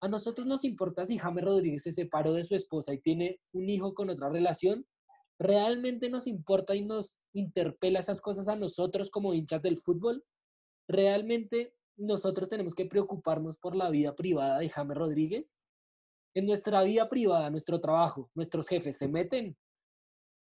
¿a 0.00 0.08
nosotros 0.08 0.46
nos 0.46 0.64
importa 0.64 1.04
si 1.04 1.18
James 1.18 1.44
Rodríguez 1.44 1.82
se 1.82 1.92
separó 1.92 2.32
de 2.34 2.44
su 2.44 2.54
esposa 2.54 2.92
y 2.92 3.00
tiene 3.00 3.40
un 3.52 3.68
hijo 3.68 3.94
con 3.94 4.10
otra 4.10 4.28
relación? 4.28 4.86
¿Realmente 5.38 6.08
nos 6.08 6.26
importa 6.26 6.74
y 6.74 6.82
nos 6.84 7.18
interpela 7.32 8.00
esas 8.00 8.20
cosas 8.20 8.48
a 8.48 8.56
nosotros 8.56 9.10
como 9.10 9.34
hinchas 9.34 9.62
del 9.62 9.78
fútbol? 9.78 10.24
¿Realmente 10.88 11.74
nosotros 11.96 12.48
tenemos 12.48 12.74
que 12.74 12.86
preocuparnos 12.86 13.56
por 13.56 13.74
la 13.74 13.90
vida 13.90 14.14
privada 14.14 14.58
de 14.58 14.68
James 14.68 14.96
Rodríguez? 14.96 15.56
en 16.34 16.46
nuestra 16.46 16.82
vida 16.82 17.08
privada, 17.08 17.50
nuestro 17.50 17.80
trabajo, 17.80 18.30
nuestros 18.34 18.68
jefes 18.68 18.96
se 18.96 19.08
meten. 19.08 19.56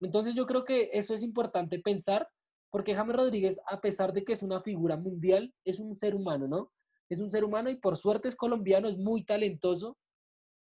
Entonces 0.00 0.34
yo 0.34 0.46
creo 0.46 0.64
que 0.64 0.90
eso 0.92 1.14
es 1.14 1.22
importante 1.22 1.78
pensar, 1.78 2.28
porque 2.70 2.94
James 2.94 3.16
Rodríguez, 3.16 3.60
a 3.66 3.80
pesar 3.80 4.12
de 4.12 4.24
que 4.24 4.32
es 4.32 4.42
una 4.42 4.60
figura 4.60 4.96
mundial, 4.96 5.52
es 5.64 5.78
un 5.78 5.96
ser 5.96 6.14
humano, 6.14 6.46
¿no? 6.46 6.72
Es 7.08 7.20
un 7.20 7.30
ser 7.30 7.44
humano 7.44 7.70
y 7.70 7.76
por 7.76 7.96
suerte 7.96 8.28
es 8.28 8.36
colombiano, 8.36 8.88
es 8.88 8.96
muy 8.96 9.24
talentoso, 9.24 9.98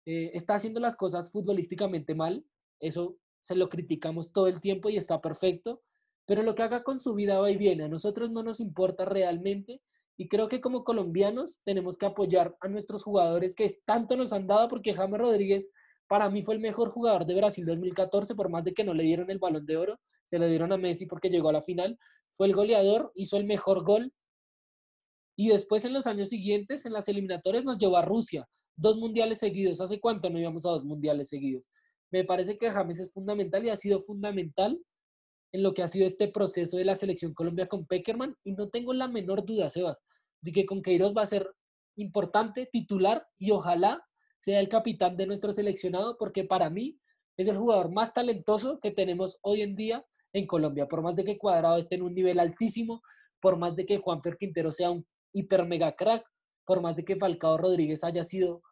eh, 0.05 0.31
está 0.35 0.55
haciendo 0.55 0.79
las 0.79 0.95
cosas 0.95 1.31
futbolísticamente 1.31 2.15
mal, 2.15 2.45
eso 2.81 3.17
se 3.41 3.57
lo 3.57 3.69
criticamos 3.69 4.33
todo 4.33 4.47
el 4.47 4.61
tiempo 4.61 4.91
y 4.91 4.97
está 4.97 5.21
perfecto, 5.21 5.83
pero 6.27 6.43
lo 6.43 6.55
que 6.55 6.63
haga 6.63 6.83
con 6.83 6.99
su 6.99 7.15
vida 7.15 7.39
va 7.39 7.51
y 7.51 7.57
viene, 7.57 7.85
a 7.85 7.89
nosotros 7.89 8.31
no 8.31 8.43
nos 8.43 8.61
importa 8.61 9.05
realmente 9.05 9.81
y 10.19 10.29
creo 10.29 10.49
que 10.49 10.61
como 10.61 10.85
colombianos 10.85 11.59
tenemos 11.65 11.97
que 11.97 12.07
apoyar 12.07 12.57
a 12.61 12.69
nuestros 12.69 13.03
jugadores 13.03 13.55
que 13.55 13.81
tanto 13.85 14.17
nos 14.17 14.33
han 14.33 14.47
dado, 14.47 14.69
porque 14.69 14.95
James 14.95 15.21
Rodríguez 15.21 15.69
para 16.09 16.31
mí 16.31 16.43
fue 16.43 16.55
el 16.55 16.61
mejor 16.61 16.91
jugador 16.91 17.27
de 17.27 17.35
Brasil 17.35 17.65
2014, 17.65 18.35
por 18.35 18.49
más 18.49 18.65
de 18.65 18.73
que 18.73 18.85
no 18.85 18.95
le 18.95 19.03
dieron 19.03 19.31
el 19.31 19.39
balón 19.39 19.67
de 19.67 19.77
oro, 19.77 20.01
se 20.25 20.39
lo 20.39 20.47
dieron 20.47 20.73
a 20.73 20.77
Messi 20.77 21.07
porque 21.07 21.31
llegó 21.31 21.49
a 21.49 21.53
la 21.53 21.63
final, 21.63 21.99
fue 22.37 22.47
el 22.47 22.55
goleador, 22.55 23.13
hizo 23.15 23.37
el 23.37 23.45
mejor 23.45 23.85
gol. 23.85 24.13
Y 25.37 25.49
después 25.49 25.85
en 25.85 25.93
los 25.93 26.07
años 26.07 26.29
siguientes, 26.29 26.87
en 26.87 26.93
las 26.93 27.09
eliminatorias, 27.09 27.65
nos 27.65 27.79
llevó 27.79 27.97
a 27.97 28.03
Rusia, 28.03 28.49
dos 28.77 28.97
mundiales 28.97 29.39
seguidos. 29.39 29.81
¿Hace 29.81 30.01
cuánto 30.01 30.31
no 30.31 30.39
íbamos 30.39 30.65
a 30.67 30.71
dos 30.71 30.85
mundiales 30.85 31.29
seguidos? 31.29 31.71
Me 32.11 32.25
parece 32.25 32.57
que 32.57 32.71
James 32.71 33.01
es 33.01 33.13
fundamental 33.13 33.65
y 33.65 33.71
ha 33.71 33.77
sido 33.77 34.03
fundamental 34.03 34.81
en 35.53 35.63
lo 35.63 35.75
que 35.75 35.83
ha 35.83 35.89
sido 35.89 36.07
este 36.07 36.29
proceso 36.29 36.77
de 36.77 36.85
la 36.85 36.95
selección 36.95 37.35
Colombia 37.35 37.67
con 37.67 37.87
Peckerman 37.87 38.37
y 38.45 38.53
no 38.53 38.69
tengo 38.69 38.93
la 38.93 39.09
menor 39.09 39.45
duda, 39.45 39.69
Sebas, 39.69 40.03
de 40.41 40.53
que 40.53 40.67
con 40.67 40.83
Queiroz 40.83 41.15
va 41.17 41.23
a 41.23 41.27
ser 41.27 41.51
importante, 41.97 42.69
titular 42.71 43.27
y 43.39 43.51
ojalá 43.51 44.05
sea 44.47 44.61
el 44.61 44.69
capitán 44.69 45.17
de 45.17 45.27
nuestro 45.27 45.53
seleccionado 45.53 46.17
porque 46.17 46.45
para 46.45 46.71
mí 46.71 47.01
es 47.37 47.49
el 47.49 47.57
jugador 47.57 47.91
más 47.91 48.15
talentoso 48.15 48.79
que 48.79 48.93
tenemos 48.93 49.41
hoy 49.43 49.63
en 49.63 49.75
día 49.75 50.07
en 50.33 50.47
Colombia. 50.47 50.87
Por 50.87 51.03
más 51.03 51.17
de 51.17 51.25
que 51.25 51.37
Cuadrado 51.37 51.79
esté 51.79 51.97
en 51.97 52.03
un 52.03 52.15
nivel 52.15 52.39
altísimo, 52.39 53.03
por 53.41 53.57
más 53.57 53.75
de 53.75 53.85
que 53.85 53.99
Juanfer 53.99 54.37
Quintero 54.37 54.71
sea 54.71 54.93
un 54.93 55.05
hiper 55.33 55.67
mega 55.67 55.97
crack, 55.97 56.25
por 56.65 56.81
más 56.81 56.95
de 56.95 57.05
que 57.05 57.17
Falcao 57.17 57.59
Rodríguez 57.59 58.05
haya 58.05 58.23
sido 58.23 58.63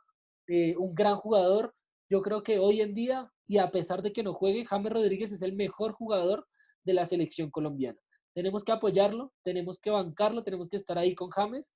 eh, 0.47 0.77
un 0.77 0.95
gran 0.95 1.17
jugador, 1.17 1.75
yo 2.09 2.23
creo 2.23 2.45
que 2.45 2.61
hoy 2.61 2.81
en 2.81 2.95
día, 2.95 3.29
y 3.49 3.59
a 3.59 3.73
pesar 3.73 4.01
de 4.01 4.13
que 4.13 4.23
no 4.23 4.33
juegue, 4.33 4.65
James 4.65 4.93
Rodríguez 4.93 5.33
es 5.33 5.43
el 5.43 5.55
mejor 5.55 5.91
jugador 5.95 6.47
de 6.85 6.95
la 6.95 7.05
selección 7.05 7.51
colombiana. 7.51 7.99
Tenemos 8.33 8.63
que 8.63 8.71
apoyarlo, 8.71 9.33
tenemos 9.43 9.81
que 9.81 9.91
bancarlo, 9.91 10.45
tenemos 10.45 10.69
que 10.69 10.77
estar 10.77 10.99
ahí 10.99 11.17
con 11.17 11.31
James, 11.31 11.73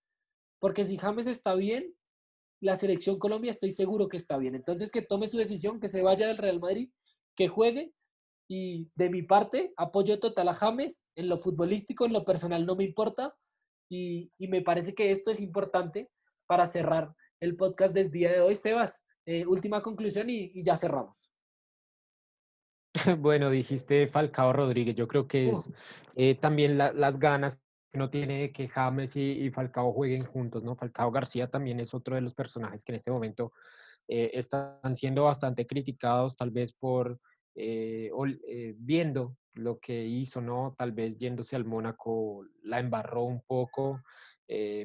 porque 0.61 0.85
si 0.85 0.99
James 0.99 1.27
está 1.27 1.57
bien, 1.57 1.98
la 2.61 2.77
selección 2.77 3.19
Colombia 3.19 3.51
estoy 3.51 3.71
seguro 3.71 4.09
que 4.09 4.17
está 4.17 4.39
bien. 4.39 4.55
Entonces 4.55 4.91
que 4.91 5.03
tome 5.03 5.29
su 5.29 5.39
decisión, 5.39 5.81
que 5.81 5.89
se 5.89 6.03
vaya 6.03 6.27
del 6.27 6.39
Real 6.39 6.61
Madrid, 6.61 6.91
que 7.37 7.49
juegue 7.49 7.93
y 8.49 8.91
de 8.95 9.11
mi 9.11 9.23
parte 9.23 9.73
apoyo 9.77 10.19
total 10.19 10.49
a 10.49 10.55
James 10.55 11.05
en 11.15 11.29
lo 11.29 11.39
futbolístico, 11.39 12.07
en 12.07 12.13
lo 12.13 12.25
personal 12.25 12.67
no 12.67 12.77
me 12.77 12.85
importa 12.85 13.35
y, 13.91 14.31
me 14.39 14.63
parece 14.63 14.95
que 14.95 15.11
esto 15.11 15.31
es 15.31 15.41
importante 15.41 16.11
para 16.47 16.67
cerrar 16.67 17.15
el 17.41 17.57
podcast 17.57 17.95
del 17.95 18.11
día 18.11 18.33
de 18.33 18.41
hoy. 18.41 18.55
Sebas, 18.55 19.03
eh, 19.27 19.47
última 19.47 19.83
conclusión 19.83 20.29
y 20.31 20.63
ya 20.63 20.77
cerramos. 20.77 21.29
Bueno, 23.19 23.51
dijiste 23.51 24.07
Falcao 24.09 24.53
Rodríguez, 24.53 24.95
yo 24.95 25.09
creo 25.09 25.27
que 25.27 25.49
es 25.49 25.71
eh, 26.17 26.35
también 26.35 26.79
las 26.79 27.19
ganas 27.19 27.61
que 27.91 27.99
no 27.99 28.11
tiene 28.11 28.53
que 28.53 28.69
James 28.69 29.17
y, 29.17 29.51
Falcao 29.51 29.93
jueguen 29.93 30.25
juntos, 30.25 30.63
¿no? 30.63 30.77
Falcao 30.77 31.11
García 31.11 31.49
también 31.49 31.81
es 31.81 31.95
otro 31.95 32.15
de 32.15 32.21
los 32.21 32.35
personajes 32.35 32.85
que 32.85 32.93
en 32.93 32.97
este 32.97 33.11
momento 33.11 33.53
eh, 34.07 34.31
están 34.35 34.95
siendo 34.95 35.25
bastante 35.25 35.67
criticados, 35.67 36.37
tal 36.37 36.51
vez 36.51 36.73
por 36.73 37.21
eh, 37.55 38.11
viendo 38.79 39.37
lo 39.55 39.79
que 39.81 40.05
hizo, 40.05 40.41
¿no? 40.41 40.75
Tal 40.79 40.93
vez 40.93 41.19
yéndose 41.19 41.57
al 41.57 41.65
Mónaco 41.65 42.45
la 42.63 42.79
embarró 42.79 43.25
un 43.25 43.43
poco, 43.43 44.01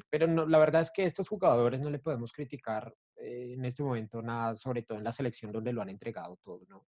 pero 0.10 0.28
no, 0.28 0.46
la 0.46 0.58
verdad 0.58 0.82
es 0.82 0.92
que 0.92 1.06
estos 1.06 1.30
jugadores 1.30 1.80
no 1.82 1.90
le 1.90 2.00
podemos 2.00 2.32
criticar 2.34 2.94
en 3.18 3.64
este 3.64 3.84
momento 3.84 4.22
nada, 4.22 4.56
sobre 4.56 4.82
todo 4.82 4.98
en 4.98 5.04
la 5.04 5.12
selección 5.12 5.52
donde 5.52 5.72
lo 5.72 5.82
han 5.82 5.90
entregado 5.90 6.38
todo, 6.38 6.66
¿no? 6.68 6.86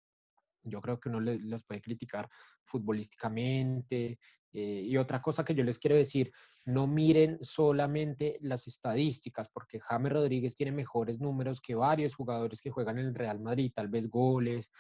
Yo 0.71 0.81
creo 0.81 0.99
que 1.01 1.09
uno 1.09 1.21
les 1.21 1.63
puede 1.65 1.81
criticar 1.81 2.29
futbolísticamente. 2.65 4.19
Eh, 4.53 4.83
y 4.87 4.97
otra 4.97 5.21
cosa 5.21 5.45
que 5.45 5.55
yo 5.55 5.65
les 5.65 5.79
quiero 5.79 5.97
decir, 5.97 6.33
no 6.65 6.87
miren 6.87 7.39
solamente 7.43 8.39
las 8.41 8.67
estadísticas, 8.67 9.49
porque 9.49 9.81
James 9.81 10.13
Rodríguez 10.13 10.55
tiene 10.55 10.73
mejores 10.73 11.21
números 11.21 11.61
que 11.61 11.75
varios 11.75 12.15
jugadores 12.15 12.61
que 12.61 12.71
juegan 12.71 12.99
en 12.99 13.07
el 13.07 13.15
Real 13.15 13.41
Madrid, 13.41 13.73
tal 13.75 13.89
vez 13.89 14.09
goles, 14.09 14.71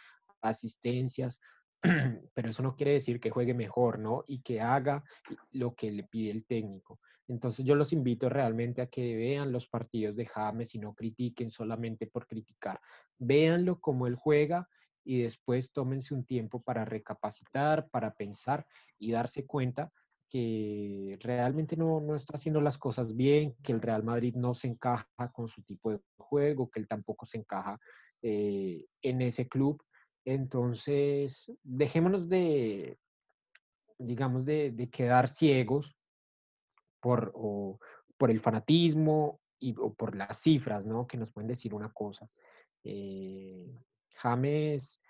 asistencias, 0.40 1.40
pero 2.34 2.50
eso 2.50 2.62
no 2.62 2.74
quiere 2.74 2.92
decir 2.92 3.20
que 3.20 3.30
juegue 3.30 3.54
mejor, 3.54 3.98
¿no? 3.98 4.24
Y 4.26 4.40
que 4.42 4.60
haga 4.60 5.04
lo 5.52 5.74
que 5.74 5.90
le 5.90 6.04
pide 6.04 6.30
el 6.30 6.44
técnico. 6.44 6.98
Entonces 7.28 7.64
yo 7.64 7.74
los 7.74 7.92
invito 7.92 8.28
realmente 8.28 8.80
a 8.80 8.86
que 8.86 9.16
vean 9.16 9.52
los 9.52 9.68
partidos 9.68 10.16
de 10.16 10.26
James 10.26 10.74
y 10.74 10.78
no 10.78 10.94
critiquen 10.94 11.50
solamente 11.50 12.06
por 12.06 12.26
criticar. 12.26 12.80
Véanlo 13.18 13.80
como 13.80 14.06
él 14.06 14.16
juega 14.16 14.68
y 15.08 15.22
después 15.22 15.72
tómense 15.72 16.12
un 16.12 16.22
tiempo 16.22 16.60
para 16.60 16.84
recapacitar, 16.84 17.88
para 17.88 18.12
pensar 18.12 18.66
y 18.98 19.10
darse 19.10 19.46
cuenta 19.46 19.90
que 20.28 21.16
realmente 21.22 21.78
no, 21.78 21.98
no, 21.98 22.14
está 22.14 22.34
haciendo 22.34 22.60
las 22.60 22.76
cosas 22.76 23.16
bien, 23.16 23.56
que 23.62 23.72
el 23.72 23.80
Real 23.80 24.02
Madrid 24.04 24.34
no 24.36 24.52
se 24.52 24.68
encaja 24.68 25.32
con 25.32 25.48
su 25.48 25.62
tipo 25.62 25.90
de 25.90 26.00
juego, 26.18 26.70
que 26.70 26.80
él 26.80 26.86
tampoco 26.86 27.24
se 27.24 27.38
encaja 27.38 27.80
eh, 28.20 28.84
en 29.00 29.22
ese 29.22 29.48
club. 29.48 29.82
Entonces, 30.26 31.50
dejémonos 31.62 32.28
de, 32.28 32.98
digamos, 33.96 34.44
de, 34.44 34.90
quedar 34.92 35.26
ciegos 35.26 35.96
por, 37.00 37.32
por 38.18 38.30
el 38.30 38.40
fanatismo 38.40 39.40
y, 39.58 39.74
o 39.78 39.94
por 39.94 40.14
las 40.14 40.38
cifras, 40.38 40.84
¿no? 40.84 41.06
Que 41.06 41.16
nos 41.16 41.32
pueden 41.32 41.48
decir 41.48 41.72
una 41.72 41.90
cosa. 41.94 42.28
Eh, 42.84 43.74
James 44.18 45.00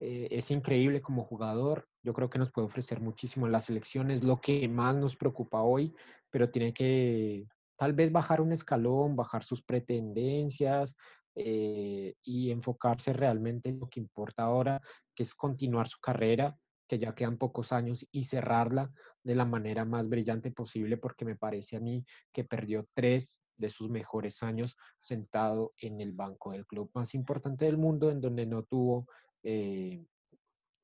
eh, 0.00 0.28
es 0.30 0.50
increíble 0.50 1.00
como 1.00 1.24
jugador. 1.24 1.88
Yo 2.02 2.12
creo 2.12 2.28
que 2.28 2.38
nos 2.38 2.50
puede 2.50 2.66
ofrecer 2.66 3.00
muchísimo 3.00 3.46
en 3.46 3.52
la 3.52 3.60
selección. 3.60 4.10
Es 4.10 4.22
lo 4.22 4.40
que 4.40 4.68
más 4.68 4.96
nos 4.96 5.16
preocupa 5.16 5.62
hoy, 5.62 5.94
pero 6.30 6.50
tiene 6.50 6.72
que 6.72 7.46
tal 7.76 7.92
vez 7.92 8.12
bajar 8.12 8.40
un 8.40 8.52
escalón, 8.52 9.16
bajar 9.16 9.44
sus 9.44 9.62
pretendencias 9.62 10.96
eh, 11.34 12.14
y 12.22 12.50
enfocarse 12.50 13.12
realmente 13.12 13.68
en 13.68 13.80
lo 13.80 13.88
que 13.88 14.00
importa 14.00 14.44
ahora, 14.44 14.80
que 15.14 15.22
es 15.22 15.34
continuar 15.34 15.88
su 15.88 15.98
carrera, 16.00 16.56
que 16.88 16.98
ya 16.98 17.14
quedan 17.14 17.38
pocos 17.38 17.72
años 17.72 18.06
y 18.10 18.24
cerrarla 18.24 18.92
de 19.22 19.34
la 19.34 19.44
manera 19.44 19.84
más 19.84 20.08
brillante 20.08 20.50
posible, 20.50 20.96
porque 20.96 21.24
me 21.24 21.36
parece 21.36 21.76
a 21.76 21.80
mí 21.80 22.04
que 22.32 22.44
perdió 22.44 22.86
tres 22.92 23.40
de 23.62 23.70
sus 23.70 23.88
mejores 23.88 24.42
años 24.42 24.76
sentado 24.98 25.72
en 25.78 26.00
el 26.00 26.12
banco 26.12 26.52
del 26.52 26.66
club 26.66 26.90
más 26.94 27.14
importante 27.14 27.64
del 27.64 27.78
mundo, 27.78 28.10
en 28.10 28.20
donde 28.20 28.44
no 28.44 28.64
tuvo 28.64 29.06
eh, 29.42 30.04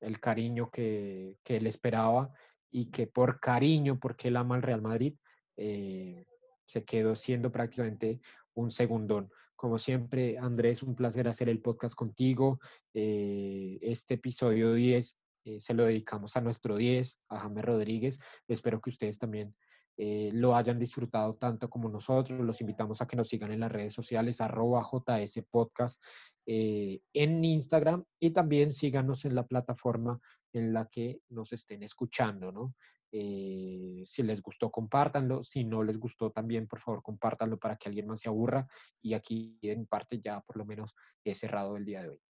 el 0.01 0.21
cariño 0.21 0.71
que, 0.71 1.37
él 1.45 1.67
esperaba 1.67 2.33
y 2.71 2.87
que 2.91 3.07
por 3.07 3.41
cariño, 3.41 3.99
porque 3.99 4.29
él 4.29 4.37
ama 4.37 4.55
al 4.55 4.63
Real 4.63 4.81
Madrid, 4.81 5.15
eh, 5.57 6.25
se 6.65 6.85
quedó 6.85 7.17
siendo 7.17 7.51
prácticamente 7.51 8.21
un 8.55 8.71
segundón. 8.71 9.31
Como 9.57 9.79
siempre, 9.79 10.39
Andrés, 10.39 10.83
un 10.85 10.95
placer 10.95 11.27
hacer 11.27 11.49
el 11.49 11.61
podcast 11.61 11.97
contigo. 11.97 12.61
Eh, 12.95 13.79
este 13.83 14.15
episodio 14.15 14.75
10 14.75 15.19
se 15.59 15.75
lo 15.75 15.85
dedicamos 15.85 16.37
a 16.37 16.43
nuestro 16.43 16.77
10, 16.77 17.19
a 17.31 17.41
James 17.41 17.65
Rodríguez. 17.65 18.19
Espero 18.47 18.81
que 18.81 18.91
ustedes 18.91 19.19
también 19.19 19.55
eh, 20.01 20.31
lo 20.33 20.55
hayan 20.55 20.79
disfrutado 20.79 21.35
tanto 21.35 21.69
como 21.69 21.89
nosotros. 21.89 22.39
Los 22.41 22.61
invitamos 22.61 23.03
a 23.03 23.07
que 23.09 23.17
nos 23.17 23.29
sigan 23.29 23.51
en 23.51 23.61
las 23.61 23.73
redes 23.73 23.93
sociales, 23.93 24.41
arroba 24.41 24.87
JS 24.89 25.43
Podcast 25.51 26.01
eh, 26.47 27.01
en 27.13 27.45
Instagram 27.45 28.05
y 28.21 28.31
también 28.31 28.71
síganos 28.71 29.25
en 29.25 29.35
la 29.35 29.45
plataforma 29.45 30.21
en 30.53 30.73
la 30.73 30.87
que 30.87 31.21
nos 31.31 31.53
estén 31.53 31.83
escuchando, 31.83 32.53
¿no? 32.53 32.77
Eh, 33.11 34.03
si 34.05 34.23
les 34.23 34.41
gustó, 34.41 34.71
compártanlo. 34.71 35.43
Si 35.43 35.65
no 35.65 35.83
les 35.83 35.99
gustó, 35.99 36.31
también, 36.31 36.69
por 36.69 36.79
favor, 36.79 37.03
compártanlo 37.03 37.59
para 37.59 37.77
que 37.77 37.89
alguien 37.89 38.07
más 38.07 38.21
se 38.21 38.29
aburra. 38.29 38.69
Y 39.03 39.15
aquí, 39.15 39.59
en 39.63 39.87
parte, 39.87 40.21
ya 40.21 40.41
por 40.43 40.59
lo 40.59 40.65
menos 40.65 40.95
he 41.25 41.35
cerrado 41.35 41.77
el 41.77 41.85
día 41.85 42.03
de 42.03 42.11
hoy. 42.11 42.21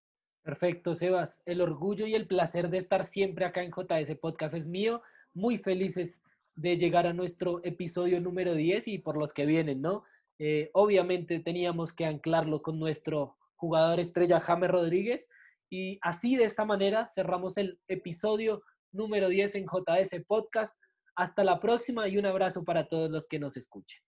Perfecto, 0.42 0.94
Sebas. 0.94 1.42
El 1.44 1.60
orgullo 1.60 2.06
y 2.06 2.14
el 2.14 2.26
placer 2.26 2.70
de 2.70 2.78
estar 2.78 3.04
siempre 3.04 3.44
acá 3.44 3.62
en 3.62 3.72
JS 3.72 4.16
Podcast 4.18 4.54
es 4.54 4.66
mío. 4.66 5.02
Muy 5.34 5.58
felices 5.58 6.22
de 6.58 6.76
llegar 6.76 7.06
a 7.06 7.12
nuestro 7.12 7.60
episodio 7.62 8.20
número 8.20 8.54
10 8.54 8.88
y 8.88 8.98
por 8.98 9.16
los 9.16 9.32
que 9.32 9.46
vienen, 9.46 9.80
¿no? 9.80 10.02
Eh, 10.40 10.70
obviamente 10.72 11.38
teníamos 11.38 11.92
que 11.92 12.04
anclarlo 12.04 12.62
con 12.62 12.80
nuestro 12.80 13.36
jugador 13.54 14.00
estrella 14.00 14.40
James 14.40 14.70
Rodríguez 14.70 15.28
y 15.70 15.98
así 16.02 16.36
de 16.36 16.44
esta 16.44 16.64
manera 16.64 17.06
cerramos 17.08 17.56
el 17.58 17.78
episodio 17.86 18.62
número 18.92 19.28
10 19.28 19.54
en 19.54 19.66
JS 19.66 20.24
Podcast. 20.26 20.76
Hasta 21.14 21.44
la 21.44 21.60
próxima 21.60 22.08
y 22.08 22.18
un 22.18 22.26
abrazo 22.26 22.64
para 22.64 22.88
todos 22.88 23.10
los 23.10 23.26
que 23.28 23.38
nos 23.38 23.56
escuchen. 23.56 24.00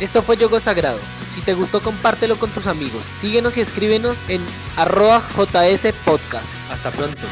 Esto 0.00 0.22
fue 0.22 0.36
Yogo 0.36 0.60
Sagrado. 0.60 0.98
Si 1.34 1.42
te 1.42 1.54
gustó, 1.54 1.82
compártelo 1.82 2.36
con 2.36 2.50
tus 2.50 2.66
amigos. 2.66 3.02
Síguenos 3.20 3.56
y 3.56 3.60
escríbenos 3.60 4.16
en 4.30 4.42
arroba 4.76 5.22
JS 5.36 5.94
Podcast. 6.04 6.46
Hasta 6.70 6.90
pronto. 6.90 7.26